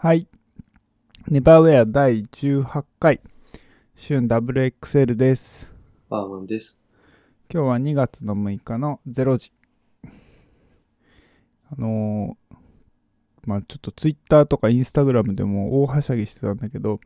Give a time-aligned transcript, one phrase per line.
[0.00, 0.28] はい。
[1.26, 3.20] ネバーウェア第18回、
[3.96, 5.72] 春 WXL です。
[6.08, 6.78] バーマンです。
[7.52, 9.52] 今日は2月の6日の0時。
[11.72, 12.56] あのー
[13.44, 17.00] まあちょっとツイッターとかインスタグラムでも大はしゃぎしてたんだけど、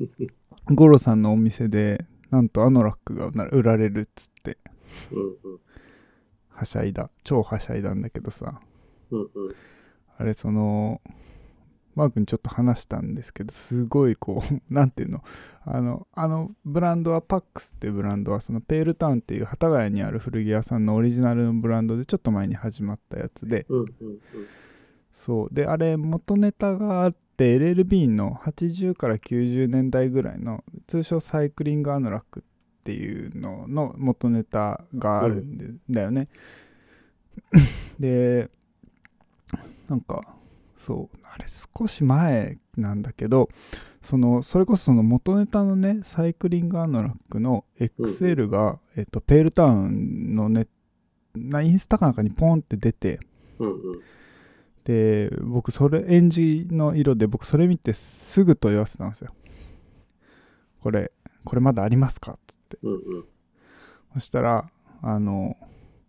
[0.68, 4.58] ゴロさんのお店で、なんとアノラックが売られるっつって、
[5.10, 5.60] うんうん。
[6.50, 7.10] はしゃいだ。
[7.24, 8.60] 超はしゃいだんだけどさ、
[9.12, 9.54] うんうん。
[10.18, 11.00] あれその
[11.98, 15.24] マークにちょっと話したんですけどすごいこう なんていうの？
[15.64, 23.66] あのあのブランドはパックスっていうブランドはそのペールタウンっていう幡ヶ谷にある古着屋さんのオリジナルのブランドでちょっと前に始まったやつで。
[23.68, 24.18] うんうんうん。
[25.10, 25.54] そう。
[25.54, 32.42] であれ元ネタがあって LLB の80から90年代ぐらいの通称サイクリングアノラックっ
[32.84, 36.28] ていうのの元ネタがあるんで、だよね。
[37.98, 38.50] で
[39.88, 40.37] なんか
[40.78, 41.18] そう。
[41.24, 43.50] あれ少し前なんだけど
[44.00, 50.68] そのそれこそその元ネタのねサイクリングアノラックの XL が、えっと、ペールタウンのね
[51.34, 53.20] なインスタかなんかにポンって出て
[53.58, 54.00] うんうん。
[54.84, 59.34] で僕それエンジの色で僕それ見てすぐ問い合わせたんですよ。
[60.80, 61.12] これ
[61.44, 62.78] これまだありますかっつって。
[62.82, 63.24] うんうん。
[64.14, 64.70] そしたら
[65.02, 65.56] あの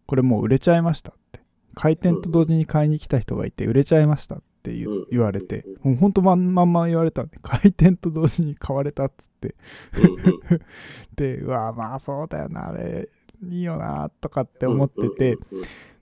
[0.06, 1.30] これもう売れちゃいましたって。
[1.76, 5.08] 開店と同時に買いに来た人がいて売れちゃいましたって言,、うん。
[5.12, 9.56] 言われてもうほんとまんまんま言われたんで 開店と同時に買われたっつって。
[11.16, 13.10] でうわまあそうだよなあれ
[13.44, 15.38] いいよなとかって思ってて、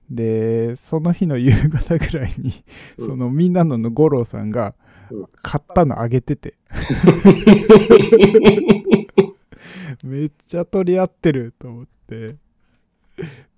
[0.09, 2.53] でその日の夕方ぐらいに、
[2.97, 3.05] うん。
[3.05, 4.73] そのみんなのの五郎さんが
[5.09, 5.25] うん。
[5.41, 6.55] 買ったのあげてて、
[10.03, 12.35] めっちゃ取り合ってると思って。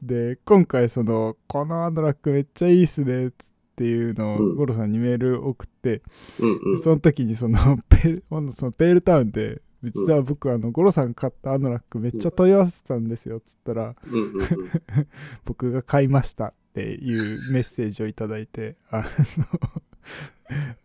[0.01, 6.01] で今回その「このアドラックめっちゃいいっすね」っつっていうのうんを五郎さんにメール送って、
[6.37, 6.81] うんうん。
[6.81, 13.95] その時にその ペそのペールタウンで実は僕あの五郎さん買ったアノラックめっちゃ問い合わせてたんですよっつったら。
[15.45, 19.05] 僕が買いましたっていうメッセージをいただいてあ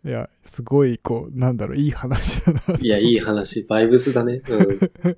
[0.05, 3.63] の いやすごいこうなんだろういい話だないや、いい話。
[3.63, 4.39] バイブスだね。
[4.47, 5.17] うん。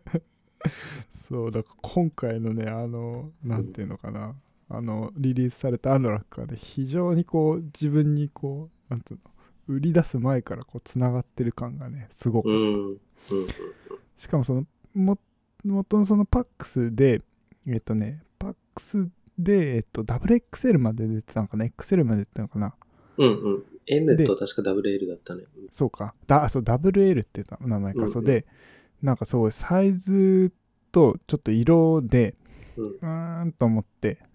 [1.11, 4.35] そうだから今回のねあのなんていうのかな
[4.69, 9.19] あのリリースされたアノラックはね非常にこう自分にこうなんつうの
[9.67, 12.89] 売り出す前からこうつながってる感がねすごく、うん。
[12.89, 12.99] うん。
[14.15, 15.17] しかもそのも
[15.63, 17.21] 元のそのパックスで
[17.67, 22.73] えっとねパックスでえっと WXL まで出てたのかな XL まで出てたのかな
[23.17, 23.63] うんうん。
[23.87, 25.43] M でと確か WL だったね。
[25.71, 26.13] そうか。
[26.27, 28.09] だ、あそう、WL って名前か。
[28.09, 28.45] そうで、
[29.01, 30.53] なんかそう、サイズ
[30.91, 32.35] とちょっと色で、
[32.75, 34.27] うんうーんと思って、うん。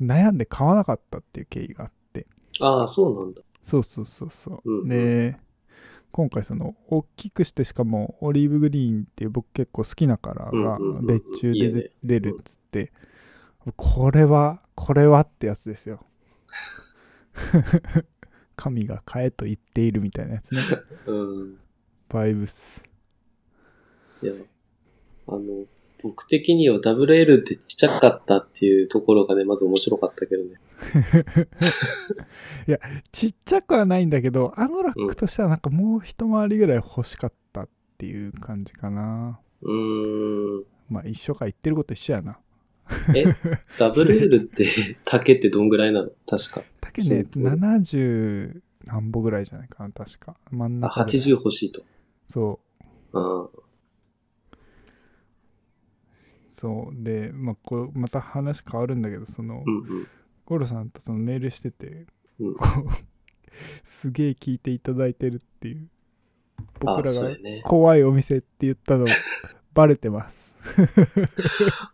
[0.00, 2.26] 悩んで買わなかったっていう経緯があって。
[2.60, 3.42] ああ、そうなんだ。
[3.62, 4.70] そうそうそうそう。
[4.70, 5.36] うんうんで、
[6.10, 12.92] 今回その、大きくしてしかも、オリーブグリーンっていう僕結構好きなカラーが別注で出るっつって、
[13.76, 16.06] これは、これはってやつですよ。
[18.54, 20.62] 神が買えと言っているみたいなやつね。
[21.06, 21.58] うん。
[22.08, 22.84] バイブス。
[24.22, 24.34] いや、
[25.26, 25.64] あの、
[26.04, 30.50] 僕的には WL ってちっちゃかったっていうところがね、まず面白かったけどね。
[33.10, 39.40] ちっちゃくはないんだけどあのラックとしてはなんかもう一回りぐらい欲しかったっていう感じかな。
[39.62, 40.64] うーん。
[40.90, 42.38] まあ一緒か言ってること一緒やな。
[43.16, 43.24] え、
[43.78, 44.66] WL って
[45.06, 46.10] 竹ってどんぐらいなの？
[46.26, 46.62] 確か。
[46.80, 50.36] 竹ねそう70何歩ぐらいじゃないかな確か。
[50.50, 51.20] 真んあ、中ぐらい。
[51.20, 51.82] 80欲しいと。
[52.28, 52.60] そ
[53.14, 53.50] あう
[56.54, 60.06] そうでまあこうまた話変わるんだけどその、うんうん。
[60.46, 62.06] ゴロさんとそのメールしてて、
[62.38, 62.88] うんこう
[63.82, 65.88] すげえ聞いていただいてるっていう
[66.80, 67.36] 僕らが。
[67.64, 69.06] 怖いお店って言ったの
[69.74, 70.54] バレてます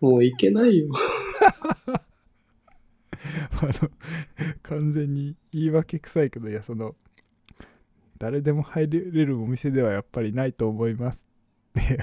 [0.01, 0.89] もういけないよ。
[1.91, 2.01] あ
[3.63, 3.91] の
[4.63, 6.97] 完全に言い訳臭いけどいやその
[8.19, 11.27] 誰でも入れるお店ではやっぱりないと思います
[11.79, 11.99] って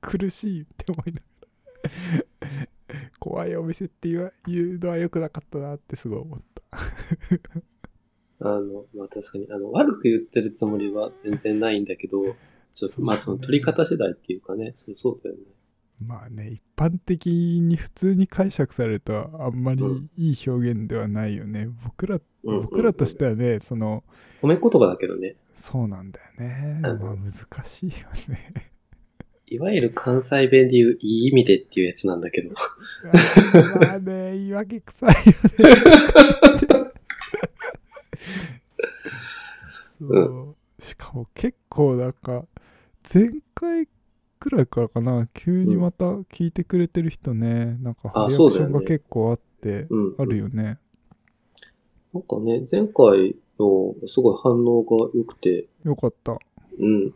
[0.00, 1.33] 苦しいって思いながら
[3.18, 6.62] 怖いお店って言わ言うのは良くなかったなってすごい思った。
[8.40, 12.36] あの、まあ確かに、あの、悪く言ってるつもりは全然ないんだけど、
[12.74, 15.42] ちょっと、まあその取り方次第っていうかね、そうそうだよね。
[16.04, 19.82] まあね一般的に普通に解釈されるとあんまり
[20.16, 21.68] いい表現ではないよね。
[21.84, 24.02] 僕らうん僕らとしてはねその
[24.42, 25.36] 褒め言葉だけどね。
[25.54, 26.80] そうなんだよね。
[26.84, 27.30] うんまあ難
[27.64, 27.94] しいよ
[28.28, 28.73] ね
[29.46, 32.50] いわゆる関西弁で言ういい意味でっていうやつなんだけど。
[33.80, 35.22] まあね、言い訳臭いよね。
[39.98, 42.44] そそうしかも結構なんか
[43.12, 43.88] 前回
[44.38, 50.14] くらいからかな急にまた聞いてくれてる人ね、なんかあリアクションが結構あってうん。
[50.18, 50.78] あるよね
[52.12, 56.38] なんかね、前回のすごい反応が良くて、よかった
[56.78, 57.14] うん。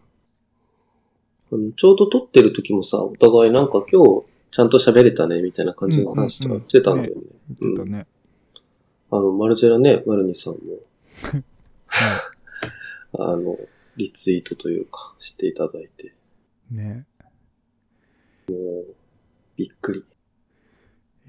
[1.76, 7.22] ちょうど撮ってる時もさ、お互いなんか今日ちゃんと喋れたね、みたいな感じの話とかしてたんだよね。
[7.60, 8.06] 言ってたね、
[9.10, 10.58] あの、マルジェラね、マルニさんも、
[11.86, 12.30] は
[13.18, 13.58] あの、
[13.96, 16.14] リツイートというか、していただいて、
[16.70, 17.06] いね
[19.56, 20.04] びっくり。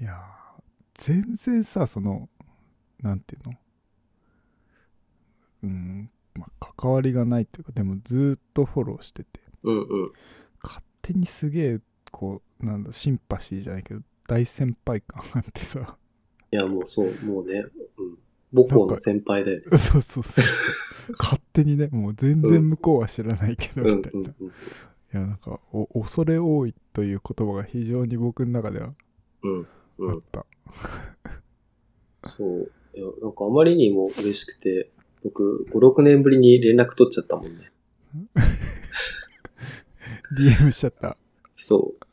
[0.00, 0.62] いやー
[0.94, 2.28] 全然さその
[3.02, 3.54] なんていうの？
[5.64, 10.12] うんまあ関わりがないっていうかでもずーっとフォローしててうんうん。
[10.62, 11.80] 勝手にすげえ
[12.10, 15.96] こうなんだシンパシーじゃないけど大先輩感あってさ
[16.52, 17.64] いや、もうそう、もうね、
[17.96, 18.18] うん。
[18.52, 19.64] 母校の先輩だよね。
[19.78, 20.44] そうそうそう
[21.18, 24.52] 勝手にねもう全然向こうは知らないけどうんみたいな、いうんうん。
[25.12, 28.94] やなんかお恐れ多いという言葉が非常に僕の中では
[29.42, 29.62] うん。
[29.62, 29.66] あ
[29.98, 30.22] うんっ。
[30.32, 30.46] た、
[32.28, 32.72] そう。
[32.94, 34.90] いや、なんかあまりにも嬉しくて、
[35.22, 37.70] 僕、5、6年ぶりに連絡取っちゃったもんね。
[40.32, 41.16] DM しちゃった。
[41.54, 42.06] そう。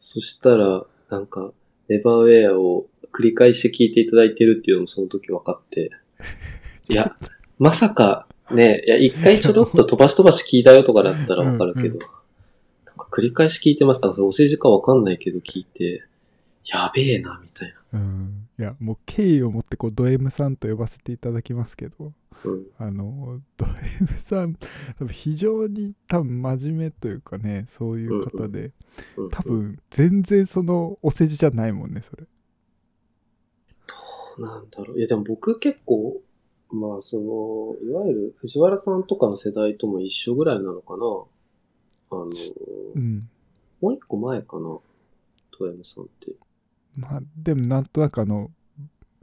[0.00, 1.52] そしたら、なんか、
[1.88, 5.90] ネバーウェアを繰り返し聞いていただいてるっていうのもその時分かって。
[6.90, 7.16] いや、
[7.58, 11.98] まさか、ね、いや、一回ちょろっと飛ばし飛ばし聞いたよとかだったら分かるけど、うん
[12.86, 14.00] なんか繰り返し聞いてます。
[14.00, 16.04] から、それお世辞か分かんないけど聞いて、
[16.64, 22.10] やべえな、みたいうんいやもう敬意を持ってこうド M さんと呼ばせていただきますけどな。
[22.44, 22.66] うん。
[22.78, 23.66] あのド
[24.00, 28.72] M さん多分非常に多分真面目というかねそういう方で、
[29.16, 32.24] うん多分全然そのお世辞じゃないもんねそれ
[33.86, 33.94] ど
[34.38, 34.98] うなんだろう。
[34.98, 36.20] いや、でも僕結構、
[36.70, 40.98] まあ、その、いわゆる藤原さんとかの世代とも一緒ぐらいなのかな。
[42.10, 42.26] あの、
[42.94, 43.28] うん
[43.80, 44.78] もう一個前かな。
[45.56, 46.32] トエムさんって。
[46.98, 48.50] まあでもなんとなくあの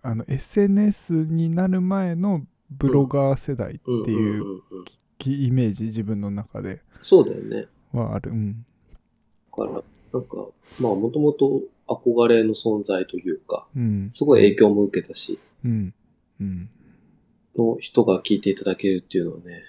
[0.01, 4.62] あの SNS になる前のブロガー世代っていう
[5.25, 7.68] イメージ自分の中でそうだよね。
[7.92, 8.31] はある。
[8.31, 8.66] うん。
[9.57, 10.48] だから、なんか、
[10.80, 14.10] まあ、もともと憧れの存在というか、うん。
[14.10, 15.94] すごい影響も受けたし、うん。
[16.42, 16.69] うん。
[17.57, 19.63] の人が聞いていただけるっていうのはね、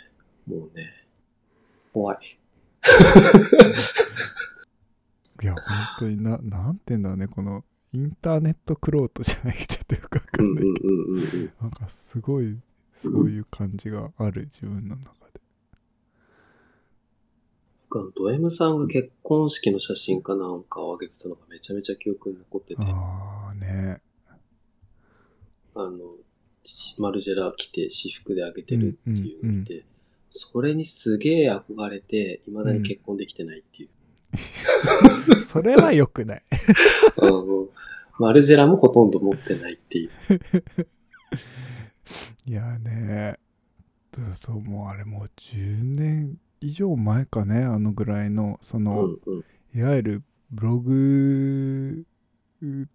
[0.46, 0.92] もうね、
[1.92, 2.38] 怖い。
[5.42, 5.62] いや本
[5.98, 7.62] 当にななんて言うんだろうねこの
[7.96, 11.52] インターネットクロートじゃないちょっとよくわかうんうんんないうんうんうん。
[11.62, 12.58] なんかすごい
[13.02, 15.40] そういう感じがある自分の中で。
[17.88, 24.02] 僕ド M さんが結婚式の写真かなんかを上げてたのがめちゃめちゃ記憶に残ってて、あああね
[25.74, 26.16] の、
[26.98, 29.86] マルジェラ来て私服で上げてるっていうのを見て、
[30.28, 33.88] それにすげえ憧れて、未だに結婚できてないっていう。
[35.44, 36.42] それは良くない
[37.22, 37.68] うん
[38.18, 40.10] マルジェラもほとんど持ってないっていう。
[42.46, 43.38] いやね
[44.34, 49.44] そうもうあれもう10年以上前かねあのぐらいのその、うんうん。
[49.74, 52.06] いわゆるブログ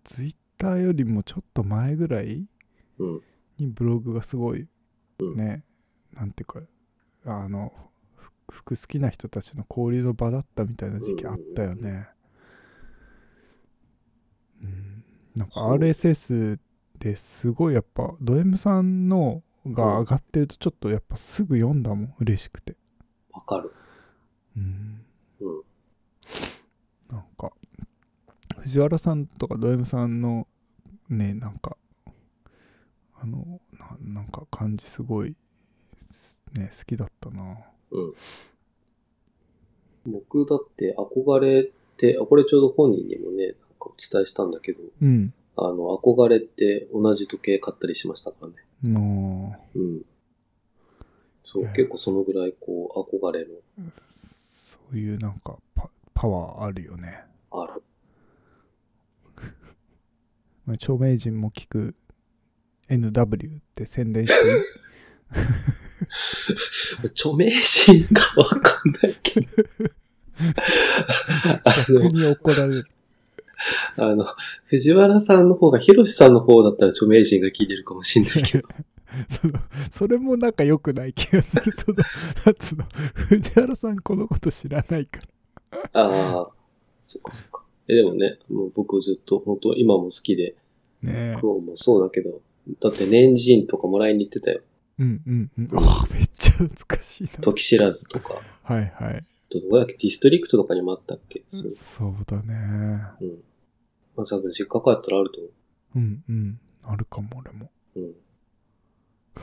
[0.04, 2.48] ツイッターよりもちょっと前ぐらい
[2.98, 3.22] うん。
[3.60, 4.68] にブログがすごい
[5.20, 5.64] うんね、
[6.14, 6.62] なんていうか
[7.26, 7.91] あのふ
[8.52, 12.08] 服好きな人たちの交流の場だったみたいな時期あったよね。
[14.62, 15.04] うん、
[15.36, 16.60] なんか RSS
[17.00, 22.76] ですごいやっぱド M さんのが上がってるとちょっとやっぱすぐ読んだもん嬉しくて。
[23.32, 23.74] わかる。
[24.58, 25.02] うん
[25.40, 25.62] うん。
[27.10, 27.52] なんか
[28.60, 30.48] 藤原さんとかド M さんの
[31.10, 31.78] ねなんか
[33.20, 35.36] あのななんか感じすごい
[36.54, 37.58] ね好きだったな
[37.92, 38.14] うん。
[40.06, 48.54] 僕だって憧れって、あ、これちょうど本人にもね、なんかお伝えしたんだけど、うんあの、憧れって同じ時計買ったりしましたからね。
[48.84, 50.02] のうん。
[51.44, 53.48] そう、結構そのぐらいこう、憧れの
[54.72, 57.84] そういうなんかパパワーあるよね、ある。
[60.66, 61.96] まあ、著名人も聞く
[62.90, 64.36] NW って宣伝して
[67.16, 69.48] 著名人かわかんないけど。
[71.64, 72.88] あ逆の、に怒られる
[73.98, 74.26] あの、
[74.66, 78.68] 藤原さんの方が、ひろしさんの方だったら著名人が聞いてるかもしれないけど。
[79.28, 79.60] その
[79.92, 81.98] それもなんか良くない気がするその
[82.46, 85.20] なんつうの藤原さんこのこと知らないか
[85.92, 86.50] らああ、
[87.04, 87.64] そっかそっか。
[87.88, 90.56] え、でもね、もう僕ずっと、本当今も好きで、
[91.02, 92.42] ねクオンもそうだけど、
[92.80, 94.62] だって年人とかもらいに行ってたよ。
[95.02, 95.78] うんうんうん。
[95.78, 97.30] おーめっちゃ懐かしいな。
[97.42, 99.24] 時知らずとか、はいはい。
[99.50, 101.44] どこだっけディストリクトとかにもあったっけ？
[101.48, 101.70] そう。
[101.72, 102.54] そうだね。
[103.22, 103.44] うん。
[104.16, 105.50] まあ多分実家帰ったらあると思
[105.96, 106.60] うんうん。
[106.84, 107.70] あるかも、俺も。
[107.96, 108.00] う。
[108.00, 108.14] うん。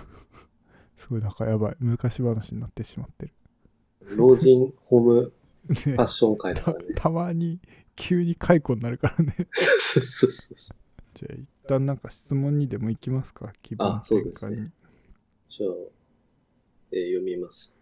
[0.97, 1.77] すごいなんかやばい。
[1.81, 3.33] 昔話になってしまってる。
[4.17, 5.33] 老人ホーム
[5.69, 6.95] ねファッション会だかたらね。
[6.95, 7.61] たまに
[7.97, 9.35] 急に解雇になるからね。
[9.53, 10.77] そうそうそうそう。
[11.15, 13.53] じゃあ一旦なんか質問にでも行きますか？
[13.63, 14.57] 気分あそう転換に。
[14.57, 14.73] ですね
[15.51, 15.71] じゃあ、
[16.93, 17.73] えー読みます。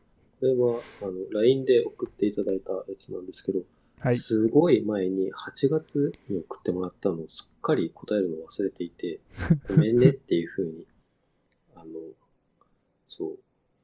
[0.41, 3.61] これは、あの、LINE で送っていただいたやつなんですけど、
[3.99, 4.17] はい。
[4.19, 9.21] すごい前に8月に送ってもらったのをすっかり答えるのを忘れていて、
[9.69, 10.87] ごめんねっていう風に、
[11.75, 11.85] あの、
[13.07, 13.39] そう。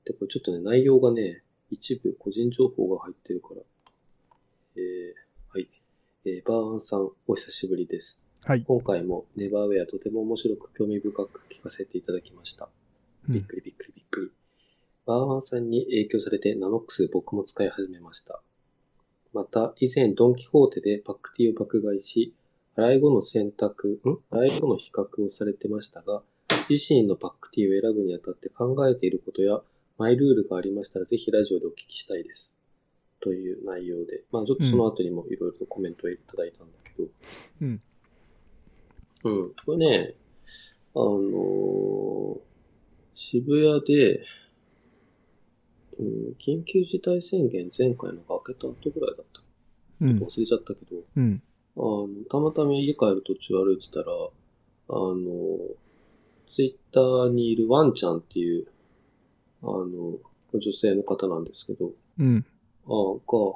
[0.05, 3.62] で、これちょっとね、内容がね、一部個人情報が入ってるから、
[4.77, 5.15] えー、
[5.49, 5.69] はい。
[6.27, 8.21] えー、バーアンさん、お久しぶりです。
[8.43, 8.65] はい。
[8.65, 12.69] 今回もネバーウェアとても面白く興味深く聞かせていただきました。
[13.29, 14.31] うんびっくりびっくりびっくり。
[15.05, 18.41] バーワンさんに影響されてナノックス僕も使い始めました。
[19.33, 22.35] また、以前ドンキホーテでパックティーを爆買いし、
[22.76, 24.19] 洗い後の選択、ん？
[24.31, 26.23] 洗い後の比較をされてましたが、
[26.69, 29.61] 自身のパックティーを選ぶにあたって考えていることや、
[29.99, 32.52] マイルールがありましたら、ぜひラジオでお聞きしたいです。
[33.21, 37.09] という内容で、まあちょっとその後にもいろいろとコメントをいただいたんだけど、
[37.62, 37.83] うん。
[39.25, 39.55] うん。
[39.64, 40.14] これね、
[40.95, 42.52] あのー
[43.14, 44.25] 渋谷で、
[45.99, 46.07] うん、
[46.40, 49.42] 緊急事態宣言前回のが明けた後ぐらいだった。
[50.00, 50.19] うん。
[50.19, 51.42] 忘れちゃったけど、うん。
[51.76, 54.07] あの、たまたま家帰る途中歩いてたら、
[54.88, 55.59] あの、
[56.47, 58.66] ツイッターにいるワンちゃんっていう、
[59.62, 60.19] あの、
[60.54, 62.45] 女性の方なんですけど、うん。
[62.87, 63.52] あが、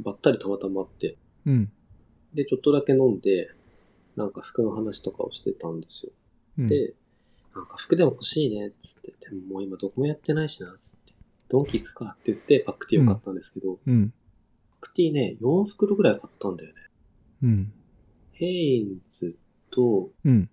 [0.00, 1.16] ばったりたまたまあって、
[1.46, 1.72] うん。
[2.34, 3.50] で、ちょっとだけ飲んで、
[4.16, 6.12] なんか服の話とかをしてたんですよ。
[6.58, 6.68] うん。
[6.68, 6.94] で、
[7.60, 9.12] なんか服でも欲しいね、つって。
[9.20, 11.12] でももう今どこもやってないしな、つって。
[11.50, 14.10] ドンキ行くかって言ってパック Tを買ったんですけど、うん。
[14.80, 16.74] パック Tね、4袋ぐらい買ったんだよね。
[17.42, 17.72] うん。
[18.32, 19.36] Hanes
[19.70, 20.48] と、うん。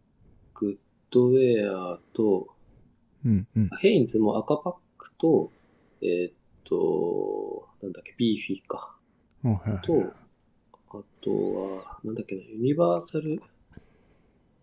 [0.54, 2.50] Goodwearと、
[3.24, 3.48] うん。
[3.56, 3.70] うん。
[3.80, 5.52] Hanesも赤パックと、
[6.02, 6.34] えーっ
[6.66, 8.98] と、なんだっけ、 BEEFYか。
[9.46, 10.14] おはと、
[10.90, 13.42] あとは、なんだっけな、 Universal、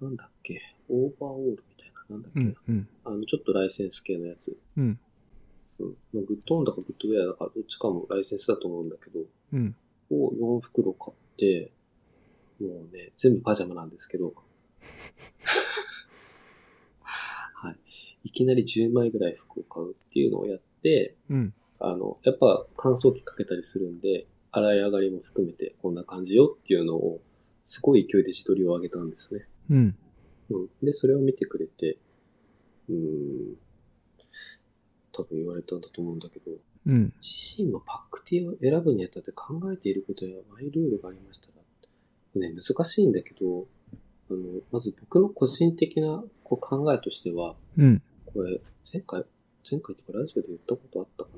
[0.00, 1.64] なんだっけ、 Overall
[2.08, 2.56] な、なんだっけな、うん。
[2.68, 2.88] うん。
[3.04, 4.56] あの、ちょっとライセンス系のやつ。
[4.76, 4.99] うん。
[5.78, 5.96] うん。
[6.12, 9.20] まあ Good Onだか Goodwearだかどっちかもライセンスだと思うんだけど、
[9.52, 9.75] うん。
[10.11, 11.73] を4袋買って、
[12.61, 14.34] もうね、全部パジャマなんですけど、
[17.00, 17.76] はい。
[18.25, 21.54] いきなり10枚ぐらい服を買うっていうのをやって、うん。
[21.80, 27.20] あの、やっぱ乾燥機かけたりするんで、洗い上がりも含めてこんな感じよっていうのを、
[27.62, 29.49] すごい勢いで自撮りを上げたんですね。
[29.70, 29.96] うん。
[30.50, 30.68] うん。
[30.82, 31.98] で、それを見てくれて、
[32.88, 33.56] うーん、
[35.12, 36.52] 多分言われたんだと思うんだけど、
[36.86, 37.12] うん。
[37.22, 43.66] 自身のパックティーを選ぶにあたって考えていることやマイルールがありましたら、ね、難しいんだけど、
[44.30, 48.02] あの、まず僕の個人的なこう考えとしては、うん。
[48.26, 48.60] これ、
[48.92, 49.24] 前回、
[49.70, 51.30] 前回ってかラジオで言ったことあったか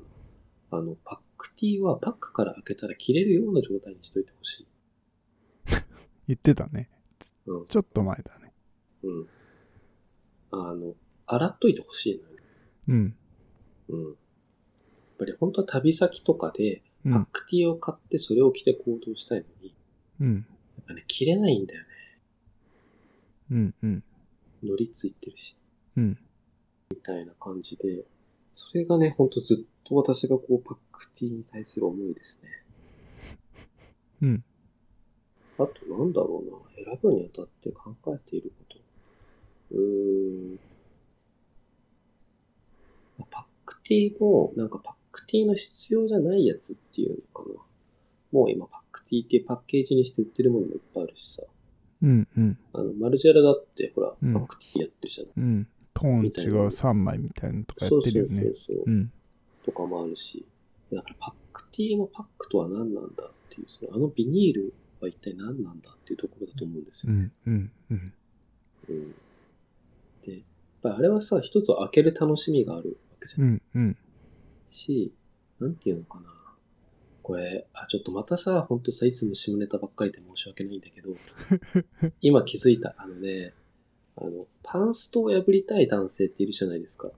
[0.71, 4.67] なあの、パックティーはパックから開けたら切れるような状態にしといてほしい。
[6.27, 6.89] 言ってたね。
[7.45, 7.65] うん。
[7.65, 8.46] ちょっと前だね。
[9.07, 9.27] うん。
[10.51, 10.95] あの、
[11.25, 12.35] 洗っといてほしいのよね。
[12.87, 13.15] うん。
[13.89, 14.03] うん。
[14.05, 14.15] やっ
[15.17, 17.13] ぱり本当は旅先とかで、うん。
[17.13, 19.75] パックティーを買ってそれを着て行動したいのに、
[20.21, 20.35] うん。
[20.35, 20.41] や
[20.81, 21.87] っぱね、着れないんだよね。
[23.51, 23.75] うん。
[23.81, 24.03] うん。
[24.63, 25.55] 乗りついてるし。
[25.95, 26.17] うん。
[26.89, 28.05] みたいな感じで、
[28.53, 32.49] それがね、ほんとずっと私がこう、パックティーに対する思いですね。
[34.21, 34.43] うん。
[35.59, 36.85] あと、なんだろうな。
[36.85, 38.66] 選ぶにあたって考えていること。
[39.71, 40.59] うーん。
[43.29, 47.61] パックティーも、なんかパックティーの必要じゃないやつっていうのかな。
[48.31, 51.43] もう今パックティーってパッケージにして売ってるものもいっぱいあるしさ。
[52.03, 52.27] うん。
[52.37, 52.57] うん。
[52.73, 55.33] あの、マルジェラだって、ほら、うんパックティーやってるじゃない。
[55.37, 55.67] うん。
[55.93, 58.55] トーン違う3枚みたいなのとかやそうってるよねそうそう。
[58.65, 58.83] そう。
[58.85, 59.11] うん。
[59.65, 60.45] とかもあるし。
[60.93, 67.13] だからパックティーのパックとは何なんだっていう、そのあのビニールは一体何なんだっていうところだと思うんですよ。
[67.13, 67.31] うん。
[67.47, 67.71] うん。
[67.89, 68.13] うん。
[68.89, 69.15] うん。
[70.27, 70.41] で、やっ
[70.83, 73.43] ぱりあれはさ、一つ開ける楽しみがあるわけじゃ。
[73.43, 73.61] うんん。
[73.75, 73.97] うん。
[74.69, 75.13] し、
[75.59, 76.25] なんていうのかな。
[77.23, 81.09] これ、あ、ちょっとまたさ、ほんとさ、いつも下ネタばっかりで申し訳ないんだけど、
[82.21, 82.95] 今気づいた。
[82.97, 83.53] あのね、
[84.15, 87.11] あの、パンストを破りたい男性っているじゃないですか。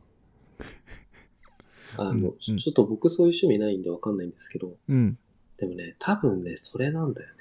[1.97, 5.17] あの、ちょっと僕そういう趣味ないんでわかんないんですけど、うん。
[5.57, 7.33] でもね、多分ね、それなんだよね。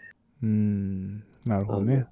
[0.43, 1.19] うん。
[1.45, 2.07] なるほどね。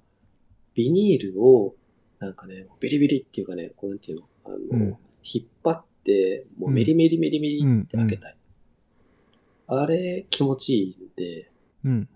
[0.73, 1.75] ビニールを、
[2.19, 4.97] なんかね、ビリビリっていうかね、こうなんていうの、あの、うん
[5.29, 8.31] 引っ張っって、もうメリメリメリメリって開けたい。
[8.31, 11.51] うあれ気持ちいいんで、
[11.83, 12.09] うん。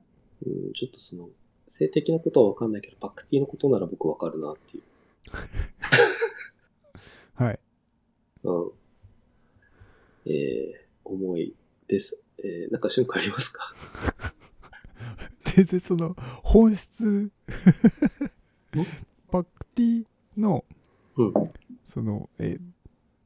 [0.46, 1.28] うん、ちょっとその、
[1.68, 4.84] 性的なことはわかんないけど、パックティーのことなら僕わかるなっていう。
[7.36, 7.60] はい。
[8.44, 8.72] うん。
[10.26, 11.54] えー、思い
[11.88, 12.18] です。
[12.38, 13.76] えー、なんか瞬間ありますか？
[15.40, 17.30] 全然その、本質、
[19.32, 20.06] パックティ
[20.38, 20.66] の、
[21.16, 21.34] うん。
[21.84, 22.60] その、え、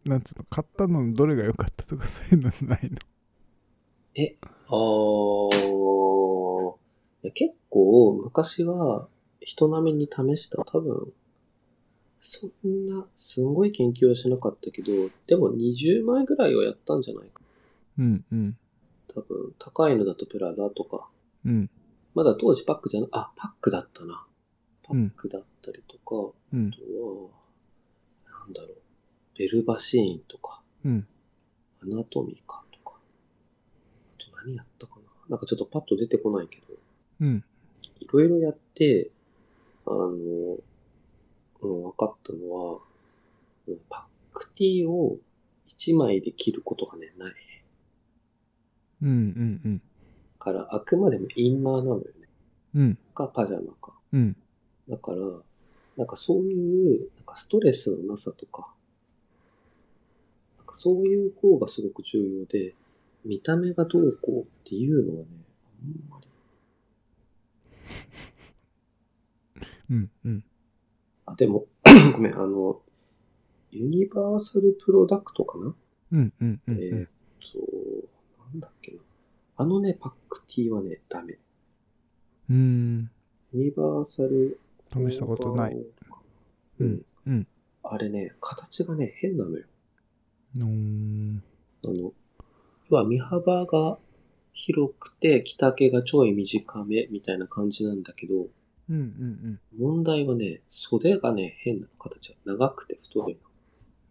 [0.05, 2.97] なんつうの、買ったのどれが良かったとかそういうのないの？
[4.67, 9.07] あー、結構昔は
[9.41, 10.63] 人並みに試した。
[10.63, 11.11] 多分、
[12.21, 14.91] そんな、すんごい研究はしなかったけど、
[15.27, 17.41] でも20枚ぐらいはやったんじゃないか。
[17.97, 18.57] うんうん。
[19.13, 21.07] 多分、高いのだとプラダとか。
[21.45, 21.69] うん。
[22.13, 24.25] まだ当時パックじゃな、あ、パックだったな。
[24.85, 26.77] パうんックだったりとか、うんあ。
[26.77, 27.29] とは、
[28.45, 28.75] なんだろう、
[29.37, 31.07] ベルバシーンとか、うん。
[31.81, 35.01] アナトミカとか、あと何やったかな。
[35.29, 36.65] なんかちょっとパッと出てこないけど、
[37.21, 37.43] うん。
[37.99, 39.09] いろいろやって、
[39.87, 40.07] あの、
[41.61, 42.79] うん、分かったのは、
[43.67, 45.17] うんパックティーを
[45.67, 47.33] 1枚で切ることがね、ない。
[49.01, 49.81] うんうんうん。
[50.37, 52.05] から、あくまでもインナーなのよね。
[52.75, 52.97] うん。
[53.15, 53.93] か、パジャマか。
[54.13, 54.37] うん。
[54.89, 55.17] だから、
[55.97, 58.73] なんかそういう、なんかストレスのなさとか、
[60.57, 62.75] なんかそういう方がすごく重要で、
[63.23, 65.27] 見た目がどうこうっていうのはね、
[65.81, 66.27] あんまり。
[69.89, 70.43] うんうん。
[71.25, 71.65] あ、でも、
[72.13, 72.81] ごめん、あの、
[73.71, 75.75] ユニバーサルプロダクトかな、
[76.11, 77.09] うんうんうんえーっ
[77.51, 77.59] と、
[78.39, 78.99] なんだっけな。
[79.57, 81.39] あのね、パックティーはね、ダメ。
[82.49, 83.09] うん。
[83.53, 84.59] ユニバーサル。
[84.95, 85.77] 試したことない。。
[86.79, 87.05] うん。
[87.27, 87.47] うん。
[87.83, 89.65] あれね、形がね、変なのよ。
[90.55, 91.43] うーん。
[91.85, 92.13] あの、
[92.89, 93.97] 要は身幅が
[94.53, 98.47] 広くて、着丈がちょい短めみたいな感じなんだけど、
[98.87, 102.37] うんうん問題はね、袖がね、変な形。
[102.45, 103.37] 長くて太い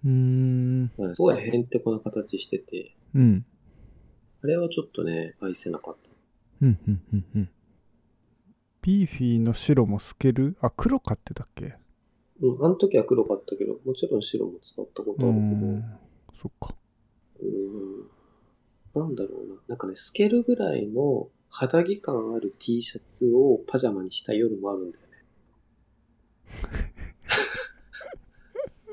[0.04, 0.90] うん。
[0.98, 1.14] うーん。
[1.14, 3.46] すごいへんてこな形してて、うん。
[4.42, 6.10] あれはちょっとね、愛せなかった。
[6.66, 7.48] うんうんうんうん。
[8.84, 10.58] ピーフィーの白も透ける？
[10.60, 11.78] あ、黒買ってたっけ？
[12.42, 15.98] うん、あの時は黒かったけど、もちろん白も使ったことあるけど、ん。
[16.34, 16.74] そっか。
[17.40, 19.54] うーん、なんだろうな。
[19.68, 25.14] なんかね、透けるぐらいの肌着感ある T シャツをパジャマにした夜もあるんだよね。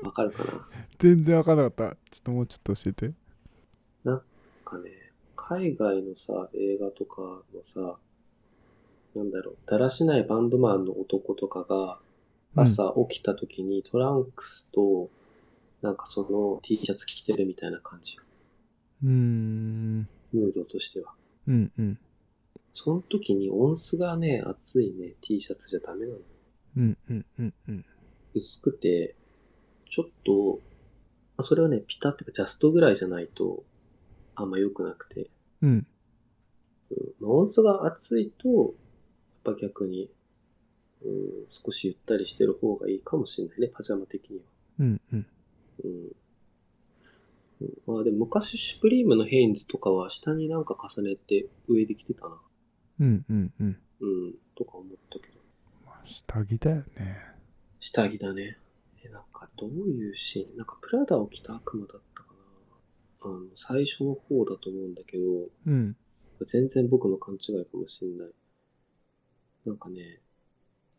[0.04, 0.68] わかるかな？
[0.98, 1.96] 全然わからなかった。
[2.10, 3.12] ちょっともうちょっと教えて。
[4.04, 4.22] なん
[4.64, 4.90] かね、
[5.36, 7.98] 海外のさ、映画とかのさ、
[9.14, 11.98] なんだろう、だらしないバンドマンの男とかが、
[12.54, 15.10] 朝起きた時にトランクスと、
[15.80, 18.18] なんかその T シャツ着てるみたいな感じ。
[19.04, 20.08] うん。
[20.32, 21.12] ムードとしては。
[21.48, 21.98] うんうん。
[22.72, 26.18] その時に音数がね、熱いね、T シャツじゃダメなの。
[26.76, 27.84] うんうんうんうん。
[28.34, 29.14] 薄くて、
[29.90, 30.60] ちょっと、
[31.36, 33.64] あそれはね、ピタってかジャストぐらいじゃないと、
[34.34, 35.28] あんま良くなくて。
[35.60, 35.70] うん。
[35.70, 35.86] うん
[37.20, 38.74] まあ音数が熱いと、
[39.44, 40.10] ぱ逆に、
[41.04, 44.44] うん、少しゆったりしてる方がいいかもしれないね、パジャマ的には。
[44.80, 45.26] うんうん。
[45.84, 46.12] うん。
[47.60, 52.40] うん、まあでも昔シュプリームのヘインズとかは下になんか重ねて上で着てたな。
[53.00, 53.78] うんうんうん。
[54.00, 55.40] うん、とか思ったけど。
[55.86, 57.18] まあ下着だよね。
[57.80, 58.58] 下着だね。
[59.04, 60.56] え、なんかどういうシーン？
[60.56, 62.28] なんかプラダを着た悪魔だったか
[63.24, 65.24] なあの、最初の方だと思うんだけど、
[65.66, 65.96] うん。
[66.46, 68.28] 全然僕の勘違いかもしれない。
[69.66, 70.20] なんかね、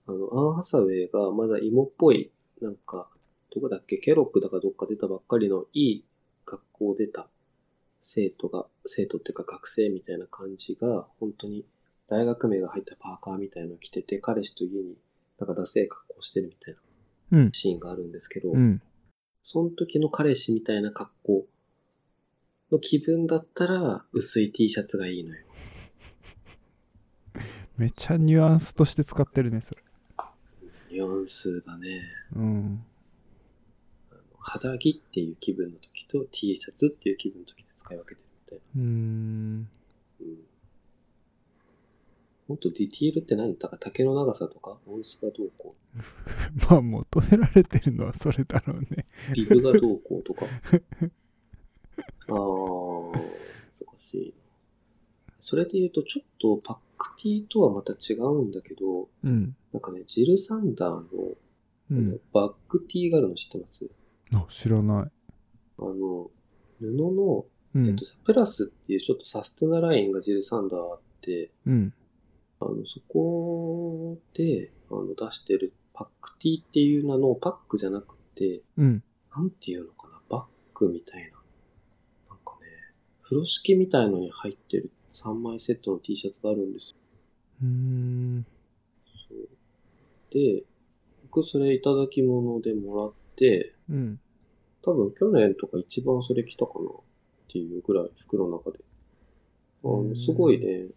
[0.08, 3.10] あの、アン・ハサウェイがまだ芋っぽい、なんか、
[3.54, 6.06] どこだっけ、ケロックだかどっか出たばっかりのいい
[6.45, 7.28] 学校出た
[8.02, 11.65] 生徒が、生徒っていうか学生みたいな感じが、本当に
[12.08, 14.97] 大学名が入ったパーカーみたいなの着てて、彼氏と家に
[15.39, 16.80] なんかダセい格好してるみたいな
[17.34, 17.52] うん。
[17.52, 18.82] シーンがあるんですけど、うん。
[19.41, 21.45] その時の彼氏みたいな格好
[22.71, 25.45] の気分だったら、薄い T シャツがいいのよ。
[27.77, 29.83] めっちゃニュアンスとして使ってるね、それ。
[30.91, 32.01] ニュアンスだね。
[32.36, 32.86] うん。
[34.39, 39.62] 肌着っていう気分の時と T シャツっていう気分の時で使い分けてるみたいうーん。
[39.62, 39.67] な。
[40.21, 40.38] うん。
[42.49, 43.57] もっとディティールって何？
[43.57, 44.77] だから丈の長さとか？
[44.86, 45.75] 音質がどうこ
[46.69, 49.05] まあ求められてるのはそれだろうね。
[49.31, 50.45] う、リブがどうこうとか？
[52.27, 53.23] あー、難
[53.97, 54.33] しい。
[55.45, 59.56] それで言うとちょっとパックティーとはまた違うんだけど、うん。
[59.73, 61.03] なんかね、ジル・サンダーの
[61.91, 62.21] うん。
[62.32, 63.89] バックティーがあるの知ってます？
[64.34, 65.12] あ、知らない。
[65.77, 66.29] あの、
[67.75, 68.06] うんえっと。
[68.06, 71.93] さ、プラスっていうちょっとサステナラインがジルサンダーあって、うん。
[72.62, 79.03] あの、そこで、あの、出してるパックティーっていう名のパックじゃなくて、うん。
[79.36, 80.45] なんていうのかな、バッ
[80.79, 81.38] グみたいな。
[82.29, 82.67] なんかね、
[83.23, 86.97] 風呂敷みたいのに入ってる3枚セットの T シャツがあるんですよ。
[87.62, 88.45] うーん。
[89.30, 89.47] そう
[90.34, 90.63] で、
[91.23, 94.19] 僕それいただき物でもらって、うん。
[94.82, 96.93] 多分去年とか一番それ着たかなっ
[97.47, 98.80] ていうぐらい服の中で。
[99.84, 100.88] あうんの、すごいね、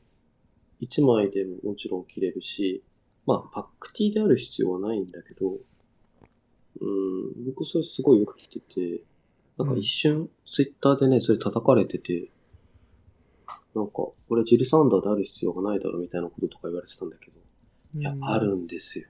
[0.80, 2.82] 一枚でももちろん着れるし、
[3.26, 5.56] まあ、パックティーである必要はないんだけど、
[6.80, 9.02] うん、僕それすごいよく着てて、
[9.58, 12.30] なんか一瞬、ツイッターでね、それ叩かれてて、
[13.76, 17.36] なんか、俺ジルサンダーである必要がないだろみたいなこととか言われてたんだけど、
[17.94, 19.06] いや、あるんですよ。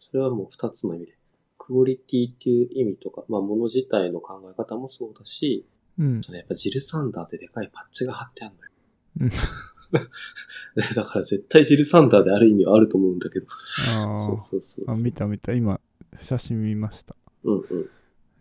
[0.00, 1.16] それはもう二つの意味で。
[1.56, 5.64] クオリティっていう意味とか、まあ物自体の考え方もそうだし、
[6.00, 6.20] うん。
[6.32, 8.70] やっぱジルサンダーってでかいパッチが貼ってあるのよ。
[9.20, 9.30] うん
[10.94, 13.46] だから絶対ジルサンダーである意味はあると思うんだけど。
[14.04, 14.92] あそうそうそうあ。
[14.92, 15.04] あ、そう。
[15.04, 15.52] 見た見た。
[15.52, 15.80] 今、
[16.18, 17.14] 写真見ました。
[17.44, 17.90] うんうん。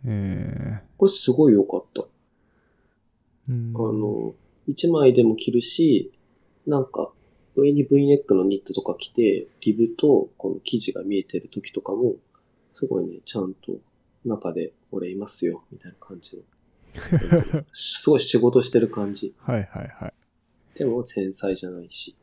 [0.06, 2.06] えこれすごい良かった。
[3.50, 3.54] ー。
[3.54, 3.74] うん。
[3.76, 4.36] あの、
[4.68, 6.12] 一枚でも着るし、
[6.68, 7.12] なんか、
[7.56, 12.16] 上に V ネックのニットとか着て、リブとこの生地が見えてる時とかも、
[12.74, 13.74] すごいね、ちゃんと
[14.26, 16.44] 中で俺いますよ、みたいな感じの。
[17.72, 19.36] すごい仕事してる感じ。
[19.40, 20.14] はいはいはい。
[20.78, 22.16] でも繊細じゃないし。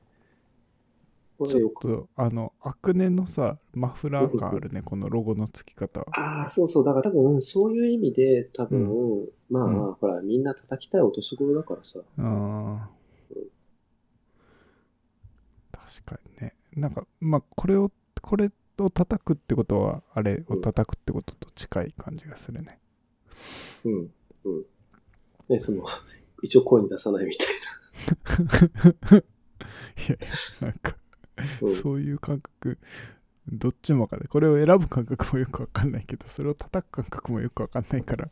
[1.44, 6.00] ちょっと、あの、アクネのさ、マフラー感あるね、このロゴの付き方。
[6.00, 6.20] た。
[6.20, 6.84] ああ、そうそう。
[6.84, 12.00] だから多分、そういう意味で、多分、まあ、うんほら、みんな叩きたいお年頃だからさ。
[12.18, 12.96] ああ。
[15.72, 16.54] 確かにね。
[16.74, 22.80] なんか、まあ、これを、これを叩くってことは、あれを叩くってことと近い感じがするね。
[23.84, 24.10] うん。
[24.44, 24.64] うん。
[25.48, 25.84] ね、その、
[26.42, 27.46] 一応声に出さないみたい
[30.08, 30.18] いやい
[30.60, 30.96] や、なんか、な。
[30.96, 31.05] うん。
[31.82, 32.78] そういう感覚、
[33.48, 34.28] どっちもわかんない。
[34.28, 38.30] これを選ぶ感覚もよくわかんないけど、それを叩く感覚もよくわかんないから、うん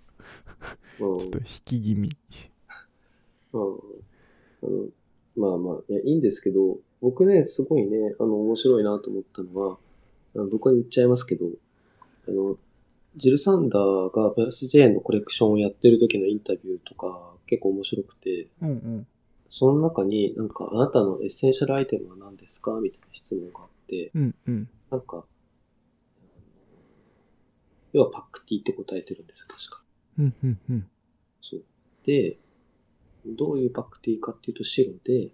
[1.18, 2.10] ちょっと引き気味。
[3.52, 4.88] うんあの
[5.36, 9.78] まあまあ、いや、いいんですけど、僕ね、すごいね、あの、面白いなと思ったのは、
[10.36, 11.46] あの僕は言っちゃいますけど、
[12.28, 12.56] あの、
[13.16, 19.06] ジル・サンダーがプラス J のコレクションをやってる時のインタビューとか結構面白くて、うんうん。
[19.48, 24.68] その中になんかあなたのエッセンシャルアイテムは何ですかみたいな質問があって、うんうん。
[24.90, 25.24] なんか、
[27.92, 29.82] 要はパック Tって答えてるんですよ、確か。
[30.18, 30.86] うんうんうん。
[31.40, 31.62] そう。
[32.04, 32.38] で、
[33.26, 35.30] どういうパック Tかっていうと白で、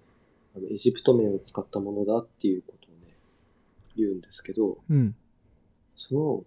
[0.54, 3.14] あの、エジプト綿を使ったものだっていうことをね、
[3.96, 5.14] 言うんですけど、うん。
[5.96, 6.44] その、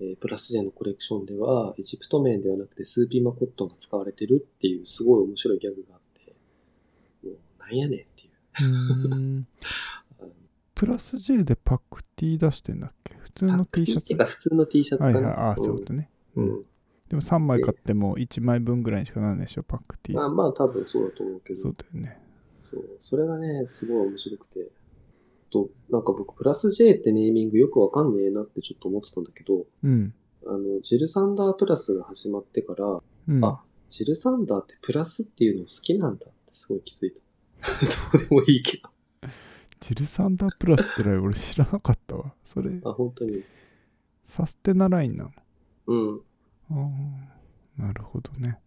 [0.00, 6.00] えープラス Jのコレクションでは、エジプト綿ではなくてスーピマコットンが使われてるっていうすごい面白いギャグがあっ
[7.68, 9.38] なんやねんっていう。
[9.38, 9.46] う
[10.74, 13.14] プラス J でパクティ出してんだっけ？
[13.14, 14.00] 普通の T シャツ？
[14.00, 15.16] パクティーっていうか普通の T シャツかな。
[15.16, 16.10] はいはい、ああ、そういうことね。
[16.36, 16.44] うん。
[16.44, 16.64] うん。
[17.08, 20.16] でも3枚買っても1枚分ぐらいにしかならないでしょ、パクティ。
[20.16, 21.62] まあまあ多分そうだと思うけど。
[21.62, 22.18] そうだよね。
[22.60, 22.84] そう。
[22.98, 24.70] それがね、すごい面白くて。
[25.50, 30.12] と、なんか僕、プラス J ってネーミングよくわかんねえなってちょっと思ってたんだけど、うん。
[30.46, 33.44] あの、ジルサンダープラスが始まってから、うん。
[33.44, 37.20] あジルサンダーってプラスっていうの好きなんだってすごい気づいた。
[38.12, 38.90] どうでもいいけど。
[39.80, 42.32] ジルサンダープラスってのは俺知らなかったわ。
[42.44, 43.42] それ、あ、本当に。
[44.24, 45.30] サステナラインなの？
[45.86, 46.20] うん。
[46.70, 46.74] あ
[47.78, 48.58] あ、なるほどね。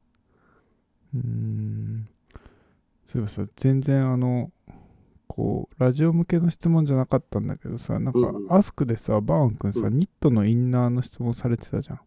[1.13, 2.07] うーん。
[3.05, 4.51] そういえばさ、全然あの、
[5.27, 11.99] こう、ラジオ向けの質問じゃなかったんだけどさ、なんかうんう、んアスクでさ、バーン君さ、うんニットのインナーの質問されてたじゃん。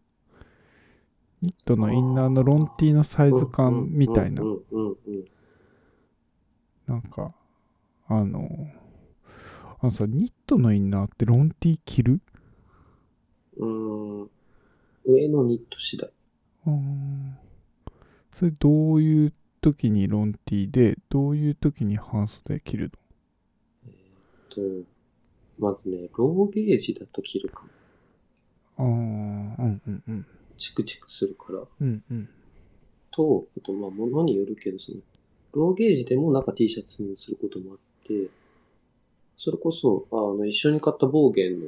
[1.41, 4.95] ニットのインナーのロンティーのサイズ感みたいなう、んうんうんうん。
[6.87, 7.33] なんか、
[8.07, 8.67] あの、
[9.79, 12.21] あのさ、ニットのインナーってロンティー着る？
[13.57, 14.29] うん。
[15.05, 16.09] 上のニット次第。
[16.65, 16.73] あー
[18.31, 22.91] それどういう時にロンティーで、どういう時に半袖着る
[24.49, 24.61] と、
[25.59, 27.69] まずね、ローゲージだと着るかも。
[28.85, 30.25] のああ、うんうんうん。
[30.57, 31.59] チクチクするから。
[31.59, 32.29] うんうん。
[33.11, 34.97] と、あと、まあ、物によるけど、その、
[35.53, 38.29] ローゲージでも中 T シャツにすることもあって、
[39.37, 41.67] それこそ、あの、一緒に買ったボーゲンの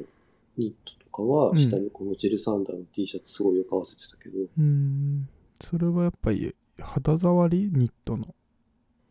[0.58, 5.28] ニットとかは、うん下にこのジルサンダーの T シャツすごいよく合わせてたけど、うーん。
[5.60, 8.34] それはやっぱり肌触りニットの。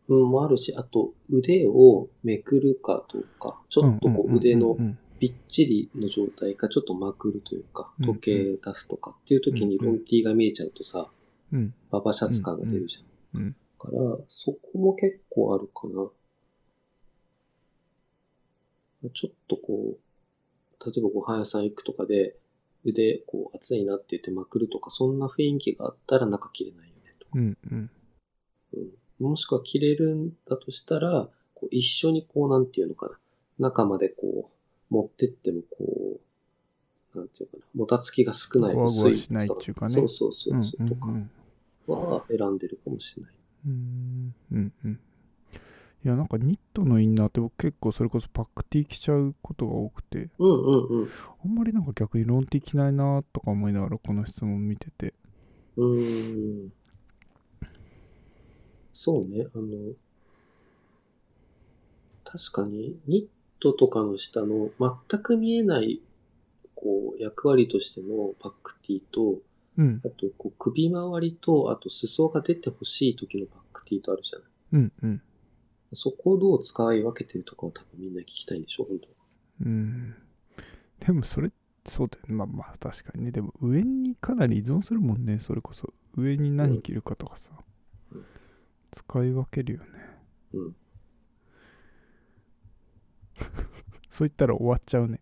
[0.07, 11.07] うん、もあるし、あと、腕をめくるかどうか、ちょっとこう腕のうんうんびっちりの状態か、ちょっとまくるというか、うん時計出すとかっていう時にロン T が見えちゃうとさ、
[11.53, 11.73] うん。
[11.89, 13.41] ババシャツ感が出るじゃん。
[13.41, 13.51] うん。
[13.51, 16.09] だから、そこも結構あるかな。
[19.13, 22.35] ちょっとこう、例えばご飯屋さん行くとかで、
[22.83, 27.27] 腕、こう、熱いなって言ってまくるとか、そんな雰囲気があったら中切れないよね、と。
[27.33, 27.57] うん。
[27.71, 27.89] うん。
[28.73, 28.89] うん。
[29.19, 33.17] もしくは切れるんだとしたら、こう一緒にこう、なんていうのかな。
[33.57, 34.51] 中までこ
[34.91, 36.19] う、持ってってもこ
[37.13, 37.63] う、なんていうかな。
[37.73, 40.63] もたつきが少ないゴワゴ薄いワしないっていうかねそうそうそううん。
[40.63, 41.31] そうう、とかん。
[41.87, 43.33] は選んでるかもしれない。
[43.65, 44.35] うん。
[44.51, 44.73] うん。
[44.83, 44.99] うん。
[46.03, 51.09] いや、なんかニットのインナーって僕結構それこそパックティー着ちゃうことが多くて、うんうんうん。
[51.43, 55.15] あんまりなんか逆にロンティー着ないなとか思いながらこの質問見てて。
[55.77, 56.73] うーん。
[58.93, 59.93] そうね、あの、
[62.23, 64.69] 確かにニットとかの下の
[65.09, 66.01] 全く見えない、
[66.75, 69.39] こう、役割としてのパックティーと、
[69.77, 70.09] うんあ。
[70.09, 74.47] と、こう、首周りと、あと、裾が出てほしい時のパックティーとあるじゃない。
[74.73, 74.93] うん。
[75.03, 75.21] うん。
[75.93, 79.13] そこをどう使い分けてるとかを多分みんな聞きたいんでしょ、本当は。
[79.61, 80.15] うん。
[80.99, 81.51] でもそれ、
[81.85, 82.33] そうだよね。
[82.33, 83.31] まあまあ確かにね。
[83.31, 85.39] でも上にかなり依存するもんね。
[85.39, 85.93] それこそ。
[86.17, 87.51] 上に何着るかとかさ
[88.11, 88.25] うん。
[88.91, 89.87] 使い分けるよね。
[90.53, 90.75] うん。
[94.09, 95.19] そう言ったら終わっちゃうね。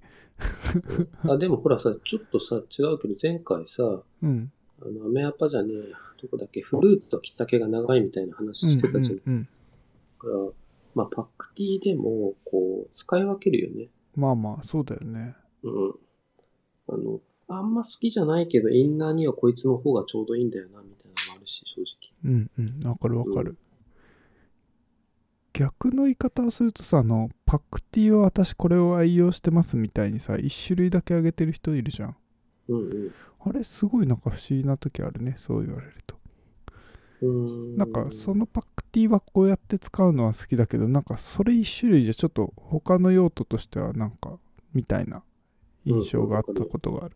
[1.30, 4.52] あ、でもほらさ、ちょっとさ、違うけど、前回さ、うん。
[4.82, 9.18] あの、アメアパじゃねえや、どこだっけ、フルーツときっかけが長いみたいな話してたじゃん。
[9.18, 9.48] だうんうんうん
[10.24, 10.36] から、
[10.96, 13.90] まあ、パックティーでも、こう、使い分けるよね。
[14.16, 15.36] まあまあ、そうだよね。
[15.64, 15.94] うん。
[16.88, 22.32] あの、あんま好きじゃないけど、インナーにはこいつの方がちょうどいいんだよな、みたいなのもあるし、正直。
[22.32, 22.88] うんうん。
[22.88, 23.58] わかるわかる。
[25.54, 32.16] 逆の言い方をするとさ、あの、パックティーは私これを愛用してますみたいにさ、一種類だけあげてる人いるじゃん。
[32.70, 33.14] うんうん。
[33.46, 35.36] あれすごいなんか不思議な時あるね。
[35.38, 36.16] そう言われると。
[37.22, 37.78] うーん。
[37.78, 44.38] なんかそのパックティーはこうやって使うのは好きだけどなんかそれ一種類じゃちょっと他の用途としてはなんか
[44.74, 45.24] みたいな
[45.86, 47.16] 印象があったことがある。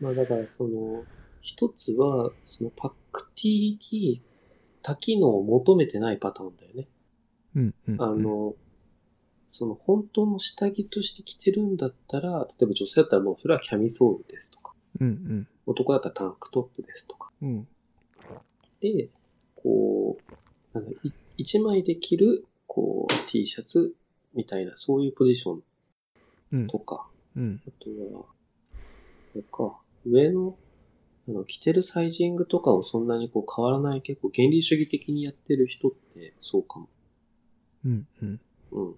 [0.00, 1.04] まあだからその、
[1.42, 4.22] 一つは、そのパックティーに
[4.82, 6.88] 多機能を求めてないパターンだよね。
[7.56, 8.02] うんうん、うん。
[8.02, 8.54] あの、
[9.50, 17.30] その本当の下着として着てるんだったら、例えば女性だったらもうそれはキャミソールですとか、うん男だったらタンクトップですとか。
[17.42, 17.48] うん。
[17.48, 17.66] うん。
[18.80, 19.08] で、
[19.56, 20.18] こ
[20.74, 23.94] う、なんだい一枚で着る、こう、T シャツ
[24.34, 25.62] みたいな、そういうポジション
[26.52, 27.60] うんとか、うん。
[27.66, 28.24] あとは、
[29.34, 30.56] あれか、上の、
[31.30, 36.88] あの、着てるサイジングとかをそんなにこう変わらない、結構原理主義的にやってる人ってそうかも。
[37.84, 38.40] うんうん。
[38.72, 38.94] うん。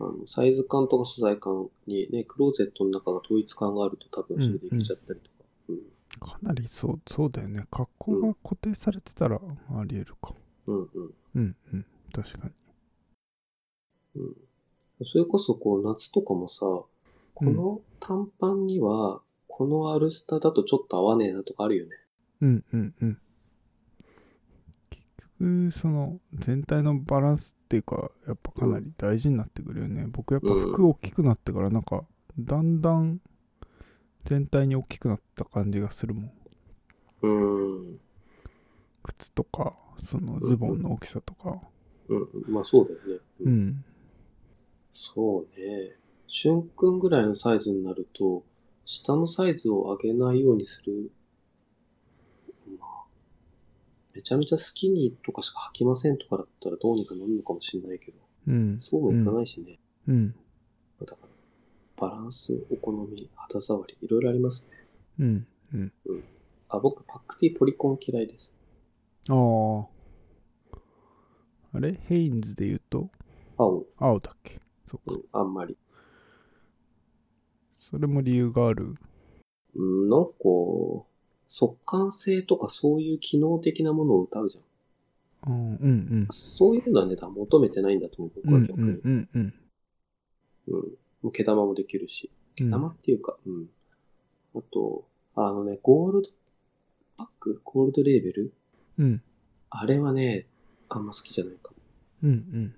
[0.00, 5.34] あの、サイズ感とか素材感にね、クローゼットの中が統一感があると多分それでいけちゃったりとか。
[5.68, 5.78] うん。
[6.20, 7.66] かなりそう、そうだよね。
[7.70, 10.34] 格好が固定されてたらあり得るか。
[10.66, 11.86] うん、うん、うんうん。
[12.12, 12.52] 確かに。
[14.16, 14.36] うん。
[15.04, 16.60] それこそこう夏とかもさ、
[17.34, 19.20] この短パンには、
[19.56, 21.92] このアルスタだとちょっと合わねえなとかあるよね。
[22.42, 23.18] うんうんうん。
[24.90, 25.02] 結
[25.40, 30.08] 局、その全体のバランスっていうか、やっぱかなり大事になってくるよね。
[30.10, 32.04] 僕やっぱ服大きくなってから、なんか、
[32.38, 33.22] だんだん
[34.24, 36.32] 全体に大きくなった感じがするもん。
[37.22, 38.00] うーん。
[39.04, 41.62] 靴とか、そのズボンの大きさとか。
[42.08, 43.22] うん、まあそうだよね。
[43.40, 43.48] う。
[43.48, 43.84] ん。
[44.92, 45.96] そうね。
[46.26, 48.44] しゅんくんぐらいのサイズになると、
[48.86, 51.10] 下のサイズを上げないようにする。
[52.78, 53.04] まあ、
[54.14, 58.78] めちゃめちゃスキニーとかしか履きませんとかだったらどうにかなるのかもしれないけど、うん。
[58.80, 59.80] そうもいかないしね。
[60.06, 60.34] うん。
[61.00, 61.28] だから、
[61.96, 64.86] バランス、お好み、肌触り、いろいろありますね。
[65.18, 65.46] うん。
[65.74, 65.92] うん。
[66.68, 68.52] あ、僕、パックティーポリコン嫌いです。
[69.28, 69.86] ああ。
[71.72, 71.92] あれ？
[72.04, 73.10] ヘインズで言うと、
[73.58, 74.60] 青、青だっけ？
[74.84, 75.14] そっか。
[75.14, 75.76] うん、あんまり。
[77.88, 78.96] それも理由がある？
[79.76, 80.32] うん、なんか、
[81.48, 84.64] 速乾性とかそういう機能的なものを歌うじゃん。
[85.52, 88.54] うんうんそういうのはね、求めてないんだと思う、うん。
[88.54, 88.88] うん僕は逆に。
[88.88, 89.54] うんうんうん。
[90.66, 90.80] うん。
[91.22, 92.28] もう毛玉もできるし。
[92.58, 93.66] うん毛玉っていうか、うん。
[94.56, 95.04] あと、
[95.36, 96.30] あのね、ゴールド
[97.16, 98.52] パックゴールドレーベル？
[98.98, 99.22] うん
[99.70, 100.46] あれはね、
[100.88, 101.76] あんま好きじゃないかも。
[102.24, 102.74] うんうん。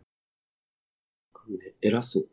[1.33, 2.29] あのね、偉そう。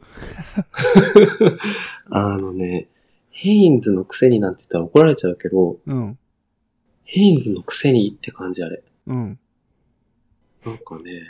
[2.10, 2.88] あのね、
[3.30, 6.18] ヘインズのくせになんて言ったら怒られちゃうけど、うん
[7.08, 8.82] ヘインズのくせにって感じあれ。
[9.06, 9.38] うん。
[10.64, 11.22] なんかね、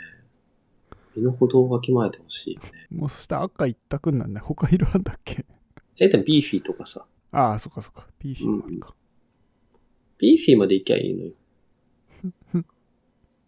[1.15, 2.71] 身の程をわきまえてほしいよね。
[2.89, 4.41] もうそして赤一択なんだ。
[4.41, 5.45] 他色あんだっけ？
[5.99, 8.07] え、でもビーフィーとかさ、ああ、そっかそっか。
[8.17, 8.95] ピーフィーもあるか。
[10.17, 11.31] ビーフィーまで行きゃいいのよ。
[12.59, 12.63] っ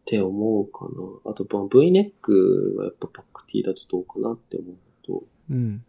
[0.06, 1.32] て思うかな。
[1.32, 4.76] あと、まあ V ネックはやっぱパック T だとどうかなって思う
[5.10, 5.84] と、うん。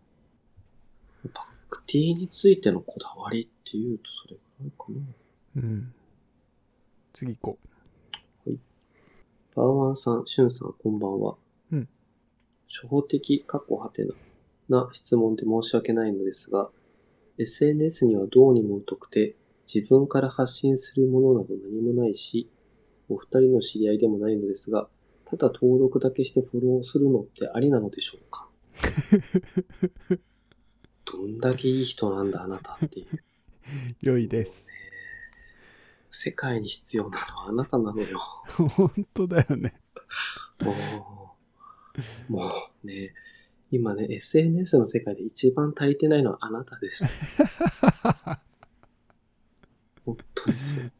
[1.35, 5.63] パック T についてのこだわりっていうとそれくらいかな。
[5.63, 5.95] うん。
[7.11, 7.59] 次行こ
[9.53, 11.37] パーワンさん、シュンさん、こんばんは。
[11.73, 11.89] うん。
[12.69, 14.15] 初歩的、過去はてな、
[14.69, 16.71] な質問で申し訳ないのですが、
[17.37, 19.35] SNS にはどうにも疎くて、
[19.73, 22.49] 自分から発信するものなど何もないし、
[23.09, 24.89] お二人の知り合いでもないのですが、
[25.29, 28.49] ただ登録だけしてフォローするのってありなのでしょうか？
[31.05, 33.07] どんだけいい人なんだ、あなたっていう。
[33.15, 33.21] う。
[34.03, 34.67] 良いです。
[36.11, 38.19] 世界に必要なのはあなたなのよ。
[38.49, 39.75] 本当だよね。
[40.61, 40.73] も
[42.29, 42.53] う、も
[42.85, 43.15] うね、
[43.71, 47.05] 今ね、SNS の世界で一番足りてないのはあなたです。
[50.05, 50.91] 本当ですよ。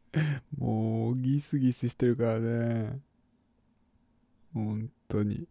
[0.59, 3.01] もう、ギスギスしてるからね。
[4.55, 5.49] 本当に。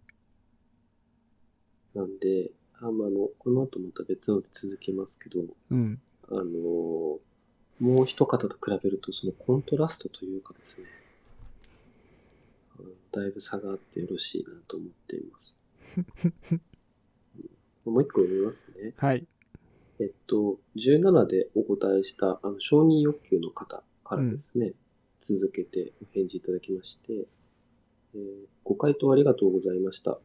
[1.99, 6.01] なんで、あまああの、この後また別ので続きますけど、うん。
[6.29, 7.19] あのー
[7.79, 10.83] もう一方と比べると、そのコントラストというかですね、
[12.77, 15.55] うんだいぶ差があってよろしいなと思っています。
[17.85, 18.93] うんもう一個読みますね。
[18.97, 19.25] はい。
[19.99, 24.73] えっと、17でお答えした、あの、承認欲求の方からですね、
[25.21, 27.13] 続けてお返事いただきまして、
[28.13, 30.19] えーご回答ありがとうございました。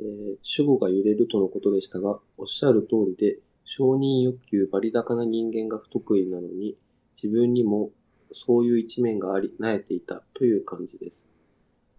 [0.00, 6.76] えー主語が揺れるとのことでしたが、おっしゃる通りで、承認欲求バリ高な人間が不得意なのに、
[7.22, 7.90] 自分にも
[8.32, 11.24] そういう一面があり、なえていたという感じです。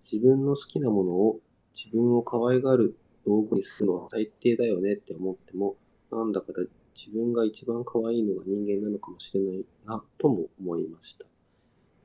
[0.04, 1.40] 自分の好きなものを
[1.76, 5.76] 自分を可愛がる道具にするのは最低だよねって思っても、
[6.12, 6.64] なんだかだ
[6.96, 11.26] 自分が一番可愛いのが人間なのかもしれないなとも思いました。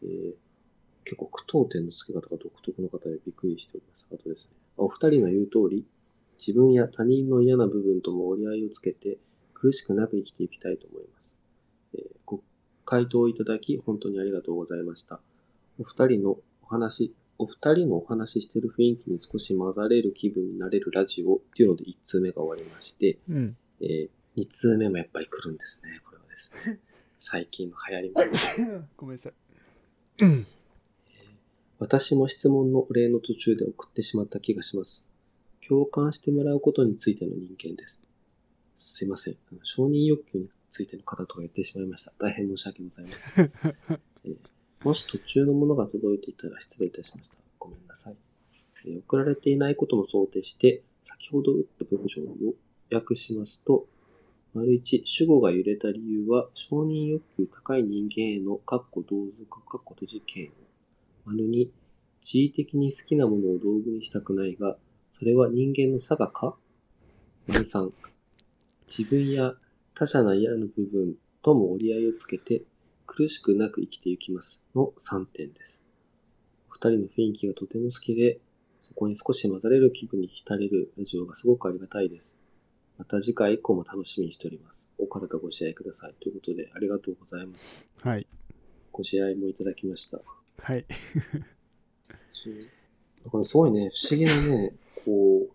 [0.03, 0.48] えー
[1.09, 4.07] 結構句読点の付け方が独特の方でびっくりしております。
[4.13, 4.57] あとですね。
[4.77, 5.87] お二人の言う通り、
[6.39, 9.17] 自分や他人の嫌な部分とも折り合いをつけて
[9.55, 11.35] 苦しくなく生きていきたいと思います。
[11.95, 12.43] えーご
[12.85, 15.21] 回答いただき本当にありがとうございました。
[15.79, 23.57] お二人のお話、お二人のお話ししてる雰囲気に少し混ざれる気分になれるラジオっていうので1通目が終わりまして、うん。
[23.81, 26.81] えー、2通目もやっぱり来るんですね、これはですね。
[27.17, 28.15] 最近の流行りも。
[28.97, 30.47] ごめんなさい。
[31.79, 35.05] 私も質問のお礼の途中で送ってしまった気がします。
[35.67, 38.01] 共感してもらうことについての人間です。
[38.77, 39.37] すいません。
[39.63, 42.13] 承認欲求についての方とか言ってしまいました。
[42.19, 43.53] 大変申し訳ございません。
[44.25, 44.37] えー
[44.85, 47.35] もし途中のものが届いていたら失礼いたしました。
[47.59, 48.17] ごめんなさい。
[48.87, 52.55] えー送られていないことも想定して、先ほど打った文章を
[52.91, 53.89] 訳しますと、
[54.55, 60.68] 丸一、主語が揺れた理由は、承認欲求高い人間への、かっこ同族、かっこ閉じ嫌悪。
[61.29, 61.71] 丸二、
[62.21, 64.77] 地位的に好きなものを道具にしたくないが、
[65.13, 66.57] それは人間の差がか？
[67.47, 67.93] 丸三、
[68.87, 69.55] 自分や
[69.95, 72.63] 他者の嫌な部分とも折り合いをつけて、
[73.07, 75.83] 苦しくなく生きていきますの3点です。
[76.71, 78.39] お二人の雰囲気がとても好きで、
[78.83, 82.39] そこに少し混ざれる気分に浸れるラジオがすごくありがたいです。
[82.97, 84.91] また次回以降も楽しみにしております。
[84.99, 86.15] お体ご自愛ください。
[86.21, 87.77] ということで、ありがとうございます。
[88.03, 88.27] はい。
[88.93, 90.21] ご自愛もいただきました。
[90.63, 90.85] はい。
[93.25, 95.47] だからすごいね、不思議なね、こ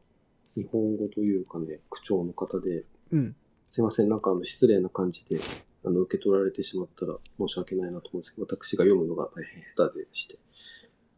[0.55, 3.35] う、日本語というかね、口調の方で、うん。
[3.67, 5.39] すいません、なんかあの、失礼な感じで、
[5.85, 10.37] あの、受け取られてしまったら申し訳ないなと思うんですけど、私が読むのが大変下手でして、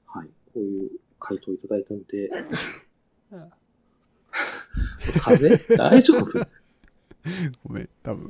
[0.06, 2.30] はい、こういう回答いただいたので、
[5.20, 5.50] 風？
[5.50, 6.48] 邪大丈夫？
[7.64, 7.90] ごめん。
[8.04, 8.28] 多分、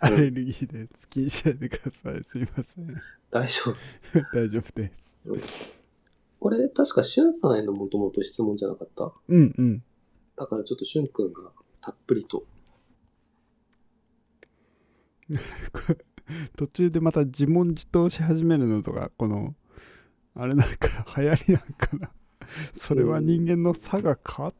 [0.00, 2.22] アレルギーで好きにしないでください。
[2.24, 3.00] すいません。
[3.30, 3.76] 大丈夫
[4.36, 5.80] 大丈夫です。
[6.40, 9.12] これ、確か、しゅんさんへのもともと質問じゃなかった？
[9.28, 9.82] うんうん。
[10.36, 12.44] だからちょっとしゅんくんがたっぷりと、
[16.56, 19.54] 途中でまた自問自答し始めるのとか、この、
[20.34, 22.10] あれなんか流行りなんかな。
[22.72, 24.52] それは人間の差がか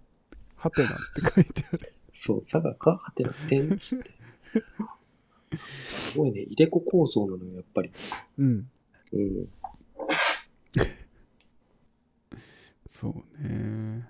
[0.57, 0.93] はてなっ
[1.35, 1.95] て書いてある。
[2.13, 4.11] そう、佐賀かはてな点つって。
[5.85, 7.91] すごいね、入れ子構造なのよ、やっぱり。
[8.39, 8.71] うん。
[9.13, 9.49] うん。
[12.87, 14.09] そうね。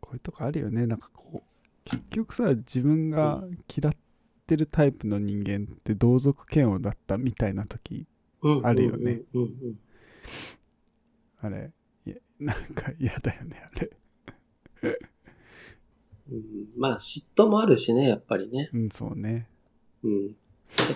[0.00, 0.86] こういうとこあるよね。
[0.86, 1.48] なんかこう、
[1.84, 3.44] 結局さ、自分が
[3.74, 3.94] 嫌っ
[4.46, 8.06] てるタイプの人間って同族嫌悪だったみたいな時、
[8.42, 9.22] うんあるよね。
[9.32, 9.78] うんうん。
[11.40, 11.72] あれ、
[12.04, 13.90] いやなんか嫌だよね、あれ。
[16.30, 16.42] うん、
[16.78, 18.70] まあ、嫉妬もあるしね、やっぱりね。
[18.72, 19.48] うん、そうね。
[20.02, 20.26] うん。
[20.28, 20.36] やっ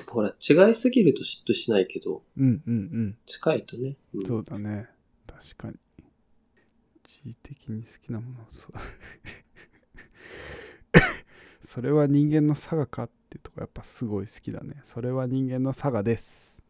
[0.07, 3.19] ぱほら、違いすぎると嫉妬しないけど、うんうんうん。
[3.27, 3.97] 近いとね。
[4.15, 4.89] うんそうだね。
[5.27, 5.77] 確かに。
[7.05, 8.73] 地位的に好きなもの、そう。
[11.61, 14.81] それは人間の差がかってとこやっぱすごい好きだね。
[14.85, 16.63] それは人間の差がです。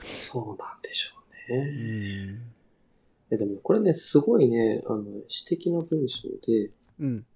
[0.00, 1.16] そうなんでしょ
[1.50, 2.24] ううね。
[2.32, 2.52] ん。
[3.30, 7.26] えでもこれね、すごいね、あの、詩的な文章で、うん。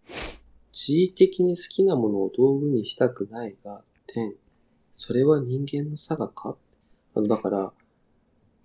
[0.72, 4.34] 地位的に好きなものを道具にしたくないが、点。
[4.92, 6.56] それは人間の差がか？
[7.14, 7.72] あの、だから、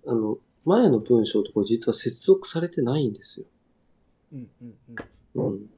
[0.06, 3.46] あの、前の文章とこれ実は接続されてないんですよ。
[4.32, 4.74] うんうん
[5.36, 5.46] うん。
[5.46, 5.70] うん。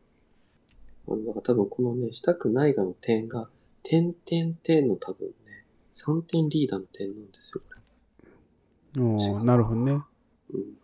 [1.08, 3.48] あの、だから多分このね、したくないがの点が、
[3.82, 7.72] 点点点の多分ね、3点リーダーの点なんですよ、こ
[8.98, 9.92] おーなるほどね。
[9.92, 9.98] れ。
[10.54, 10.81] うん。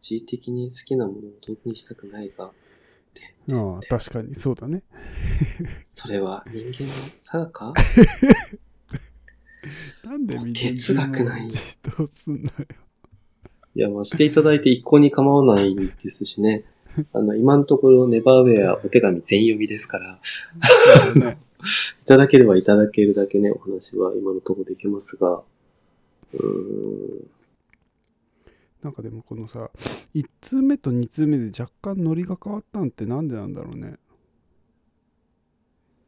[0.00, 2.50] 地位的に好きなものを道具にしたくないが、
[3.50, 4.82] ああ、確かにそうだね。
[5.82, 7.72] それは人間の差がか？
[10.04, 11.58] なんでみんな哲学ない自
[11.96, 12.50] 動すんのよ。
[13.74, 16.64] いや、まあ、していただいて一向に構わないですしね。
[17.12, 20.20] あの、今のところネバーウェアお手紙全読みですから、
[22.02, 25.42] いただければいただけるだけね、お話は今のところできますが、
[26.34, 27.30] うーん、
[28.82, 29.70] なんかでもこのさ
[30.14, 33.96] 1通目と2通目で若干ノリが変わったんってなんでなんだろうね。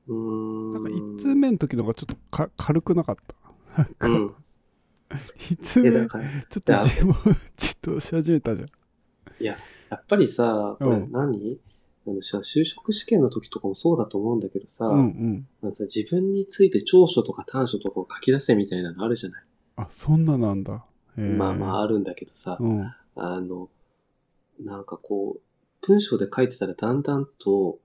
[0.06, 0.72] うーん。
[0.74, 3.16] なんか1通目の時のがちょっとか軽くなかっ
[3.98, 4.06] た？
[4.08, 4.34] うん。
[5.50, 7.14] 1通え、目ちょっと自分
[7.56, 8.68] ちょっとし始めたじゃん。
[9.44, 9.56] や
[9.96, 11.58] っぱりさ、これうん何、
[12.06, 15.48] あのさ就職試験の時とかもそうだと思うんだけどさ、うんうん。
[15.62, 19.44] なんかさ自分について長所とか短所とかを書き出せみたいなのあるじゃない？
[19.76, 20.84] あそんななんだ
[21.16, 23.68] まあまああるんだけどさ、うんあの、
[24.60, 25.40] なんかこう、
[25.86, 27.78] 文章で書いてたらだんだんと、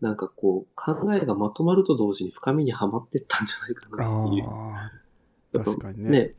[0.00, 5.64] なんかこう、考えがまとまると同時に深みにはまってったんじゃないかなっていう。
[5.64, 6.34] 確かにね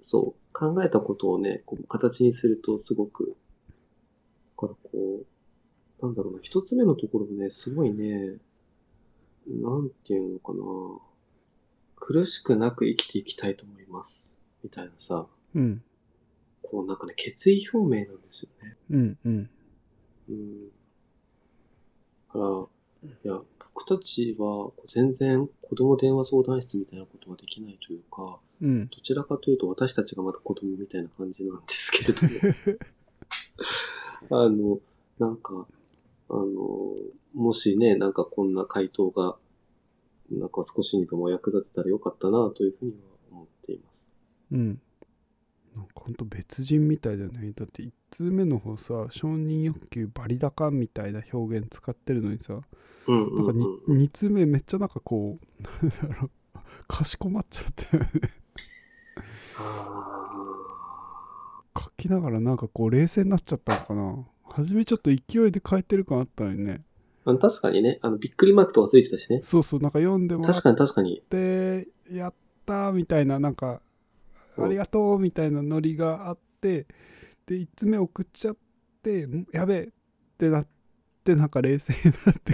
[0.00, 0.52] そう。
[0.52, 3.36] 考えたことをね、こう形にするとすごく、
[4.56, 8.36] だからこう、なんだろうな、一つ目のところね、すごいね、
[9.46, 10.58] なんていうのかな、
[11.96, 14.34] 苦しくなく生きていきたいと思います。
[14.62, 15.82] みたいなさ、あうん
[16.70, 18.76] こうなんかね、決意表明なんですよね。
[18.90, 19.50] うんうん
[20.28, 20.68] うん。
[20.68, 20.72] だ
[22.32, 22.46] から、
[23.24, 23.40] いや、
[23.74, 32.28] 僕たちは全然子供電話相談室みたいなことはできないというか、うんどちらかというと私たちがまだ子供みたいな感じなんですけれども。
[34.44, 34.80] あの、
[35.18, 35.66] なんか、
[36.28, 36.96] あの、
[37.34, 39.38] もしね、なんかこんな回答が、
[40.30, 42.98] なんか少しにでも役立てたらよかったなというふうには
[43.32, 44.06] 思っています。
[44.52, 44.80] うん
[46.08, 52.58] ほんと別人みたいだよねだって1通目の方さ承認欲求バリ高みたいな表現使ってるのにさ
[53.06, 53.98] うんうなんかん 2, うん。
[53.98, 57.84] 二通目めっちゃなんかこうなんだろうかしこまっちゃって
[59.58, 60.24] あ
[61.78, 64.16] 書きながらなんかこう冷静になっちゃったのかな
[64.50, 69.42] 初めちょっと勢いで変えてる感あったのにねーあの確かにね、あの、びっくりマークとかついてたしね。
[69.42, 71.18] そうそうなんか読んでもら確かに確かに。
[71.18, 72.34] ってやっ
[72.64, 73.78] たーみたいななんかうん
[74.64, 76.86] ありがとうみたいなノリがあって
[77.46, 78.56] で1つ目送っちゃっ
[79.02, 79.88] てんやべえっ
[80.38, 80.66] てなっ
[81.24, 82.52] てなんか冷静になって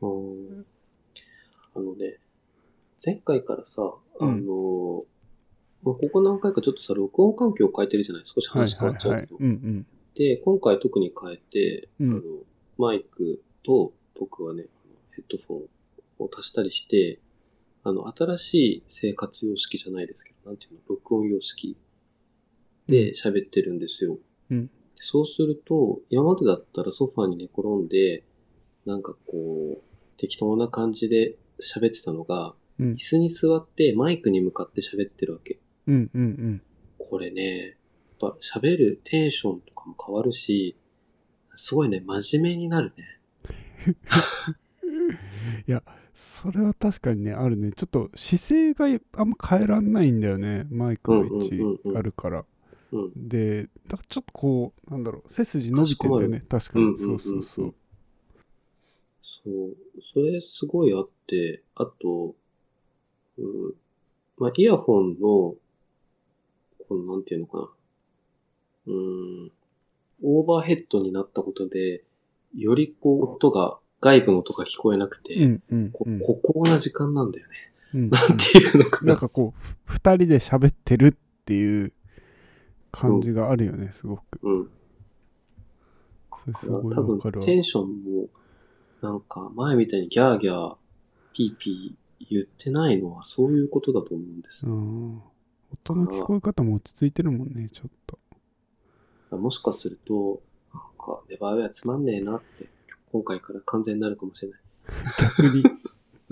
[0.00, 0.64] こうん
[1.76, 2.18] あのね、
[3.04, 4.46] 前回からさ、あうん。
[4.46, 5.04] の、
[5.82, 9.36] まあここ何回かちょっとさ、録音環境を変えてるじゃない少し話変わっちゃうけど。
[9.38, 9.86] うん。
[10.14, 12.10] で、今回特に変えて、うん。
[12.12, 12.20] あの、
[12.78, 14.66] マイクと僕はね、
[15.10, 17.18] ヘッドフォンを足したりして、
[17.84, 21.76] あの、新しい生活様式じゃないですけど、なんていうの、録音様式
[22.88, 24.18] で喋ってるんですよ。
[24.50, 28.24] うんそうすると、今までだったらソファーに寝転んで、
[28.86, 35.58] なんかこう、適当な感じで喋ってたのが、うん椅子に座ってマイクに向かって喋ってるわけ。
[35.86, 36.62] うんうんうん
[36.98, 37.74] これね、やっ
[38.18, 40.76] ぱ喋るテンションとかも変わるし、
[41.54, 43.20] すごいね、真面目になるね。
[45.68, 45.82] いや
[46.14, 47.72] それは確かにねあるね。
[47.72, 48.86] ちょっと姿勢が
[49.16, 50.66] あんま変えらんないんだよね。
[50.70, 52.44] マイクの位置んあるから。
[52.92, 53.28] うん。
[53.28, 56.42] でだからちょっとこうなんだろう背筋伸びてんだよね。
[56.48, 57.74] 確かに、そうそうそう。
[59.44, 59.76] そう。
[60.00, 62.34] それすごいあって、あと、
[63.36, 63.74] うん、
[64.38, 65.56] まあ、イヤホンの、こ
[66.90, 67.68] のなんていうのかな。
[68.86, 69.52] うん、
[70.22, 72.04] オーバーヘッドになったことで、
[72.54, 77.52] よりこう音が、外部の音が聞こえなくて、うんうんこうん孤高な時間なんだよね。
[77.94, 79.12] うんなんていうのかな。
[79.12, 81.12] なんかこうふ二人で喋ってるっ
[81.46, 81.92] ていう
[82.92, 84.70] 感じがあるよねすごくうん。
[86.44, 88.28] それすごいかるわテンションも、
[89.00, 90.76] なんか前みたいにギャーギャー、
[91.32, 94.70] ピーピー言ってないのはそういうことだと思うんですう。
[94.70, 95.22] ん。
[95.72, 98.18] 音の聞こえ方も落ち着いてるもんね、ちょっと。
[99.36, 100.42] もしかすると、
[100.74, 102.68] なんか、ネバーウェアつまんねえなって、
[103.14, 104.60] 今回から完全になるかもしれない。
[105.38, 105.64] 逆に、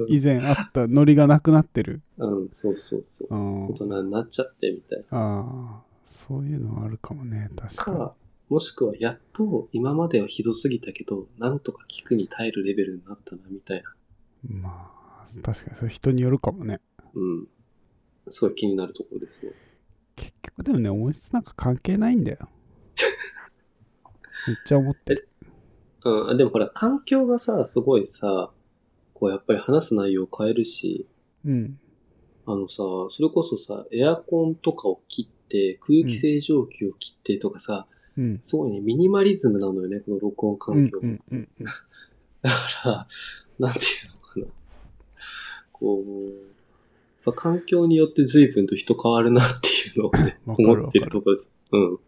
[0.09, 2.03] 以前あったノリがなくなってる。
[2.19, 3.33] うん、そうそうそう。
[3.33, 3.75] うん大。
[3.75, 7.83] 人になっちゃってみたいああ、そういうのはあるかもね、確な。
[7.85, 7.97] かに。
[7.99, 8.15] か、
[8.49, 13.95] もしくはやっと今まではひどすぎたけど、なんとか聞くに耐えるレベルになったな、みたいな。
[14.49, 14.91] ま
[15.25, 16.81] あ、確かにそれ人によるかもね。
[17.15, 17.47] うん。
[18.29, 19.53] すごい気になるところですね。
[20.17, 22.39] 結局でもね、音質なんか関係ないんだよ。
[24.49, 25.29] めっちゃ思ってる。
[26.05, 28.51] うん、あでもほら、環境がさ、すごいさ、
[29.15, 31.07] こうやっぱり話す内容を変えるし、
[31.45, 31.79] うん。
[32.45, 37.87] あのさ、それこそさ、エアコンとかを切って、空気清浄機を切ってとかさ、
[38.17, 38.41] うん。
[38.43, 40.99] すごいね、ミニマリズムなのよね、この録音うん環境。
[41.03, 41.67] うんうんうん。
[42.43, 43.07] だから、
[43.59, 44.47] なんていうのかな。
[45.73, 46.31] こう、
[47.25, 51.51] やっぱ環境によって随分と人変わるなっていうのをね、 思ってるところです。
[51.71, 51.99] うん。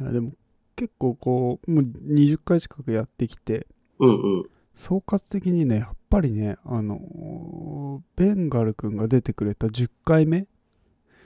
[0.00, 0.32] いや、でも
[0.76, 3.66] 結構こう、もう20回近くやってきて、
[3.98, 4.44] うんうん。
[4.74, 10.46] 総括的にね、やっぱりね、あのーベンガル君が出てくれた10回目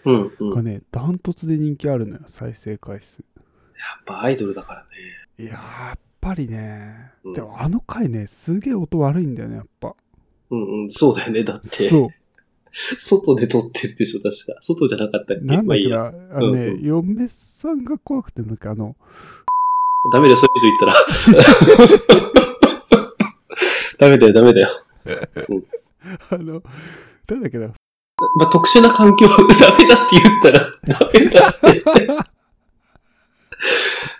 [0.04, 0.46] うんうん。
[0.46, 3.24] やっがね、ダントツで人気あるのよ、再生回数。
[4.06, 5.44] ぱアイドルだからね。
[5.44, 9.94] いやっぱりね、うんでもあの回ね、すげえ音悪いんだよね、やっぱ。
[10.50, 10.90] うんうん。
[10.90, 11.44] そうだよね。
[11.44, 12.08] だって、そう。
[12.98, 14.60] 外で撮ってるでしょ、確か。
[14.62, 15.44] 外じゃなかったっけ？
[15.44, 18.96] なんだっけまああのね、うんうん嫁さんが怖くて、なんかあの、
[20.12, 20.94] ダメだよ、それ以上言ったら。
[23.98, 24.68] ダメだよ、ダメだよ。
[26.30, 26.62] あの、
[27.28, 27.74] なんだっけな、ま
[28.46, 31.84] あ、特殊な環境、 ダメだって言ったら、ダメだって。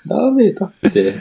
[0.07, 1.15] ダメだって。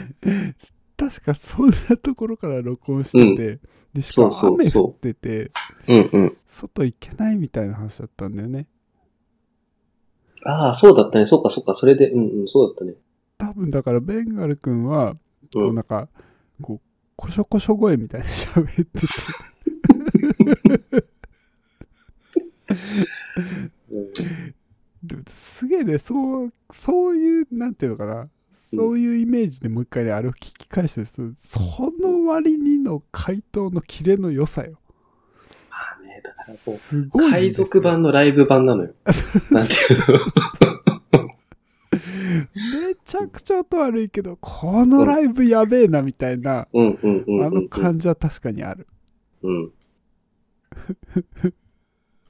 [0.96, 3.60] 確かそんなところから録音してて、
[3.94, 5.50] で、しかもそうそうそう雨降ってて、
[5.88, 6.36] うんうん。
[6.46, 8.66] 外行けないみたいな話だったんだよね。
[10.44, 11.24] ああ、そうだったね。
[11.26, 11.74] そうか、そうか。
[11.74, 12.94] それで、うんうん、そうだったね。
[13.50, 15.16] 多分だからベンガル君は、
[15.52, 16.08] こうなんか、
[16.62, 16.80] こう、
[17.16, 19.06] こしょこしょ声みたいに喋ってて、
[23.90, 24.54] うん
[25.02, 31.22] でもすげえね、そう、そういう、なんていうのかな、そういうイメージでもう一回ね、あれを聞き返してそ
[32.00, 34.78] の割にの回答のキレの良さよ。
[35.70, 37.30] まあね、だからもう、すごい。
[37.30, 38.94] 海賊版のライブ版なのよ。
[39.50, 40.79] なんていうの。
[43.18, 47.44] めちゃくちゃ音悪いけど、このライブやべえなみたいな、うんうんうんうん、うん。
[47.46, 48.86] あの感じは確かにある。
[49.42, 49.72] うん。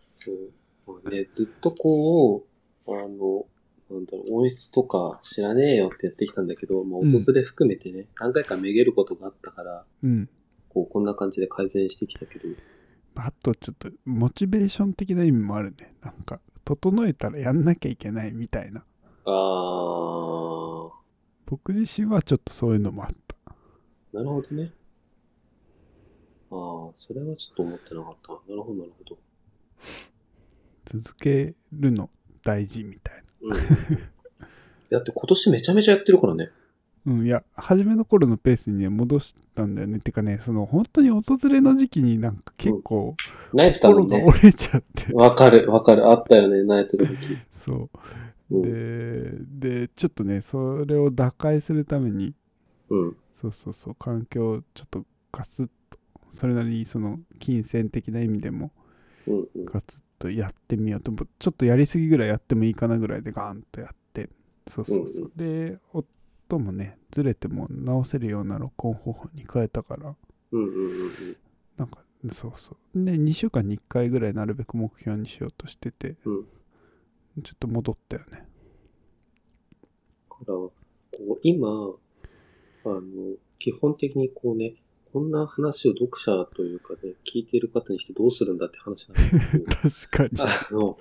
[0.01, 1.11] そう。
[1.11, 2.47] ね、ずっとこ
[2.87, 3.47] う、あの、
[3.91, 10.28] なんだろう、音質とか知らねえよってやってきたんだけど、まあ、うん音れ含めてね、何回かめげることがあったから、うん。
[10.70, 12.49] こう、こんな感じで改善してきたけど、
[13.16, 15.95] あとちょっとモチベーション的な意味もあるね。
[16.03, 18.85] なんか、整えたらやんなきゃいけないみたいな。
[19.25, 20.91] あー、
[21.47, 23.55] 僕自身はちょっとそういうのもあった。
[24.12, 24.73] なるほどね。
[26.51, 28.33] あー、それはちょっと思ってなかった。
[28.33, 29.18] なるほど、なるほど。
[30.85, 32.11] 続けるの
[32.43, 33.57] 大事みたいうん。
[34.91, 36.51] だって今年めちゃめちゃやってるからね。
[37.07, 37.12] な。
[37.12, 40.01] うん、いや、初めの頃のペースにね、戻したんだよね。
[40.01, 43.14] てかね、その、本当に訪れの時期になんか結構、
[43.55, 44.27] 慣れてたも心が。
[44.27, 46.09] 折れちゃって、わかる、わかる。
[46.09, 47.16] あったよね、慣れてる時。
[47.53, 47.91] そう。
[48.51, 48.63] うん。
[49.59, 52.35] で、で、ちょっとね、それを打開するために、
[52.89, 53.17] うん。
[53.35, 55.99] そうそうそう、環境をちょっとガツッと、
[56.29, 58.73] それなりにその、金銭的な意味でも。
[59.65, 64.29] ガツッとやってみようと、ちょっとやりすぎぐらいやってもいいかなぐらいでガーンとやって、
[64.67, 65.33] そうそうそう。
[65.37, 70.15] で、音もね、ずれても直せるような録音方法に変えたから、
[70.53, 71.37] うんうんうんうん。
[71.77, 73.05] なんか、そうそう。
[73.05, 76.45] で、2週間に1回ぐらいなるべく目標にしようとしてて、うん
[77.43, 78.32] ちょっと戻ったよね。
[78.32, 78.43] だか
[80.47, 80.72] ら、こ
[81.20, 81.72] う今、あ
[82.88, 83.01] の、
[83.59, 84.74] 基本的にこうね、
[85.12, 89.64] こんな話を読者というかね、聞いている方にしてどうするんだって話なんですけど、
[90.28, 90.51] 確かに。
[90.51, 90.80] あの、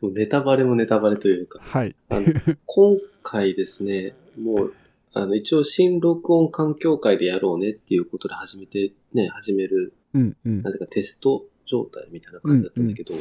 [0.00, 1.94] もうネタバレもネタバレというか、はい。
[2.08, 2.26] あの
[2.66, 4.74] 今回ですね、もう、
[5.12, 10.72] あの、一応新録音環境会でやろうねっていうことで始めて、ね、始める、うんうんなん。
[10.72, 13.14] ていうかテスト状態みたいな感じだったんだけど、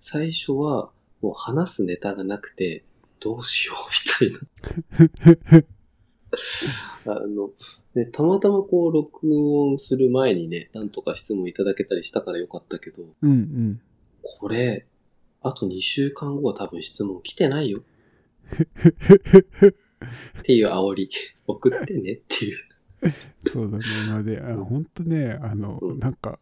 [0.00, 0.90] 最初は
[1.20, 2.82] もう話すネタがなくて、
[3.20, 4.46] どうしようみた
[5.54, 5.62] い
[7.04, 7.12] な。
[7.14, 7.50] あの、
[7.94, 9.28] ね、たまたまこう録
[9.60, 13.80] 音する前にね、なんとか質問いただけたりしたからよかったけど、うんうん。
[14.22, 14.86] これ、
[15.42, 17.82] あと2週間後は多分質問来てないよ
[20.40, 21.10] っていう煽り。
[21.46, 22.58] 送ってねっていう。
[23.46, 26.38] そうだねまあであうんほんとねあの、うんなんか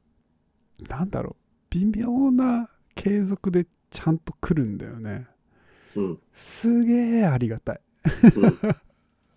[0.89, 1.37] なんだろう
[1.71, 5.29] 微妙な継続でちゃんと来るんだよね
[5.95, 6.05] うん。
[6.05, 6.19] うん。
[6.35, 7.81] すげえありがたい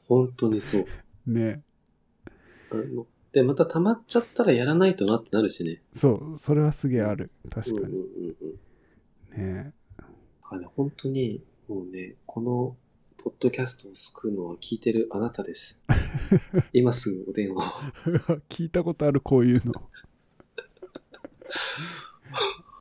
[0.07, 0.85] 本当にそう。
[1.31, 1.61] ね
[2.71, 5.81] あので、また溜まっちゃったらやらないとなってなるしね。
[5.93, 8.35] そうそれはすげえある確かにうんうんうん
[9.35, 9.53] うん。
[9.55, 9.73] ね
[10.43, 12.75] あね、本当に、もうね、この、
[13.23, 15.79] ポッドキャストを救うのは聞いてるあなたです。
[16.73, 17.69] 今すぐお電話を。
[18.49, 19.89] 聞いたことあるこういうの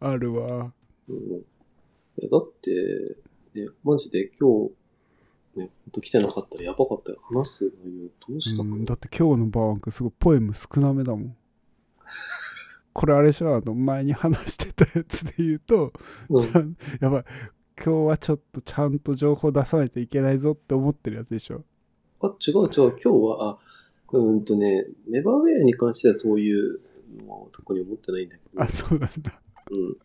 [0.00, 0.72] あるわ。
[1.08, 1.44] うん、い
[2.16, 2.70] やだって、
[3.54, 4.68] ね、マジで今
[5.54, 7.18] 日、ね、ほんと来てなかったらやばかったよ。
[7.22, 11.36] 話す内容どうしたかな、うんだって今日のバーワンクすごいポエム少なめだもん。
[12.92, 15.92] これあれでしょあの前に話してたやつで言うと、
[16.28, 16.76] うん。
[17.00, 17.24] やばい。
[17.82, 21.64] 今日はちょっとちゃんと情報出さないといけないぞって思ってるやつでしょ。
[22.20, 22.68] あ、違う違う。
[22.70, 23.58] 今日は、あ、
[24.12, 26.80] うんとね、ネバーウェアに関してはそういう
[27.26, 28.62] のは特に思ってないんだけど。
[28.62, 29.40] あそうなんだ
[29.70, 29.96] うん。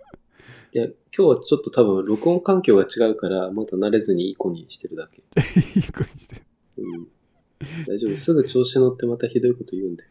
[0.74, 5.22] いや、今日はちょっと多分録音環境が違うから、まだ慣れずにいい子にしてるだけ。
[5.80, 6.44] いい子にして
[6.78, 7.08] うん。
[7.88, 8.18] 大丈夫？
[8.18, 10.04] すぐ調子乗ってまたひどいこと言うんで。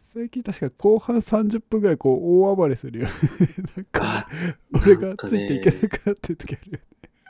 [0.00, 3.08] 最近確か後半30分ぐらいこう大暴れするよ
[3.76, 4.28] なんかあ、
[4.72, 6.78] 俺がついていけなくなってる時あるよ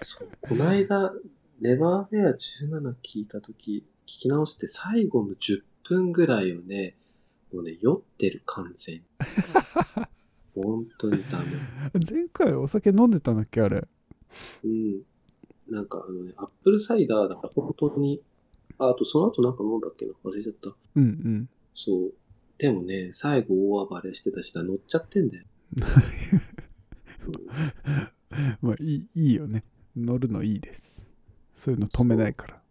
[0.00, 0.28] そう。
[0.40, 1.12] この間、
[1.60, 6.96] ネバーウェア17聞いたとき、聞き直して最後の10分ぐらいをね、
[7.52, 9.02] もうね、酔ってる完全に。
[10.62, 11.46] 本当にダメ。
[12.10, 13.86] 前回お酒飲んでたんだっけあれ
[14.64, 15.02] うん。
[15.68, 18.22] なんかあのね、アップルサイダーだから本当に、
[18.78, 20.74] あ、あとその後なんか飲んだっけな忘れちゃった。
[20.96, 22.14] うんうんそう。
[22.58, 25.44] でもね、最後大暴れしてたし、乗っちゃってんだよ。
[28.60, 29.64] まあいいいいよね
[29.96, 31.06] 乗るのいいです
[31.54, 32.62] そういうの止めないから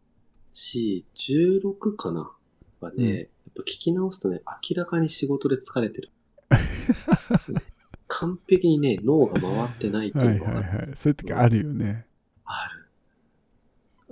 [0.53, 2.31] し、16かな
[2.79, 6.09] はね、うんやっぱ聞き直すとね、明らかに仕事で疲れてる。
[8.08, 10.88] 完璧にね、脳が回ってないってはいいうはいのがわかる。
[10.88, 12.05] はいそういう時あるよね
[12.45, 12.89] ある。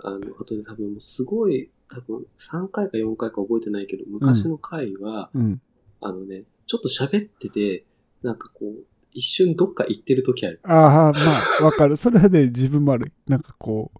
[0.04, 5.62] あの、あとね、多分もうすごい、多分3回か4回か覚えてないけど、昔の回は、うん
[6.02, 7.86] あのね、ちょっと喋ってて、
[8.22, 10.60] なんかこう、一瞬どっか行ってる時ある。
[10.64, 13.91] ああまあわかるそれはね自分もあるなんかこ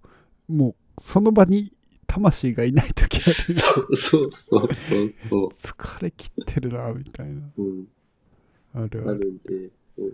[0.50, 1.72] うもうその場に
[2.06, 7.64] 魂がいない時あるそうそうそうそうそ 疲れ切ってるなみたいなう。
[7.64, 7.88] うん。
[8.74, 10.06] あるあるあるんで、うん。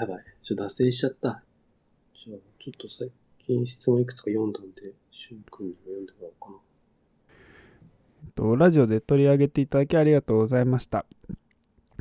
[0.00, 0.24] やばい。
[0.42, 1.42] ちょっと脱線しちゃった。
[2.14, 3.10] じゃあ、ちょっと最
[3.46, 6.58] 近質問いくつか読んだんで、しゅんくんにも読んでもらおうかな。
[8.38, 11.04] とラジオで取り上げていただきありがとうございました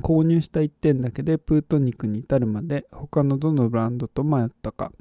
[0.04, 4.92] 購入した1点だけでプートニクに至るまで他のどのブランドと迷ったか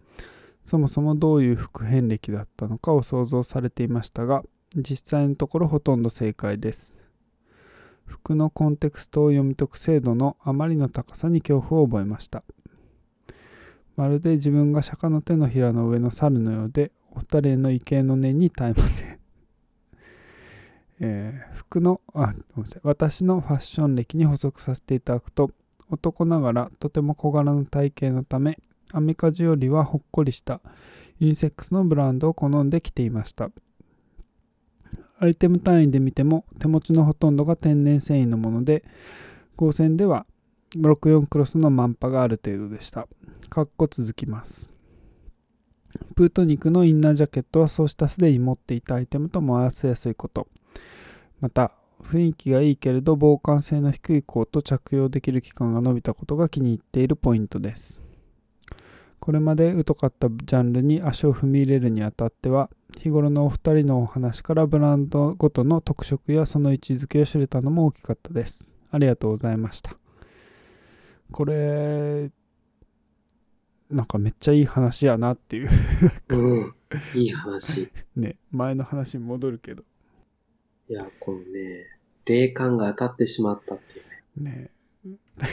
[0.65, 4.43] そもそもどういう副遍歴だったのかを想像されていましたが
[4.75, 6.99] 実際のところほとんど正解です
[8.07, 12.43] 服のコンテクストを読み解く精度のあまりの高さに恐怖を覚えました。
[13.97, 19.19] まるで自分が釈迦の手のひらの上の猿のようでお二人の意見の念に耐えません。
[21.01, 22.81] えー服のあごめんなさい。
[22.85, 25.51] 私のファッション歴に補足させていただくと
[25.91, 28.59] 男ながらとても小柄な体型のため
[28.93, 30.61] アメカジよりはほっこりした
[31.19, 33.51] ユニセックスのブランドを好んで着ていました。
[35.19, 38.85] アイテム単位で見ても手持ちのほとんどが天然繊維のもので
[39.57, 40.27] 合成では
[40.77, 43.09] 64クロスのマンパがある程度でした。
[43.49, 44.69] かっこ続きます。
[46.15, 50.49] プートニクのインナージャケットはそうしたすでに持っていたアイテムとも合わせやすいこと。
[51.41, 58.01] また雰囲気がいいけれど防寒性の低いコート着用できる期間が伸びたことが気に入っているポイントです。
[59.19, 69.97] これまで疎かったジャンルに足を踏み入れるにあたっては日頃のお二人のお話からブランドごとの特色やその位置づけを知れたのも大きかったですありがとうございました
[71.31, 72.31] これ
[73.91, 75.69] なんかめっちゃいい話やなっていう
[76.29, 76.75] うん。
[77.15, 77.89] いい話。
[78.17, 79.85] ね前の話に戻るけど
[80.89, 81.87] いや、このね、
[82.25, 84.03] 霊感が当たってしまったってい
[84.39, 84.71] うね。
[85.37, 85.47] ね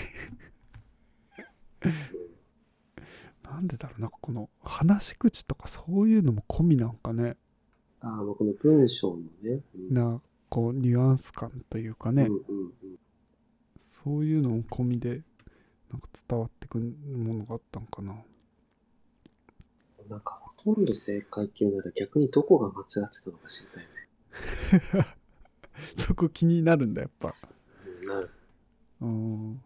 [3.53, 7.37] なんでだろうなんかこの話し口とかそういうのも込みなんかね
[8.01, 9.61] ああ、まあこの文章のね。
[9.75, 12.71] うんなこうニュアンス感というかね、うんうんうん。
[13.79, 15.21] そういうのも込みで
[15.91, 18.15] なんか伝わってくるものがあったんかな
[20.09, 25.05] なんかほとんど正解っていうなら逆にどこが間違ってたのか知りたいね。
[25.97, 27.33] そこ気になるんだやっぱ
[27.85, 28.29] うん、なる。
[29.01, 29.61] うん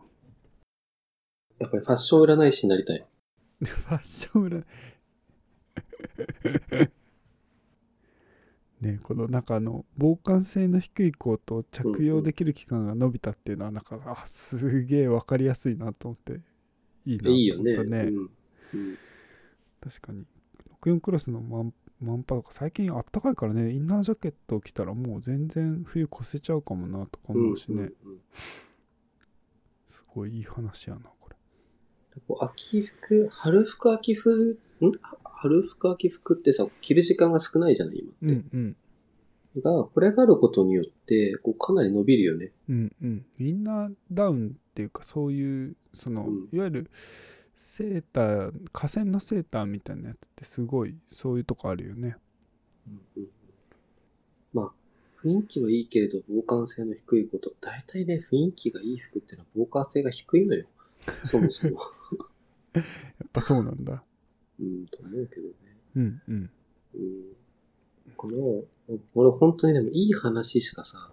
[1.59, 3.05] やっぱりファッション占い師になりたい。
[3.64, 4.64] ファッション裏
[8.82, 16.41] ねこの中の防寒性の低いコートを着用できる期間が伸びたっていうのはなんかあすげえ分かりやすいなと思って。
[17.05, 17.74] いいなといいよね。
[17.74, 17.99] 思ったね。
[18.03, 18.30] うん。
[18.74, 18.97] うん。
[19.82, 20.26] 確かに。
[20.84, 23.72] 64クロスのマンマンパとか最近あったかいからね。
[23.72, 28.20] インナージャケットを着たらもう全然冬越せちゃうかもなとか思うしね、うんうんうん。
[29.88, 31.01] すごいいい話やな
[32.28, 34.91] こう秋服、春服、秋服、ん？
[35.24, 38.18] 春服、秋服ってさ、着る時間が少ないじゃない、今って。
[38.22, 38.76] うんうん
[39.61, 42.51] が、これがあることによって、こうかなり伸びるよね。
[42.70, 46.91] うんうんインナーダウンっていうかそういうその、うんいわゆる
[47.55, 52.15] セーター河川のセーターみたいなやつってすごいそういうとこあるよね
[52.88, 53.30] うんうんうん
[54.53, 54.72] まあ、
[55.26, 57.51] 雰囲気はいいけれど、防寒性の低いこと。
[57.59, 60.65] 大体ね、雰囲気がいい服ってのは防寒性が低いのよ。
[61.24, 61.78] そもそも。
[62.78, 62.82] や
[63.25, 64.03] っぱそうなんだ
[64.59, 65.53] うん、と思うけどね。
[65.95, 66.49] うんうん
[66.95, 68.11] うん。
[68.15, 68.63] この、
[69.13, 71.11] 俺本当にでもいい話しかさ、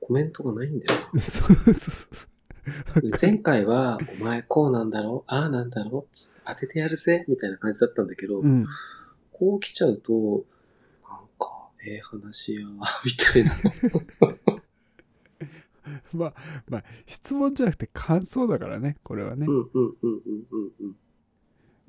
[0.00, 1.20] コメントがないんだよな。
[1.20, 2.06] そうそうそ
[3.02, 8.64] う前回は、お前こうなんだろああなんだろつって当ててやるぜみたいな感じだったんだけど、うん
[9.36, 10.44] こう来ちゃうと、
[11.02, 12.60] なんか、ええ話や、
[13.04, 13.52] みたいな。
[16.12, 16.34] まあ
[16.68, 20.96] まあ質問じゃなくて感想だからねこれはね、うんうんうんうんうん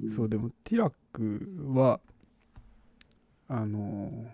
[0.01, 0.09] うん。
[0.09, 2.01] そうでもティラックは
[3.47, 4.25] あの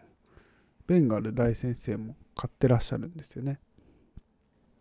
[0.87, 3.59] ベンガル大先生も買ってらっしゃるんですよね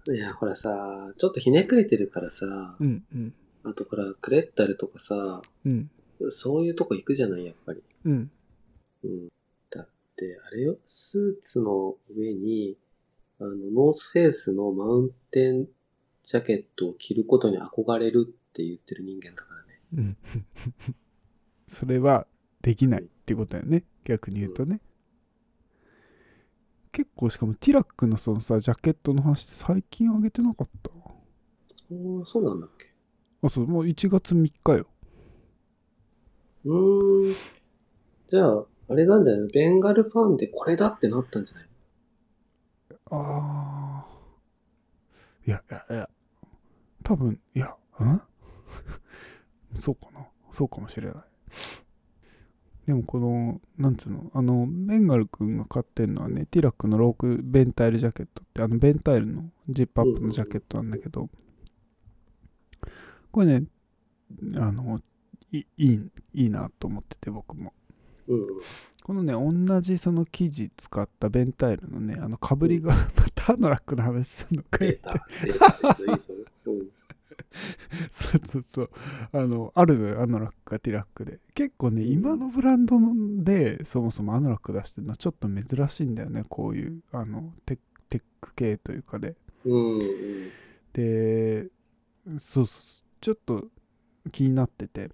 [0.09, 5.91] いや、ほらさ、ちょっとひねくれてるからさ、うんうんあとほら、クレッタルとかさ、うん
[6.29, 7.83] そういうとこ行くじゃない、やっぱり。
[8.05, 8.31] うん
[9.05, 9.29] うん。
[9.71, 12.77] だって、あれよ、スーツの上に、
[13.41, 15.67] あの、ノースフェイスのマウンテン
[16.25, 19.81] ジャケットを着ることに憧れるって言ってる人間だからね。
[19.95, 20.17] うん。
[21.67, 22.27] それは
[22.61, 24.81] できないってことだよね逆に言うとね、
[26.93, 30.91] 結構しかもティラックのそのさジャケットの話って最近あげてなかった？
[31.91, 32.93] おーそうなんだっけ。
[33.43, 34.87] あそうもう1月3日よ。
[36.67, 37.35] うーん。
[38.29, 39.51] じゃあ、あれなんだよね。
[39.53, 41.69] ベンガルファンでこれだってなったんじゃない
[43.11, 44.07] ああ
[45.47, 46.09] いやいやいや。
[47.03, 48.23] 多分いやん？
[49.75, 50.27] そうかな。
[50.51, 51.25] そうかもしれない。
[52.87, 54.31] でもこのなんつうの？
[54.35, 61.29] あのベンガル君が買ってるのはねティラックのロークベンタイルジャケットってあのベンタイルのジップアップのジャケットなんだけど
[63.31, 63.65] これね
[64.57, 65.01] あの
[65.53, 67.73] いいいいいなと思ってて僕も。
[69.03, 73.01] このね同じその生地使ったベンタイルのねあのかぶりがま
[73.35, 76.35] たのラックの話するのかいいぞ、いいぞ。
[76.67, 76.89] うん。
[78.11, 78.91] そうそうそう。
[79.33, 81.41] あのあるのよアノラックがティラックで。
[81.55, 82.99] 結構ね今のブランド
[83.43, 87.79] でそもそもアノラック出してるのはちょっと珍しいんだよねこういうあのテ
[88.09, 89.37] テック系というかで。
[89.65, 90.01] うんうん。
[90.93, 91.69] で
[92.39, 93.07] そうそう。
[93.21, 93.69] ちょっと
[94.31, 95.11] 気になってて。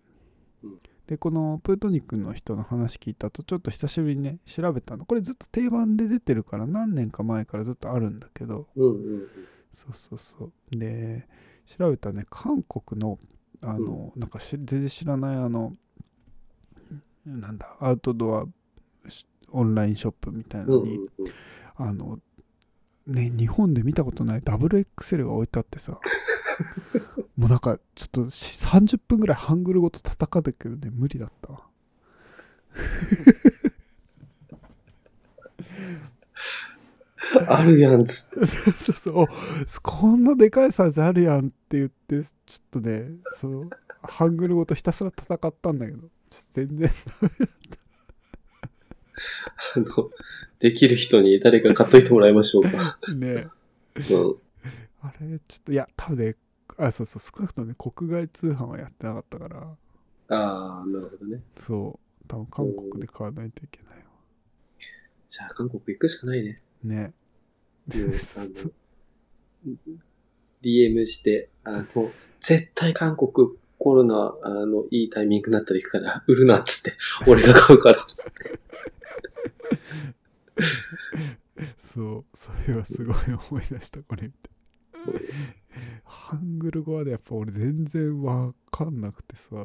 [0.63, 5.05] うんでこのプートニクの人の話聞いたとちょっと久しぶりにね調べたの。
[5.05, 8.67] これずっと定番で出てるから何年か前からずっとあるんだけど。
[8.75, 9.29] うんうん
[9.73, 10.53] そうそうそう。
[10.77, 11.29] で
[11.67, 13.19] 調べたらね韓国の
[13.63, 15.75] あの、なんかし全然知らないあの
[17.25, 20.81] なんだアウトドアしオンラインショップみたいなうん。
[20.83, 21.27] うのに、んうんうん。
[21.77, 22.19] あの
[23.07, 26.01] ね日本で見たことない WXL が置いてあってさ
[27.37, 31.61] もうなんかちょっとし30分ぐらいハングルごと叩かれたけどね無理だったわ
[37.49, 38.47] あるやんつって。
[38.47, 39.27] そうそうそうお
[39.83, 43.71] こんなでかいサイズあるやんって言ってちょっとねそう
[44.03, 46.09] ハングルごとひたすら戦ったんだけど
[46.53, 46.91] 全然
[49.77, 50.11] あの、
[50.61, 52.99] できる人に誰か買っといてもらいましょうか。
[53.15, 53.49] ね
[53.97, 54.37] うん。
[55.03, 56.37] あれちょっといや多分ね
[56.79, 59.77] あそうそう少なくともね国外通販はやってなかったから
[60.29, 61.41] ああ、なるほどね。
[61.55, 64.05] そう多分韓国で買わないといけないわ
[65.29, 66.61] じゃあ韓国行くしかないね。
[66.83, 67.13] ね
[70.63, 72.11] DM して、あの、
[72.41, 73.31] 絶対韓国
[73.79, 76.95] コロナ、あの、いいタイミングになったら行くから、売るなっつって、
[77.29, 78.61] 俺が買うからっつって。
[81.79, 83.17] そうそれはすごい
[83.51, 84.51] 思い出したこれ見て
[86.05, 89.57] ハングル語はねやっぱ俺全然わかんなくてさ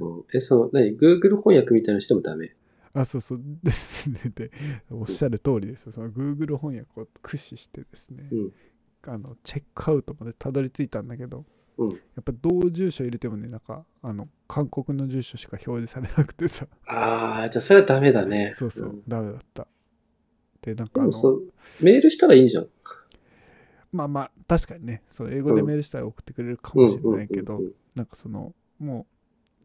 [0.00, 2.54] うんえ、その、何 ?Google 翻訳みたいなのしてもダメ？
[2.94, 4.50] あそうそう ですねで
[4.90, 8.52] おっしゃる通りですよその Google 翻訳を駆使してですね、うん
[9.06, 11.44] あのチェックアウトまでたどり着いたんだけど
[11.76, 11.90] うん。
[11.90, 18.52] やっぱどう住所入れてもねなんかあの韓国の住所しか表示されなくてさああ、じゃあそれはダメだね。
[18.56, 19.68] そうそう、んダメだった
[20.62, 21.12] でなんでかあの
[21.80, 22.68] メールしたらいいんじゃん。
[23.92, 27.60] まあまあ確かにねそう英語でメールしたら送ってくれるかもしれないけど、
[27.94, 29.06] なんかそのも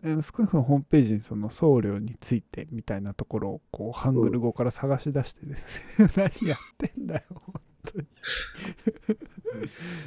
[0.03, 8.07] うえー少なくともホームページにその送料についてみたいなところをこうハングル語から探し出してですね、 何やってんだよ本当に。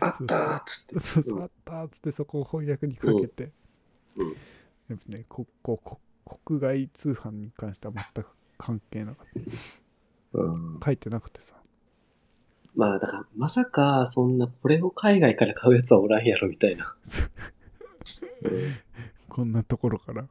[0.00, 1.00] あったーっつって。
[1.00, 3.52] そうそうあったーっつってそこを翻訳にかけて、
[4.16, 4.36] うん。
[4.88, 6.00] やっぱねこここ
[6.44, 9.26] 国外通販に関しては全く関係なかっ
[10.32, 10.80] うん。
[10.80, 11.56] た書いてなくてさ
[12.77, 16.95] まあだから、まさか、そんな、これを海外から買うやつはおらんやろ、みたいな。
[19.29, 20.29] こんなところから。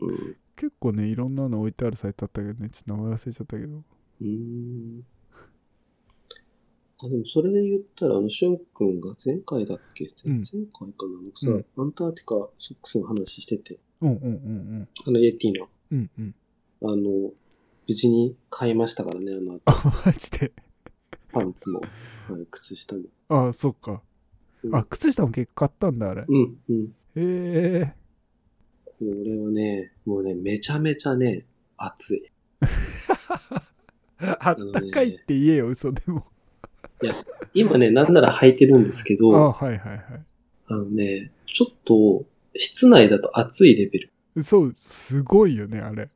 [0.00, 0.08] うん。
[0.08, 3.76] うん結構ねいろんなの置いてあるサイトあったけどねちょっと名前忘れちゃったけど。
[3.76, 5.02] うーん。
[7.02, 10.10] あ、でもそれで言ったら、あの、しゅんくんが前回だっけ？
[10.22, 10.40] 前うん。
[10.40, 11.18] 前回かな？
[11.48, 16.34] あのさ、アンターティカソックスの話してて、うんうんうんあの、イエティの、うんうん。
[16.82, 17.32] うんあの、
[17.88, 20.52] 無事に買いましたからね、あの、 あマジで
[21.32, 21.86] パンツも、は
[22.38, 23.02] い、靴下も。
[23.28, 24.02] あそっか
[24.62, 26.94] うんあ靴下も結構買ったんだあれうん、うん。
[27.16, 28.00] ええ
[28.84, 31.46] これはね、もうね、めちゃめちゃね、
[31.78, 32.30] 暑い。
[34.18, 36.26] あったかいって言えよ嘘でも
[37.54, 40.02] 今ね、なんなら履いてるんですけど、あはいはいはい
[40.66, 42.24] あのね、ちょっと、
[42.54, 43.98] 室内だと暑いレベ
[44.34, 44.42] ル。
[44.42, 46.08] そうすごいよねあれ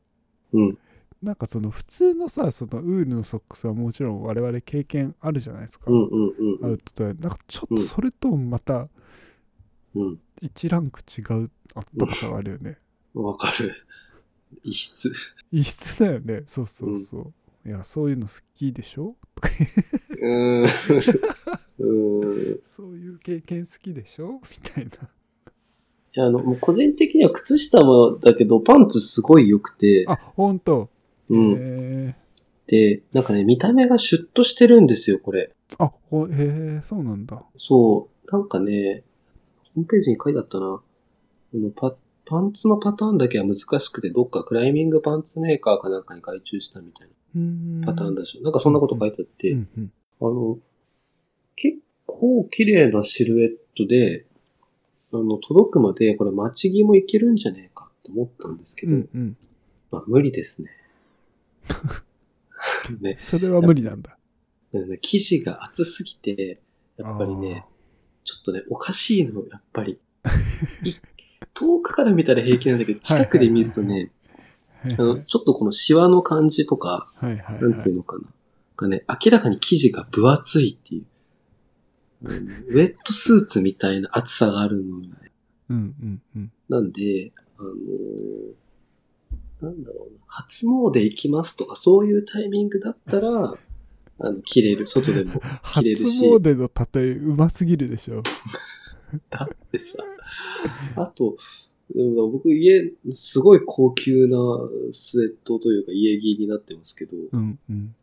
[0.52, 0.78] うん。
[1.24, 7.14] なんかその普通のさそのウールのソックスはもちろん我々経験あるじゃないですか、うんうんうんアウトドア。
[7.14, 8.88] なんかちょっとそれともまた
[9.94, 10.20] うん。
[10.40, 12.78] 一ランク違うあったかさがあるよね。
[13.14, 13.24] うん。
[13.24, 13.74] わかる。
[14.62, 15.10] 異質。
[15.50, 16.42] 異質だよね。
[16.46, 17.32] そうそうそ
[17.64, 19.16] う、いやそういうの好きでしょ？
[20.20, 20.68] うーん。
[22.66, 24.40] そういう経験好きでしょ？
[24.50, 25.08] みたいな。
[26.14, 30.90] や、あの、もう個人的には靴下もだけど、パンツすごい良くて、あほんと
[31.30, 32.14] うん。
[32.66, 35.52] で、なんかね、見た目がシュッとしてるんですよ、これ。
[35.78, 38.32] あほへえそうなんだそう。
[38.32, 39.02] なんかね、
[39.74, 40.66] ホームページに書いてあったな。
[40.66, 40.84] こ
[41.54, 41.94] のパ
[42.26, 50.58] パンツのパターンだけは難しくて、どっかクライミングパンツメーカーかなんかに外注したみたいなパターンだし、なんかそんなこと書いてあって、うんうんあの、
[51.56, 54.24] 結構綺麗なシルエットで、
[55.12, 59.36] あの、届くまでこれ待ち着もいけるんじゃねえかって思ったんですけど、うんうん
[59.90, 60.70] まあ無理ですね。
[63.00, 64.18] ねそれは無理なんだ
[65.00, 66.60] 生地が厚すぎて、
[66.96, 67.64] やっぱりね、
[68.24, 70.00] ちょっとね、おかしいの、やっぱり。
[70.84, 70.94] い
[71.52, 74.10] 遠くから見たら平気なんだけど、近くで見るとね、
[74.82, 78.24] あの、ちょっとこのシワの感じとか、なんはいていうのかな。
[78.76, 81.04] がね、明らかに生地が分厚いっていう。
[82.22, 85.32] うんウェットスーツみたいな厚さがあるのよね。
[85.68, 88.63] うんうんうんなんで、あのー
[89.64, 93.54] なんだろうな、初詣行きますとか、そういうタイミングだったら、
[94.18, 96.24] あの、着れる、外でも 初着れるし。
[96.24, 98.22] 詣の例えうますぎるでしょ。
[99.30, 99.98] だってさ、
[100.96, 101.36] あと、
[101.94, 104.38] うん僕家、すごい高級な
[104.92, 107.94] スウェットというか家着になってますけど、うんうん。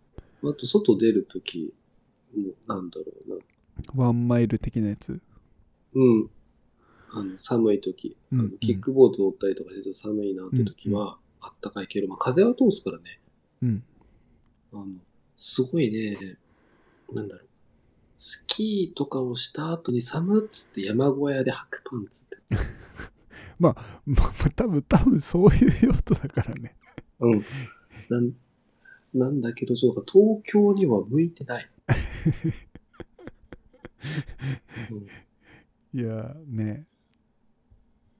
[0.43, 1.73] あと外出るとき、
[2.67, 3.37] なんだろうな、
[3.95, 5.19] ワンマイル的なやつ。
[5.93, 6.29] うん。
[7.09, 8.51] あの、寒い時、あのうん。
[8.51, 13.19] うんキックボード乗ったりとかして寒いなって時は、あったかいけど、まあ風は通すからね。
[13.61, 13.83] うん
[14.73, 14.87] あの、
[15.35, 16.37] すごいね、
[17.11, 17.47] なんだろう。
[18.17, 22.37] スキーとかをした後に寒っつって山小屋で履くパンツって。
[23.59, 26.75] まあまあ多分多分そういう用途だからね
[27.19, 27.43] うん。
[28.09, 28.33] なん、
[29.13, 31.69] なんだけど、そうか、東京には向いてない。
[34.91, 35.07] うん
[35.93, 36.85] いやね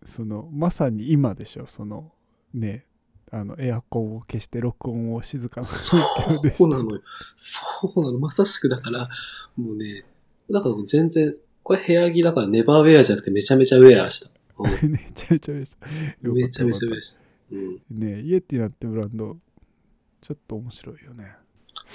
[0.04, 2.12] そのまさに今でしょその
[2.54, 2.86] ね
[3.34, 7.02] あのエアコンを消して録音を静かなそうなのよ。
[7.36, 7.62] そ
[7.96, 8.20] うなの。
[8.20, 9.10] まさしくだから、
[9.56, 10.04] もうね、
[10.50, 14.30] だから全然、これ部屋着だからネバーウェアじゃなくてめちゃめちゃウェアした。
[14.60, 15.88] うんめちゃめちゃめちゃ
[16.22, 17.20] よかめちゃめちゃウェアした。
[17.52, 17.82] うん。
[17.90, 19.38] ねイエティなんてブランド
[20.20, 21.32] ちょっと面白いよね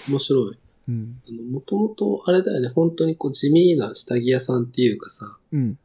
[0.08, 0.58] 面白い。
[0.88, 1.20] うん
[1.52, 5.78] もともと、あれだよね、本当にこう地味な下着屋さんっていうかさ、うん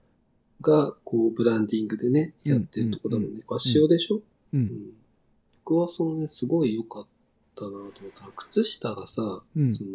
[0.61, 3.37] が、こう、ブランディングでね、うんやってるとこだもんね。
[3.37, 4.21] うん和塩でしょ、う
[4.53, 4.93] うんん、
[5.65, 7.07] 僕はそのね、すごい良かっ
[7.55, 8.25] たなと思った。
[8.25, 9.69] ら、靴下がさ、うん。
[9.69, 9.89] その、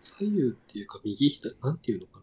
[0.00, 2.22] 左右っていうか右左、なんていうのかな。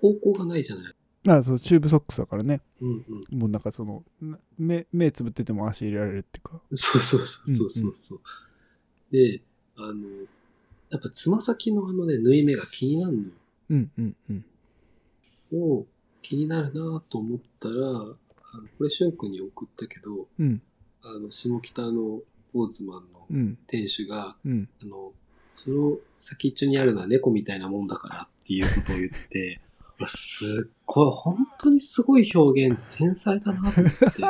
[0.00, 0.94] 方向がないじゃない。
[1.24, 2.60] まあそうチューブソックスだからね。
[2.82, 3.38] うんうん。
[3.38, 6.60] もうなんかそのな目目つぶってても足入れられるっていうか。
[6.74, 8.20] そうそうそうそうそうそう、
[9.10, 9.40] で、
[9.76, 9.94] あの、
[10.90, 13.28] やっぱつま先のあのね、縫い目が気になるのよ。
[13.70, 14.44] うんうんうん。
[15.54, 15.86] を
[16.20, 17.74] 気になるなと思ったら、
[18.54, 20.62] あのこれ、しゅんくんに送ったけど、うん。
[21.02, 22.20] あの、下北の
[22.54, 23.58] オーズマンのうん。
[23.66, 24.68] 店主が、うん。
[24.80, 25.12] あの、
[25.56, 29.60] その先っちょにあるのは猫みたいなもんだからっていうことを言って、
[29.98, 34.22] 俺すっごい、本当にすごい表現、天才だなと思って。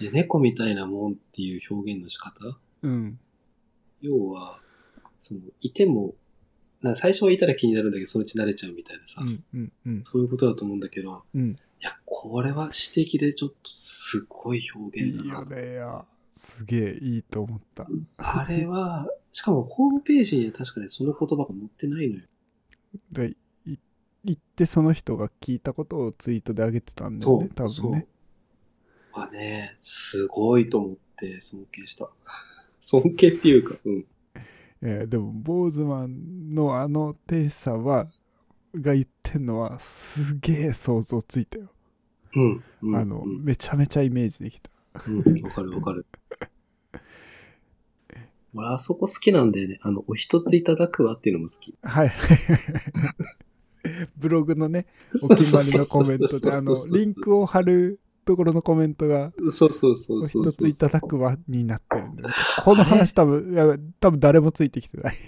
[0.00, 2.58] いや猫みたいなもんっていう表現の仕方？
[2.82, 3.18] うん。
[4.00, 4.60] 要は、
[5.20, 6.16] その、いても、
[6.82, 10.02] な最初はいたら気になるんだけど、そのうち慣れちゃうみたいなさ、うんうんうん。
[10.02, 16.04] そういうことだと思うんだけど、うんいや、これは詩的でちょっとすごい表いい現だなよねいや
[16.34, 22.22] すげえいいと思ったあれは、しかもホームページには確かにその言葉が載ってないのよ。
[23.12, 23.76] でい
[24.24, 29.22] 行ってその人が聞いたことをツイートで上げてたんだよね多分ねそう。
[29.22, 32.10] あね、すごいと思って尊敬した。
[32.80, 34.06] 尊敬っていうか、うん。
[34.80, 38.08] えーでも坊主マンのあの店主さんは
[38.74, 41.73] が言ってんのはすげえ想像ついたよ、
[42.36, 42.64] うん。
[42.82, 44.70] うん、あのうん、めちゃめちゃイメージできた
[45.06, 46.06] うんわかるわかる。
[48.54, 49.78] 俺、あそこ好きなんだよね。
[49.82, 51.74] あの、お一ついただくわっていうのも好き。
[51.82, 52.12] はい
[54.16, 54.86] ブログのね
[55.22, 57.42] お決まりのコメントであのリンクを。
[57.42, 60.26] を貼るところのコメントがそうそうそおう。
[60.26, 62.30] 一ついただくわになってるんだ
[62.64, 65.14] この話多分いや多分誰もついてきてない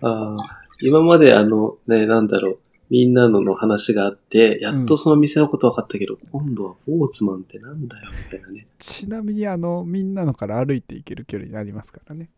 [0.00, 0.36] ああ、
[0.80, 2.58] 今まであの、ね、なんだろう。
[2.90, 8.66] みんなのの話があって、やっとその店のこと分かったけど、今度はボーツマンってなんだよ、みたいなね。
[8.78, 12.30] ちなみにあのみんなのから歩いていける距離になりますからね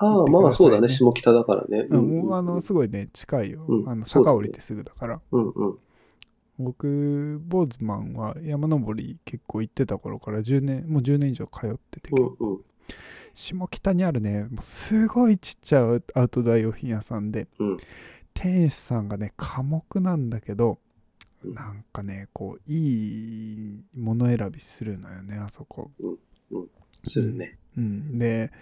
[0.00, 0.88] ああ、ねまあそうだね。
[0.88, 1.86] 下北だからね。
[1.90, 5.78] うん、もうあのすごいね近いよ、うんあの坂降りてすぐだからうんうん。
[6.60, 12.60] 僕坊主マンは山登り結構行ってた頃から10年もう10年以上通ってて、うんうん。
[13.34, 17.76] 下北にあるねもうすごいちっちゃいアウトドア用品屋さんで、うん
[18.40, 20.78] 店主さんがね寡黙なんだけど
[21.44, 21.54] うん。
[21.54, 25.90] なんかねこういいもの選びするのよねあそこ。
[27.04, 27.58] するね。
[27.76, 28.18] うん。
[28.18, 28.52] で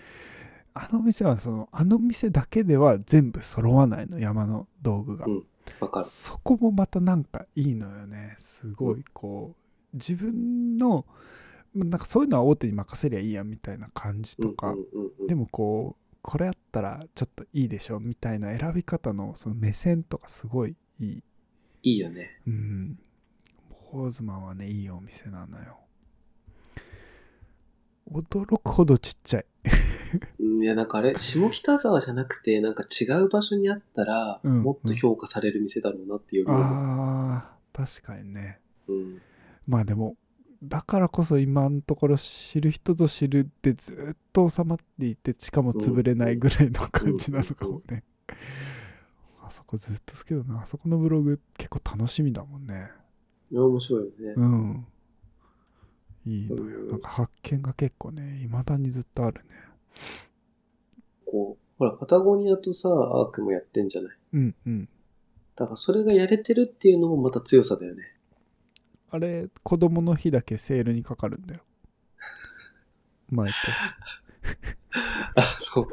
[0.74, 5.46] あの店はそのあの店だけでは全部揃わないの山の道具が、うん。
[5.80, 6.06] わかる。
[6.06, 8.34] そこもまたなんかいいのよね。
[8.38, 11.06] すごいこう自分の
[11.74, 21.22] なんかそういうのは大手に任せりゃいいやみたいな感じとか、うんうんうん、でもこうこれあったらちょっといいでしょみたいな選び方のその目線とかすごいいい
[21.84, 22.40] いいよね。
[22.48, 22.98] うん
[23.70, 25.78] ホーズマンはねいいお店なのよ
[28.10, 29.46] 驚くほどちっちゃい
[30.40, 36.58] うんいや、なんかあれ、下北沢じゃなくて、なんか違う場所にあったら、うんもっと評価される店だろうなっていうよりも。
[36.60, 38.58] あー確かにね
[38.88, 39.22] うん。
[39.66, 40.16] まあでも
[40.68, 48.04] だからこそ今のところ知る人ぞ知るってずっと収まっていてしかも潰れないぐらいの感じなのかもね。
[49.42, 50.62] あそこずっと好きだな。
[50.62, 52.90] あそこのブログ結構楽しみだもんね。
[53.50, 54.34] いや、面白いよね。
[54.36, 54.86] うん。
[56.26, 56.80] いいのよ。
[56.80, 56.88] うん。
[56.90, 59.50] なんか発見が結構ね未だにずっとあるね。
[61.26, 64.16] こう、ほら、パタゴニアとさ、アークもやってんじゃない？
[64.32, 64.88] うんうん。
[65.54, 68.15] だからそれがやれてるっていうのもまた強さだよね。
[69.10, 71.60] あれ子供の日だけセールにかかるんだよ。
[73.30, 73.56] 毎年。
[75.36, 75.90] あの、子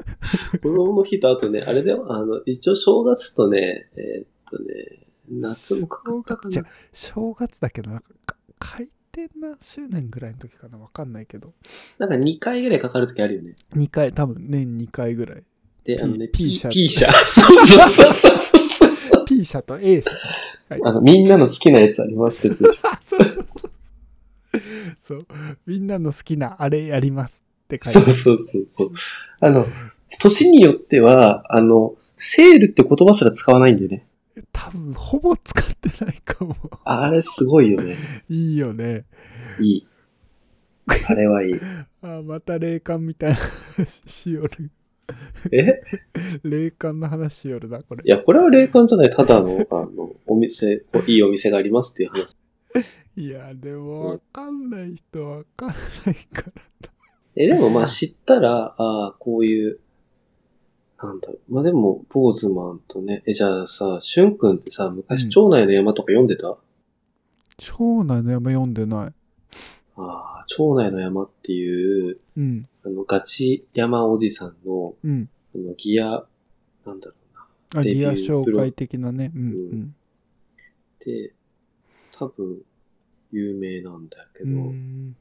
[0.61, 6.70] 供の日とあとね、あれだよ、あの、一応正月とね、えーっとね、夏もかかったかじゃな。
[6.91, 10.78] 正月だけどなんかか開店何周年ぐらいの時かな。
[10.78, 11.53] わかんないけど。
[11.97, 13.55] なんか2回ぐらいかかるときあるよね。
[13.76, 15.43] 2回多分年2回ぐらい。
[15.84, 17.11] で、あのね、P 社 P 社。
[17.11, 20.11] そうそうそうそうそう P 社と A 社
[20.70, 22.64] あの、みんなの好きなやつありますって
[24.99, 25.28] そう。
[25.66, 28.38] みんなの好きなあれやりますって書いてそう。
[28.39, 28.39] そう。
[28.39, 28.68] そう。
[28.68, 28.91] そう。
[29.39, 29.66] あの、
[30.20, 34.05] 年によっては、あの、セールって言葉すら使わないんだよね。
[34.51, 36.55] 多分ほぼ使ってないかも
[36.86, 37.95] あれすごいよね。
[38.30, 39.05] いいよね
[39.59, 39.88] いい。
[41.07, 41.59] あれはいい。
[42.01, 44.72] あまた霊感みたいな話しよる
[45.51, 45.82] え
[46.43, 49.09] 霊感の話しよるなこれいや、これは霊感じゃない。
[49.09, 52.09] ただの、あの、お店、いいお店がありますっていう。
[52.09, 52.36] 話。
[53.16, 56.51] いやでもわかんない人はわかんないから
[57.36, 59.80] え、でもまあ知ったら、ああ、こういう、
[61.01, 61.53] なんだろう。
[61.53, 65.30] まあでも、ポーズマンとね、え、じゃあさ、しゅんくんってさ、昔、うん。
[65.30, 66.57] 町内の山とか読んでた、
[67.57, 69.14] 町内の山読んでない。
[69.95, 72.68] ああ、町内の山っていう、うん。
[72.84, 75.30] あの、ガチ山おじさんの、うん。
[75.55, 76.26] あの、ギア、
[76.86, 77.14] なんだろ
[77.74, 77.82] うな。
[77.82, 79.32] あギア紹介的なね。
[79.36, 79.41] うん。
[79.41, 79.45] う
[79.76, 79.95] ん。
[81.03, 81.34] で、
[82.11, 82.61] 多分、
[83.34, 85.16] 有名なんだけうど、ん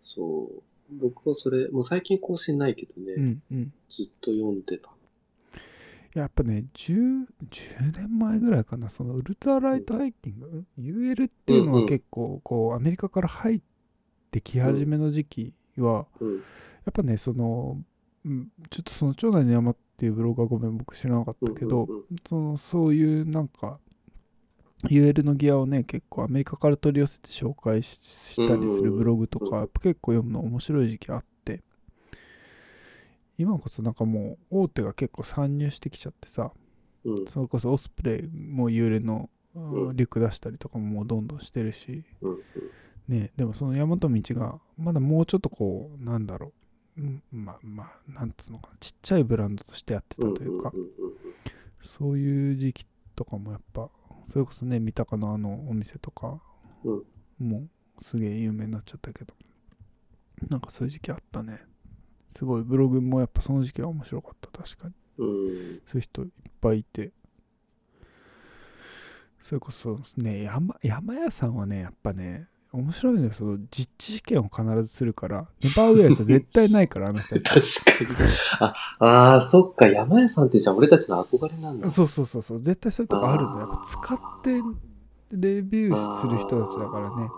[0.00, 0.62] そう。
[1.00, 4.88] 僕はそれ、もう最近更新ないけどね、うんうんずっと読んでた。
[4.88, 13.60] いやっぱね 10, 10年前ぐらいかなそのウルトラライトハイキング、ん UL っていうのうんうんが結構こうアメリカから入っ
[14.30, 16.34] てき始めの時期は、うん。
[16.36, 16.40] や
[16.90, 17.78] っぱねその
[18.24, 23.78] うんちょっとその町内の山っていうブログはごめん僕知らなかったけど、うんうんうんそのそういうなんか
[24.84, 31.62] UL のギアをね結構アメリカから取り寄せて紹介ししたりするブログとうんか結構読むの面白い時期あって。
[33.38, 36.52] 今こそなんかもう大手が結構参入してきちゃってさ
[37.04, 37.26] うん。
[37.26, 42.04] それこそオスプレイも UL のリュック出したりとかももうどんどんしてるし。
[43.08, 46.52] ねでもその山と道がまだもうちょっとこうなんだろ
[46.98, 47.00] う。
[47.02, 48.76] うんまあまあなんつうのかな。
[48.80, 50.72] ちっちゃいブランドとしてやってたというか。
[51.78, 53.90] そういう時期とかもやっぱ
[54.26, 56.40] それこそね三鷹のあのお店とか
[56.84, 56.92] う
[57.44, 57.48] ん。
[57.48, 57.68] も
[57.98, 59.34] うすげえ有名になっちゃったけど。
[60.50, 61.62] なんかそういう時期あったね。
[62.28, 64.94] すごいブログもやっぱその時期は面白かった確かに。
[65.18, 65.80] うん。
[65.86, 67.12] そういう人いっぱいいて。
[69.40, 78.30] それこそね山山屋さんはねやっぱね面白いのよその実地試験を必ずするからネバーウェアじゃ絶対ないからあの人たち 確かに。
[78.60, 78.74] あ、
[79.34, 81.90] あーそっか、山屋さんってじゃあ俺たちの憧れなんだ。
[81.90, 84.62] そうそうそうそう絶対そういうとこあるのあーやっぱ使って
[85.32, 87.32] レビューする人たちだからねだか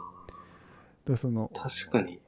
[1.07, 2.21] らその確かに。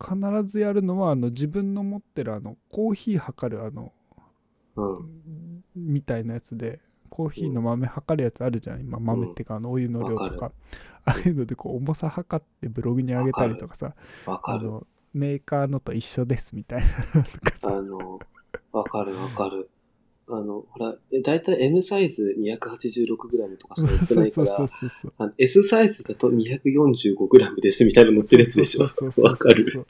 [0.00, 0.16] 必
[0.46, 3.92] ずやるのはあの自分の持ってるあのコーヒー測るあの
[4.76, 5.64] うん。
[5.74, 10.52] みたいなやつでコーヒーの豆測るやつあるじゃん今豆っていうかあのお湯の量とか
[11.04, 13.94] ああいうのでこう重さ測ってブログに上げたりとかさ
[14.26, 14.58] わかる。
[14.60, 17.76] あのメーカーのと一緒ですみたいなのとかさ。
[17.76, 18.18] あの、
[18.72, 19.68] わかるわかる。
[20.28, 29.22] あの、ほら、えだいたい M サイズ 286g とかしか売ってないからそうそう、そうそう S サイズだと 245g ですみたいなの載ってるやつでしょ？
[29.22, 29.86] わかる。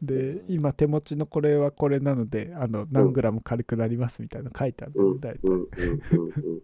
[0.00, 6.60] で今手持ちのこれはこれなのであの何グラム軽くなりますみたいなの書いてあるんだうん、よね大体うん、うん、うん、うん。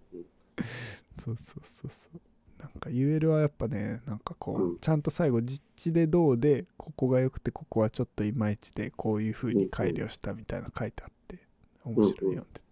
[1.15, 2.21] そうそうそうそう
[2.59, 11.39] なんか UL はやっぱねなんかこう、うんちゃんと最後実地でどうでここが良くてここはちょっといまいちでこういう風に改良したみたいなの書いてあって
[11.85, 12.67] 面白い読んでて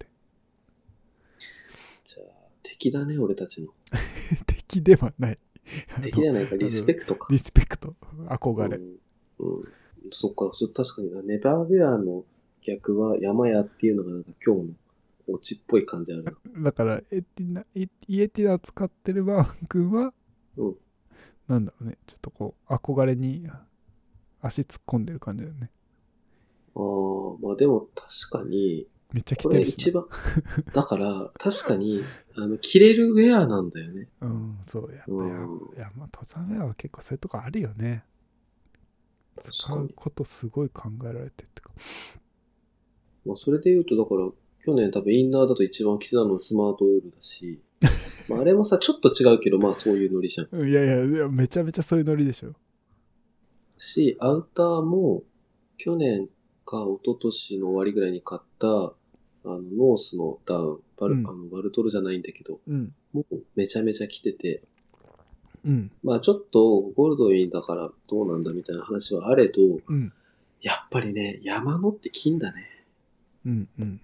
[2.05, 2.27] じゃあ、
[2.61, 3.69] 敵だね、俺たちの。
[4.45, 5.39] 敵ではない
[6.03, 7.27] 敵じゃないか、リスペクトか。
[7.31, 7.95] リスペクト
[8.27, 8.97] 憧れ、うん。
[9.39, 9.63] うん。
[10.11, 11.21] そっか、そ確かにな。
[11.23, 12.23] ネバーウェアの
[12.61, 14.67] 逆は山屋っていうのがなんか今日の
[15.27, 16.31] オチっぽい感じあるな。
[16.63, 20.13] だからエティナイイエティナ使ってるバーン君は、
[20.57, 20.75] うん。
[21.47, 21.97] なんだろうね。
[22.05, 23.47] ちょっとこう憧れに
[24.41, 25.71] 足突っ込んでる感じだよね。
[26.75, 26.81] ああ、
[27.41, 29.65] まあでも確かに、めっちゃ着こてる。
[29.65, 30.05] し一番、
[30.73, 32.01] だから確かに、
[32.35, 34.09] あの、着れるウェアなんだよね。
[34.21, 35.27] うんそうやっぱうん。
[35.27, 38.03] やいやまあ登山ウェアは結構そういうとこあるよね。
[39.41, 41.71] 使うことすごい考えられてるってか。
[43.25, 44.29] まあそれで言うと、だから、
[44.65, 47.59] 去年多分インナーだと一番着てたのはスマートウールだし、
[48.27, 50.47] まああれもさ、ちょっと違うけど、まあそういうノリじゃん。
[50.51, 52.53] うんいやいやいやめちゃめちゃそういうノリでしょ。
[53.77, 55.23] し、アウターも、
[55.77, 56.29] 去年
[56.65, 58.93] か一昨年の終わりぐらいに買った、あ
[59.43, 61.27] の、ノースのダウン、バル、うん。
[61.27, 62.93] あのバルトルじゃないんだけど、うん。
[63.13, 64.63] もうめちゃめちゃ着てて、
[65.63, 65.91] うん。
[66.01, 70.11] まあちょっとゴールドウィンだからどうなんだみたいな話はあれど、うん。
[70.61, 72.85] やっぱりね、山のって金だね。
[73.45, 74.01] うんうん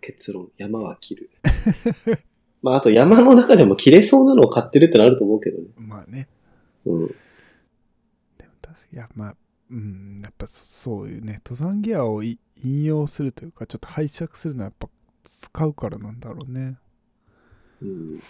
[0.00, 1.30] 結論、山は切る。
[2.62, 5.68] まああと山の中でも切れそうなのを買ってるってのあると思うけどね。
[5.76, 6.28] まあね
[6.84, 7.06] うん。
[7.06, 7.14] で
[8.44, 9.36] も確かいやまあ
[9.70, 14.88] うんやっぱそういうね登山ギアをい引用するというかちょっと拝借するのはやっぱ
[15.24, 16.76] 使うからなんだろうね
[17.80, 18.20] うん。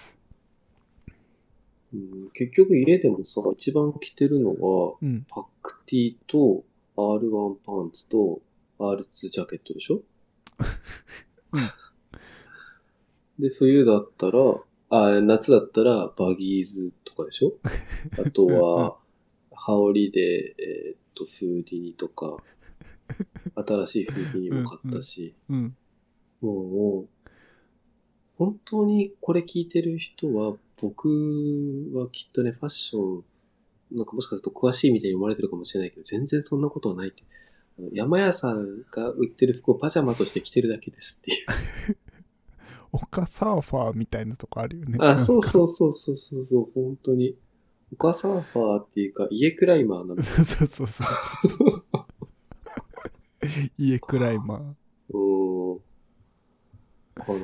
[1.92, 6.62] うん、結局家でもさ、一番着てるのは、うんパック T と
[6.97, 8.40] R1 パンツと
[8.78, 10.02] R2 ジャケットでしょ？
[13.39, 14.40] で、冬だったら、
[14.90, 17.55] あ、夏だったらバギーズとかでしょ？
[18.27, 18.98] あとは、
[19.52, 22.43] 羽織で、えーっと、フーディニとか、
[23.55, 25.77] 新しいフーディニも買ったし、うん
[26.40, 27.31] もう、
[28.36, 31.09] 本当にこれ聞いてる人は、僕
[31.93, 33.24] はきっとね、ファッション、
[33.93, 37.22] なんかもしかすると詳しいみたいに思われてるかもしれないけど、全然そんなことはないって。
[37.93, 41.39] 山屋さんが売ってる服をパジャマとして着てるだけですっていう。
[42.93, 47.36] 丘サーファーみたいなとこあるよねあ、そうそうそうそうそうそう、本当に。
[47.93, 50.23] 丘サーファーっていうか、家クライマーなの。
[50.23, 51.07] そうそうそうそう
[53.78, 54.74] 家クライマー
[55.11, 55.78] うーん。
[57.16, 57.35] から、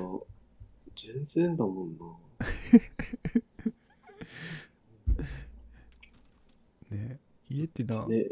[0.94, 2.04] 全然だもんな。
[6.90, 7.18] ね
[7.50, 8.26] 家ってな、ね、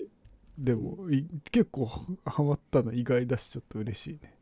[0.59, 1.87] でもい結構
[2.25, 4.35] ハマったの意外だしちょっと嬉しいね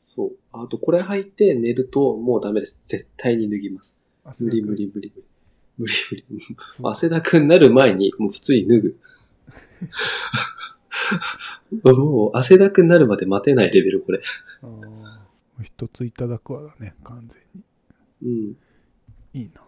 [0.00, 0.30] そう。
[0.52, 2.88] あと、これ履いて寝るともうダメです。
[2.88, 3.98] 絶対に脱ぎます。
[4.24, 5.24] 汗無理無理無理無理。
[5.76, 6.56] 無理無理。
[6.84, 8.96] 汗だくになる前に、もう普通に脱ぐ。
[11.96, 14.20] もう汗だくになるまで待てないレベル、これ。
[15.62, 17.64] 一ついただくわだね、完全
[18.22, 18.48] うん。
[18.50, 18.56] に。
[19.34, 19.62] いいな。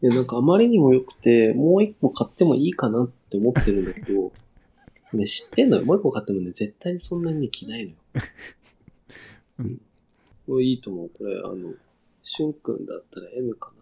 [0.00, 4.32] で、なんかあまりにも良くて、もう一個買ってもいいかなって思ってるんだけど、
[5.12, 5.84] ね、知ってんのよ。
[5.84, 7.96] もう一個買ってもね、絶対にそんなに着ないのよ。
[9.58, 9.80] うん。
[10.46, 11.10] これいいと思う。
[11.10, 11.74] これ、あの、
[12.22, 13.72] しゅんくんだったら M か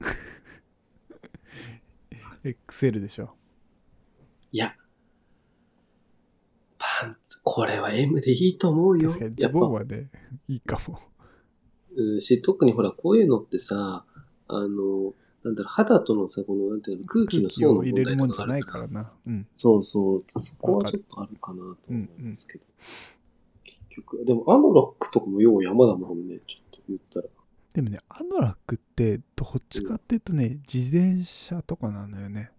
[0.00, 0.08] な。
[2.68, 3.34] XL でしょ。
[4.52, 4.76] いや。
[6.78, 9.08] パンツ、これは M でいいと思うよ。
[9.08, 10.10] 確かにズやっぱボンはね、
[10.48, 11.00] いいかも。
[11.96, 14.04] うん、し、特にほら、こういうのってさ、
[14.48, 15.14] あの、
[15.44, 19.12] なんだろう、肌とのさ、この、なんていうの、空気空の層の気を入れ問題るもんじゃないからな。
[19.26, 19.46] うん。
[19.52, 20.20] そうそう。
[20.40, 22.64] そこはちょっとあるかなと思うんですけど。
[23.64, 27.28] 結局、でもアノラックとかもよう山だもんね、ちょっと言ったら。
[27.74, 32.50] でもね、アノラックって、どっちかっていうとね、自転車とかなのよね。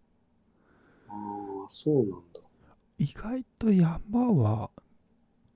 [1.08, 2.42] ああ、そうなんだ。
[2.98, 4.70] 意外と山は、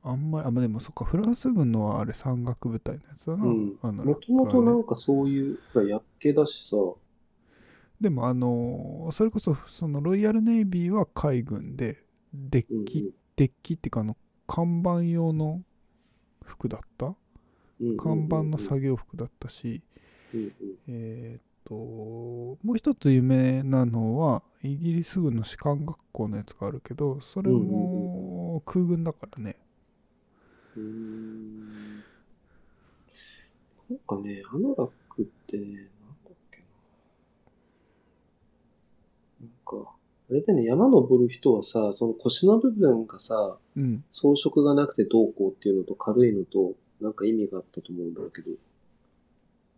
[0.03, 3.45] あんまり、あ、まあ、でもそっか、フランス軍のはあれ山岳部隊のやつだな。
[3.45, 6.76] もともとなんかそういう、やっけだしさ、
[7.99, 12.01] でもあのそれこそそのロイヤルネイビーは海軍で
[12.34, 14.15] デうんッキ、デッキっていうかあの
[14.47, 15.61] 看板用の
[16.45, 17.13] 服だった？
[17.81, 19.81] うん、看板のさ、作業服だったし、
[20.34, 20.51] うんうん。
[20.88, 29.57] えーっともう一つ有名なのはイギリス軍の士官学校のやつがあるけどそれも空軍だからね。
[29.59, 29.68] うーん
[33.89, 36.60] なんかね、アノラックってね、なんだっけ
[39.41, 39.47] な。
[39.47, 39.91] なんか、
[40.30, 44.03] あれだね、山登る人はさ、その腰の部分がさ、うん。
[44.11, 48.51] 装飾がなくてどうこうっていうのと軽いのと、なんか意味があったと思うんだけど、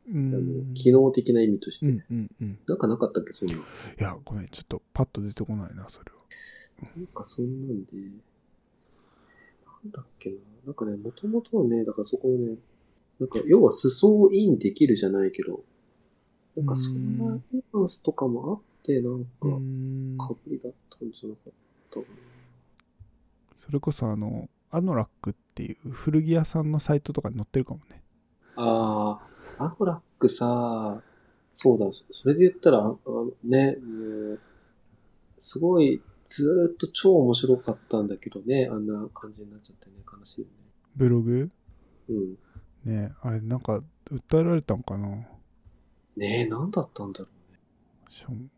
[0.10, 0.74] うん。
[0.74, 1.86] 機能的な意味として。
[1.86, 2.60] うんうんうん。
[2.68, 3.54] なんかなかったっけ、そんな。
[3.54, 3.58] い
[3.98, 6.18] やごめんちょっとパッと出てこないなそれは。
[6.98, 7.92] なんかそんなんで、
[9.84, 10.36] なんだっけな。
[10.66, 12.56] なんかね、もともとはね、だからそこをね、
[13.20, 15.64] なんか要は裾をインできるじゃないけど、
[16.56, 19.26] なんかそんなニュアンスとかもあって、なん
[20.20, 21.54] かかぶりだったんじゃなかっ
[21.90, 22.06] たかな。
[23.58, 28.02] それこそあのアノラックっていう古着屋さんのサイトとかに載ってるかもね
[28.56, 29.20] あ
[29.60, 31.02] あ、アノラックさ、
[31.54, 34.40] そうだ、そそれで言ったら、ああのね、もう、
[35.38, 36.02] すごい、
[36.32, 40.54] ずーっと超面白かったんだけどね、あんな感じになっちゃってね、悲しいよね。
[40.96, 41.52] ブログ？
[42.08, 42.38] うん。
[42.86, 45.10] ねあれなんか訴えられたんかな？
[46.16, 47.60] ねえ、なんだったんだろうね。
[48.10, 48.50] しょん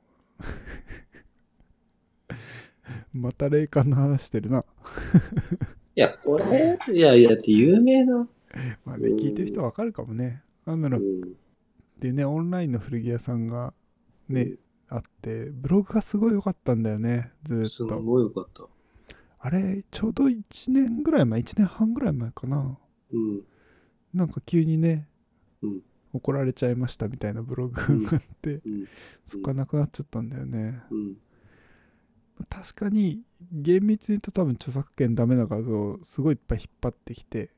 [3.20, 4.64] また霊感の話してるな。
[5.96, 8.28] いや、これ、いやいや、だって有名な。
[8.86, 10.44] まあね、うん聞いてる人わかるかもね。
[10.66, 11.32] アノラックうん。
[11.32, 11.36] っ
[12.00, 13.74] てね、オンラインの古着屋さんが
[14.30, 14.58] ね、
[14.96, 18.00] あって、ブログがすごい良かったんだよね、ずっと。
[18.02, 18.64] ごいよかった。
[19.40, 22.78] あれ、ちょうど1年ぐらい前、1年半ぐらい前かな。
[23.12, 23.42] うん。
[24.14, 25.08] なんか急にね、
[25.62, 25.82] うん
[26.16, 28.88] 怒られちゃいましたみたいなブログうんがあって、うん。
[29.26, 30.80] そこがなくなっちゃったんだよね。
[30.92, 31.18] うん。
[32.50, 37.50] 確かに厳密に言うと多分著作権ダメな画像をすごいいっぱい引っ張ってきて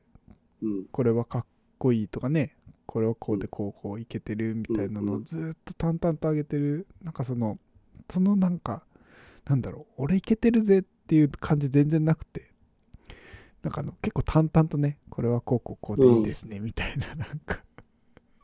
[0.62, 0.84] うん。
[0.86, 1.46] これはかっ
[1.76, 2.56] こいいとかね
[2.86, 6.86] これはこうでこうこういけてるみたいなのをずーっと淡々と上げてる。
[7.02, 7.58] なんかその
[8.08, 8.82] そのなんか
[9.44, 12.52] なんだろう俺いけてるぜっていう感じ全然なくて。
[13.62, 17.64] なんかあの結構淡々とねこれはこうこうこうでいいですねみたいななんか。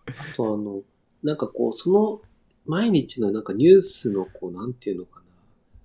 [0.06, 0.82] あとあの、
[1.22, 2.20] なんかこう、その、
[2.66, 5.26] 毎日のなんかニュースのこう、なんていうのかな。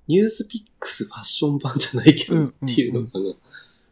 [0.07, 3.33] ニュースピックスファッション版じゃないけど、っていうのかな。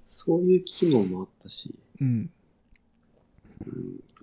[0.06, 1.74] そういう機能もあったし。
[2.00, 2.30] うん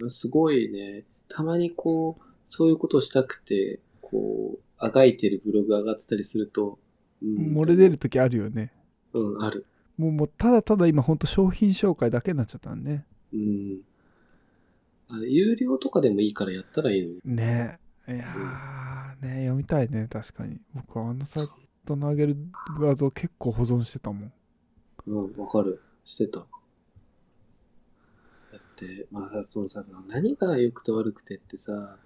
[0.01, 6.79] うん、すごいね、たまにこう、そういうことをしたくて、こう、あがいてるブログ上がってたりすると、
[7.23, 8.73] うん、漏れ出る時あるよね
[9.13, 9.65] うん、ある。
[9.97, 13.81] もうもうただただ今ほんと商品紹介だけになっちゃったんねうん。
[15.09, 17.21] あ有料とかでもいいからやったらいいのに。
[17.25, 17.79] ね
[18.09, 21.47] いやーね読みたいね確かに僕はあのサイ
[21.87, 22.37] トの上げる
[22.81, 24.33] 画像結構保存してたもん
[25.07, 25.81] うん、わかる。
[26.05, 26.45] してた。
[28.87, 31.99] て、まあ、そのさ、何が良くて悪くてってさ、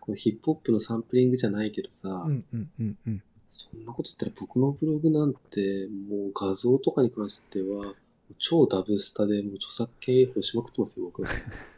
[0.00, 3.22] このヒップホップのサンプリングじゃないけどさ、うんうんうんうん
[3.56, 7.94] そんなこと言ったら僕のブログなんて、もう画像とかに関しては、
[8.36, 11.22] 超ダブスタでもう著作権違反しまくってますよ、僕。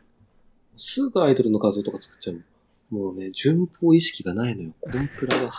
[0.74, 2.42] すぐアイドルの画像とか作っちゃう。
[2.88, 4.74] もうね、順法意識がないのよ。
[4.80, 5.50] コンプラが。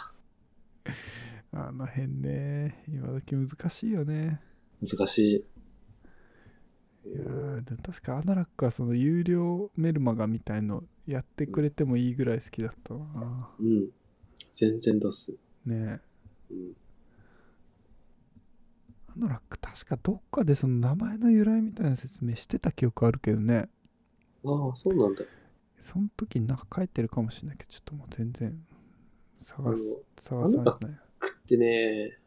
[1.53, 4.41] あの辺ね今時難しいよね
[4.81, 5.45] 難しい。
[7.83, 13.89] 確かアナラックはその有料メルマガみたいのやってくれてもいいぐらい好きだったなうん。
[14.51, 15.35] 全然出す。
[15.65, 15.99] ね
[16.49, 16.75] えうん。
[19.07, 23.69] アナラック確かどっかでその名前の由来みたいな説明してた記憶あるけどね
[24.45, 25.23] ああ、そうなんだ。
[25.79, 28.59] その時になんか書いてるかもしれないけどちょっともう全然
[29.37, 32.17] 探す探されないクってね、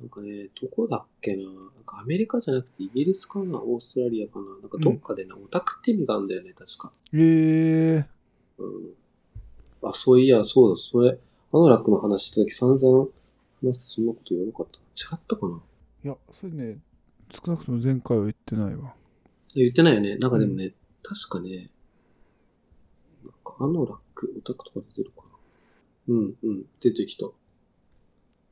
[0.00, 1.42] なんかね、どこだっけな？
[1.44, 1.54] なん
[1.84, 4.46] かアメリカじゃなくてイギリスかな、オーストラリアかな？
[4.62, 6.92] なんかどっかでね、オタクって意味があるんだよね、確か。
[7.12, 8.06] ええ
[8.58, 8.94] うん。
[9.82, 11.18] あ、そういや、そうだ、それ、
[11.52, 13.08] アノラックの話した時散々
[13.62, 14.78] 話してそんなこと言わなかった。
[14.78, 15.60] 違ったかな？
[16.02, 16.78] いやそれね
[17.30, 18.94] 少なくとも前回は言ってないわ
[19.54, 20.16] 言ってないよね。
[20.16, 20.72] なんかでもね、
[21.02, 21.70] 確かね、
[23.22, 25.24] なんかアノラック、オタクとか出てるか
[26.08, 26.14] な？
[26.14, 27.26] うん、うん、出てきた。
[27.26, 27.30] あ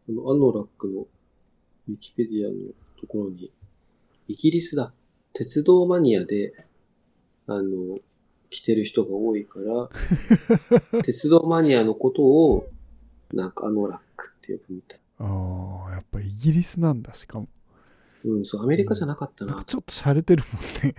[0.08, 1.06] の、アノラックの
[1.88, 2.54] ウィキペディアの
[3.00, 3.50] ところに、
[4.28, 4.92] イギリスだ。
[5.32, 6.52] 鉄道マニアで、
[7.46, 7.98] あの、
[8.50, 9.88] 来てる人が多いから、
[11.02, 12.68] 鉄道マニアのことを、
[13.32, 15.00] なんかアノラックって呼ぶみたい。
[15.18, 17.48] ああやっぱイギリスなんだしかも
[18.24, 19.64] うん、そう、アメリカじゃなかったななんか。
[19.66, 20.94] ちょっと洒落てるもんね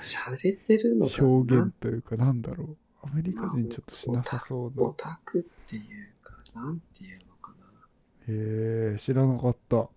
[0.00, 1.28] 洒落てるのかな？
[1.28, 5.82] 表現というかなんだろうアメリカ人ちょっとしなさそうなオタクっていう
[6.22, 7.29] か、なんていうの？
[8.30, 9.88] へえ知らなかった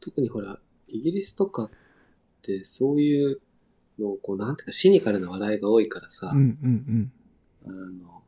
[0.00, 0.58] 特にほら、
[0.88, 1.70] イギリスとかっ
[2.42, 3.40] てそういう
[3.98, 7.12] のをこう、なんていうかシニカルな笑いが多いからさ、うんうん
[7.64, 8.22] あの、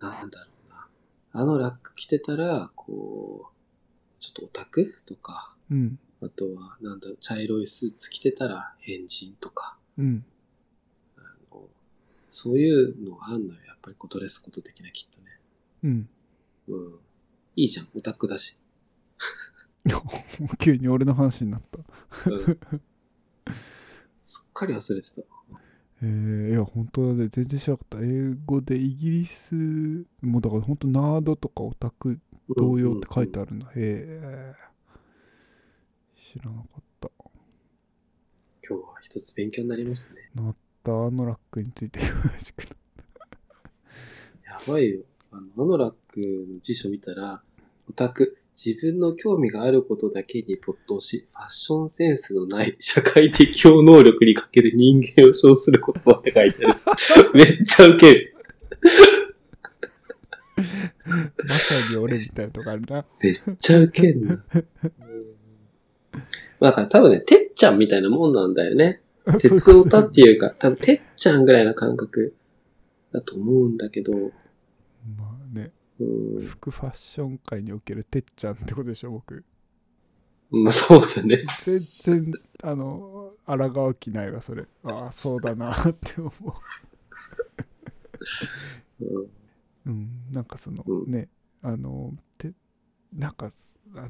[0.00, 0.86] なんだろうな。
[1.32, 10.24] あのラック着てたら、こう、ちょっとオタクとか、うんうんあとは、なんだろう、茶色いスーツ着てたら変人とか、うん
[11.18, 11.20] あ
[11.54, 11.68] の
[12.30, 13.60] そういうのがあんのよ。
[13.66, 15.38] やっぱりこうドレスコード的なきっとね。
[15.82, 16.08] うん
[16.68, 16.98] うん。
[17.56, 18.60] いいじゃん、オタクだし。
[20.58, 21.78] 急に俺の話になった。
[22.30, 22.60] うん。
[24.22, 25.22] すっかり忘れてた。
[26.02, 27.28] えー、いや本当だね。
[27.28, 27.98] 全然知らなかった。
[28.02, 29.54] 英語でイギリス
[30.20, 32.18] もうだから本当ナードとかオタク
[32.56, 34.54] 同様って書いてあるんだ、へえ
[36.16, 37.10] 知らなかった。
[38.66, 40.30] 今日は一つ勉強になりましたね。
[40.34, 42.76] ナッターノラックについて詳しくな
[44.46, 45.02] やばいよ。
[45.30, 47.42] あの、アノラックの辞書見たら、
[47.88, 57.30] オタク、自分の興味があることだけに没頭し、ファッションセンスのない社会適応能力に欠ける人間を称する言葉って書いてある。
[57.34, 58.34] めっちゃウケる。
[61.46, 64.44] まさに俺みたいなとこあるなめっちゃウケんな。
[66.60, 69.00] だから多分ね、てっちゃんみたいなもんなんだよね。
[69.40, 72.34] 鉄オタっていうか、多分てっちゃんぐらいの感覚
[73.12, 74.32] だと思うんだけど、
[76.42, 79.44] 服ファッション界におけるてっちゃんってことでしょ僕。
[80.50, 81.38] まあそうだね。
[81.62, 82.32] 全然
[82.62, 84.66] あの抗う気ないわそれ。
[84.84, 86.30] ああそうだなって思
[89.00, 89.04] う。
[89.04, 89.26] うん。
[89.86, 91.12] うん、なんかその、うん。
[91.12, 91.28] ね
[91.62, 92.52] あのて
[93.16, 93.50] なんか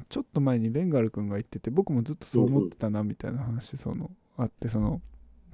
[0.09, 5.01] ちょっと前にベンガル君が言ってて僕もずっとそう思ってたなみたいな話そのあってその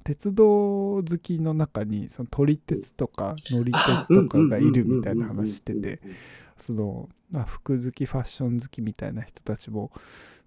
[0.04, 6.00] 鉄道好きの中にその撮り鉄とか乗り鉄とかがいるみたいな話してて
[6.56, 9.90] その、まあ、服好きファッション好きみたいな人たちも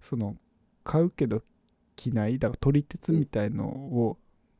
[0.00, 0.36] その
[0.84, 1.42] 買うけど
[1.96, 4.18] 着ないだから撮り鉄みたいのを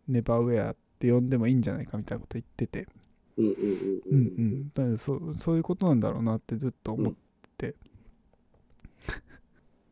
[0.09, 2.89] ネバーウェアって呼んでもいいんじゃないかみたいなこと言ってて
[3.37, 7.15] うんうんそうそういうことなんだろうなってずっと思っ
[7.59, 7.75] て、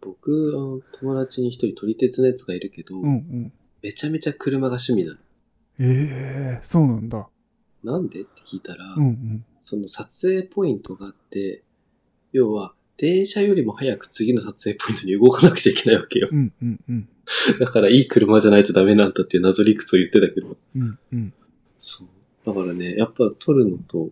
[0.01, 3.53] 僕、あの友達に一人撮り鉄のやつがいるけど、うん、うん
[3.85, 5.19] めちゃめちゃ車が趣味なの。
[5.79, 7.29] ええそうなんだ
[7.83, 8.23] なんで？
[8.23, 11.63] って聞いたら、うんうんその撮影ポイントがあって、
[12.33, 16.29] 要は、電車よりも早く次の撮影ポイントに動かなくちゃいけないわけよ。
[16.31, 17.09] うんうんうん
[17.59, 20.57] だからいい車じゃないとダメなんだっていう謎理屈を言ってたけど。
[20.77, 21.33] うんうん
[21.77, 22.09] そう。
[22.47, 24.09] だからね、やっぱ撮るのと、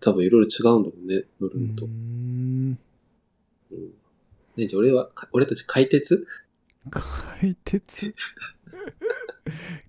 [0.00, 1.86] 多分いろいろ違うんだろうね、乗うるのと。
[1.86, 2.78] ーん
[3.72, 3.92] うん。
[4.56, 6.26] ね、じゃあ俺は、か俺たち快鉄？
[6.90, 8.14] 快鉄？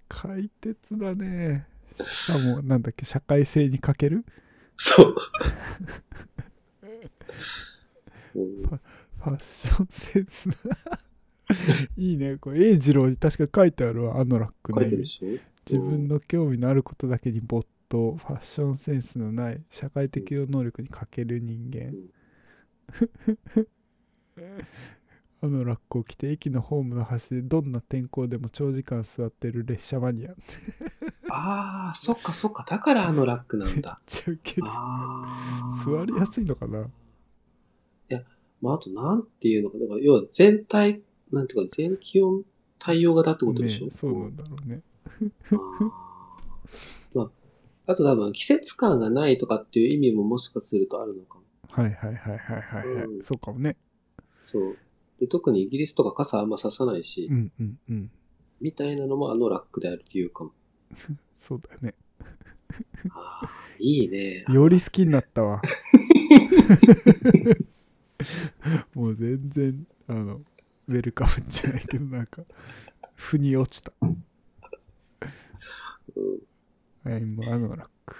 [0.07, 1.67] 快鉄だね。
[1.95, 4.25] しかもなんだっけ社会性に欠ける？
[4.77, 5.15] そう。
[8.35, 10.47] うんファッションセンス。
[10.47, 10.55] な
[11.97, 12.37] いいね。
[12.37, 14.87] これ英二郎に確か書いてあるわあのラックね
[15.69, 18.15] 自分の興味のあることだけに没頭。
[18.15, 21.93] ファッションセンスのない社会的応能力に欠ける人間
[25.43, 30.31] あのラックを着て駅のホームの端でどんな天候でも長時間座ってる列車マニア
[31.29, 32.65] ああ、そっかそっか。
[32.69, 33.99] だからあのラックなんだ。
[34.05, 35.83] ちゃウケるああ。
[35.83, 36.81] 座りやすいのかな？
[36.81, 36.83] い
[38.09, 38.21] や、
[38.61, 39.77] まあ、あと、なんていうのか。
[39.79, 41.01] だから、要は全体、
[41.31, 42.43] なんていうか、全気温
[42.77, 44.81] 対応型ってことでしょ、ねそうなんだろうね
[47.13, 51.43] まあ、あと多分季節感がないとかっていう意味ももしかするとあるのかも。
[51.69, 53.77] はいはいはいはいはい、はいうんそうかもね
[54.41, 54.77] そう。
[55.21, 58.11] で特にイギリスとか傘あんまささないし、うんうんうん。
[58.59, 60.51] みたいなのもあのラックである理由かも。
[61.37, 61.93] そうだよね。
[63.11, 64.45] ああ、いいね。
[64.49, 65.61] より好きになったわ。
[68.95, 70.41] もう全然あの
[70.87, 72.43] ウェルカムじゃないけどなんか
[73.13, 73.93] 腑に落ちた。
[74.01, 74.23] うん。
[77.03, 78.15] はいもうあのラック。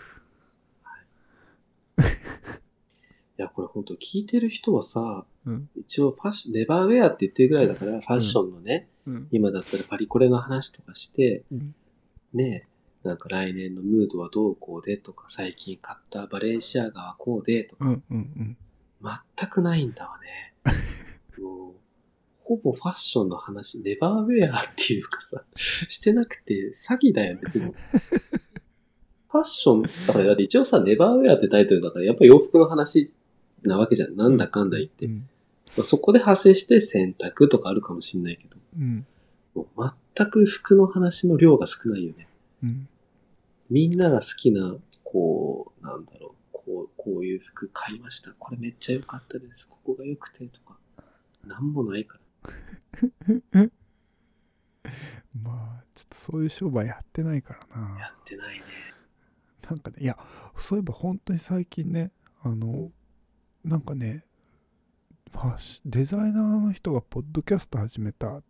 [3.40, 11.76] いや、これ本当聞いてる人はさ、うん一応ファッション、ネバーウェアって言ってるぐらいだから、ファッションのね、うん今だったらパリコレの話とかして、うん
[12.34, 12.68] ね
[13.04, 18.58] え、なんか来年のムードはどうこうでとか、最近買ったバレンシアガはこうでとか、うんうん
[19.04, 20.54] 全くないんだわね。
[21.42, 21.74] もう、
[22.38, 27.42] ほぼファッションの話、ネバーウェアっていうかさ、してなくて詐欺だよね。
[27.52, 27.74] でも
[29.32, 33.12] ファッション、だから一応さ、ネバーウェアってタイトルだから、やっぱり洋服の話
[33.64, 34.16] なわけじゃん。
[34.16, 35.08] なんだかんだ言って。
[35.08, 35.28] うん
[35.78, 39.06] まあそこで派生して洗濯とかあるかもしんないけど、うん
[39.54, 42.28] もう全く服の話の量が少ないよね。
[42.64, 42.88] うん
[43.70, 44.76] みんなが好きな、
[45.06, 48.34] こう、なんだろう、こう、こういう服買いました。
[48.38, 49.70] これめっちゃ良かったです。
[49.70, 50.78] ここが良くてとか。
[51.46, 53.70] なんもないから。
[55.42, 58.66] まあちょっとそういう商売やってないからなやってないね。
[59.70, 60.18] なんかねいや
[60.58, 62.12] そういえば本当に最近ね
[62.44, 62.92] あの
[63.64, 64.26] なんかね
[65.86, 68.44] デザイナーの人がポッドキャスト始めたっ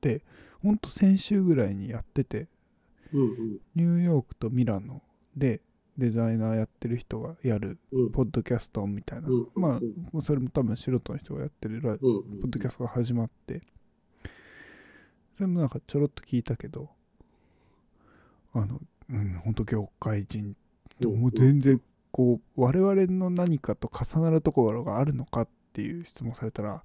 [0.00, 0.22] て
[0.62, 2.48] ほんと先週ぐらいにやってて
[3.12, 5.02] うんニューヨークとミラノ
[5.36, 5.60] で
[5.96, 8.04] デザイナーやってる人がやるうん。
[8.06, 8.12] うん。
[8.12, 11.80] ポッドキャストみたいな、うんまうんあそれも多分素人の人がやってる。
[11.82, 13.62] ポッドキャストが始まって
[15.34, 16.88] それもなんかちょろっと聞いたけど
[18.52, 18.80] あの
[19.10, 20.56] うんほんと業界人
[21.00, 21.80] もう全然
[22.10, 25.52] こう我々の何かと重なるところがあるのかって
[25.82, 26.82] いう質問されたら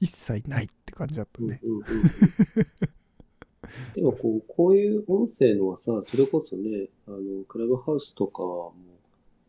[0.00, 1.60] 一切ないって感じだったね。
[1.62, 1.84] うんうんうん。
[3.94, 8.74] でもこう、こういう音声のはさ、それこそね、あの、クラブハウスとかも、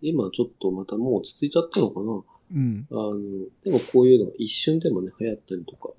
[0.01, 2.23] 今ちょっとまたもう落ち着いちゃったのかな。
[2.55, 2.87] うん。
[2.91, 3.19] あの、
[3.63, 5.91] でもこういうのが一瞬でもね、流行ったりとか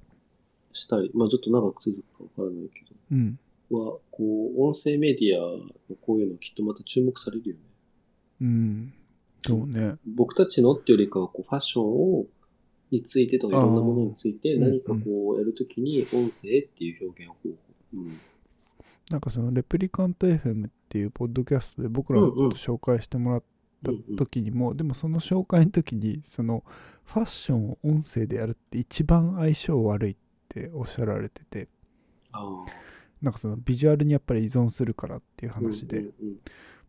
[0.73, 3.39] したり、まあちょっと長く続くかわからないけうん。
[3.71, 5.59] ど、は、こう、音声メディアの
[6.01, 7.63] こういうのきっとまた注目されるよね。
[8.43, 8.93] うん。
[9.47, 9.97] そうね。
[10.07, 12.27] 僕たちのってよりかは、こう、ファッションを、
[12.91, 17.57] についてとかいろんなものについて何かこうやるときに音声っていう表現方法。
[17.95, 18.21] うん。
[19.11, 26.65] なんかそのレプリカント FM っていうポッドキャストで僕らがちょっと紹介してもらったうんうん時にも、でもその紹介の時にその
[27.05, 30.17] ファッションを音声でやるって一番相性悪いっ
[30.49, 31.69] ておっしゃられてて。
[33.21, 36.37] なんかそのビジュアルにやっぱり依存するからっていう話で、うんうんうん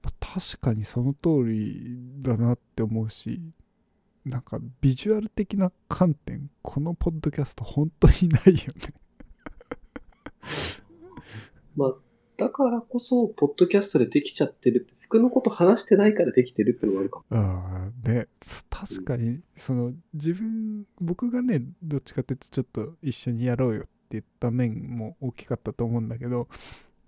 [0.03, 3.41] まあ確かにその通りだなって思うし
[4.25, 8.93] なんかビジュアル的な観点このポッドキャスト本当にないよね
[11.75, 11.95] まあ、
[12.37, 17.25] だからこそ、ポッドキャストでできちゃってるって、服のこと話してないからできてるってのがあるかも。
[17.29, 26.47] ああねつ確かにその自分僕がねどっちかっていうとちょっと一緒にやろうよって言った面も大きかったと思うんだけど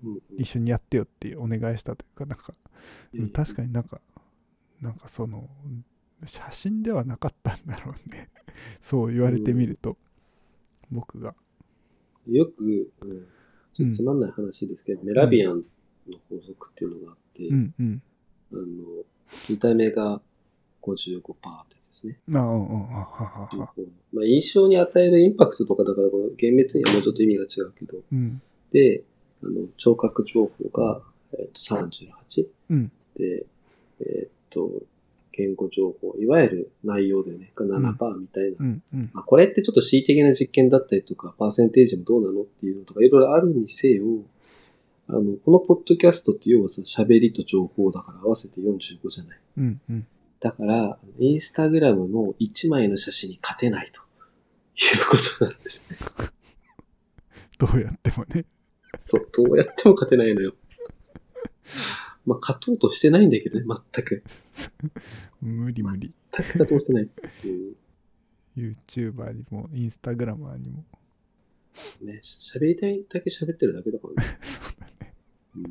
[0.04, 2.54] うんうん一緒にやってよってお願いしたというかなんか
[3.14, 3.68] うん確かに。
[3.68, 4.02] になんか
[4.82, 5.50] なんかその
[6.26, 8.30] 写真ではなかったんだろうね。
[8.82, 9.98] そう言われてみると、
[10.92, 11.36] 僕が。
[12.28, 13.28] よく、うん、
[13.74, 15.66] ちょっとつまんない話ですけど、メラビアン
[16.08, 17.74] の法則っていうのがあって、うん。
[17.80, 18.02] うん
[18.54, 18.64] あの、
[19.50, 20.22] 見た目が
[20.82, 22.20] 55%ってですね。
[22.28, 23.48] まあうんうんははは。
[23.48, 23.74] は
[24.14, 28.42] まあ、印象に与えるインパクトとかだから、これ厳密にはもうちょっと意味が違うけど、うん。
[28.72, 29.04] で、
[29.44, 31.02] あの、聴覚情報が、
[31.34, 32.48] えっと38。
[32.70, 32.92] うん。
[33.18, 33.46] で、
[34.00, 34.72] えっと、
[35.38, 38.58] 言語情報、いわゆる内容でね、が7%みたいな。
[38.60, 44.04] うんうんあ、これってちょっと恣意的な実験だったりとか、パーセンテージもどうなのっていうのとか、いろいろあるにせよ、
[45.08, 49.40] あの、このポッドキャストって要はさ、喋りと情報だから合わせて45じゃない。
[49.58, 50.08] うんうん
[50.40, 54.02] だから、インスタグラムの1枚の写真に勝てないと
[54.76, 55.98] いうことなんですね。
[57.58, 58.46] どうやってもね
[59.00, 60.54] そう、どうやっても勝てないのよ。
[62.26, 64.24] まあ、勝とうとしてないんだけどね、全く。
[65.42, 67.22] 無理無理全く勝とうとしてないです。
[67.46, 67.76] うん、
[68.56, 70.84] YouTuber にもインスタグラマーにも
[72.02, 74.38] ね、喋りたいだけ喋ってるだけだからね。
[74.42, 75.14] そうだね
[75.56, 75.64] うん、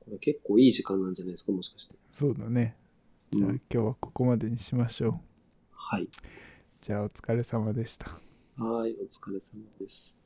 [0.00, 1.94] これ結構いい時間なんじゃないですか、もしかして。
[2.10, 2.76] そうだね
[3.32, 5.20] じゃあうん今日はここまでにしましょう
[5.72, 6.08] はい。
[6.80, 8.20] じゃあお疲れ様でした
[8.56, 10.18] はい、お疲れ様です。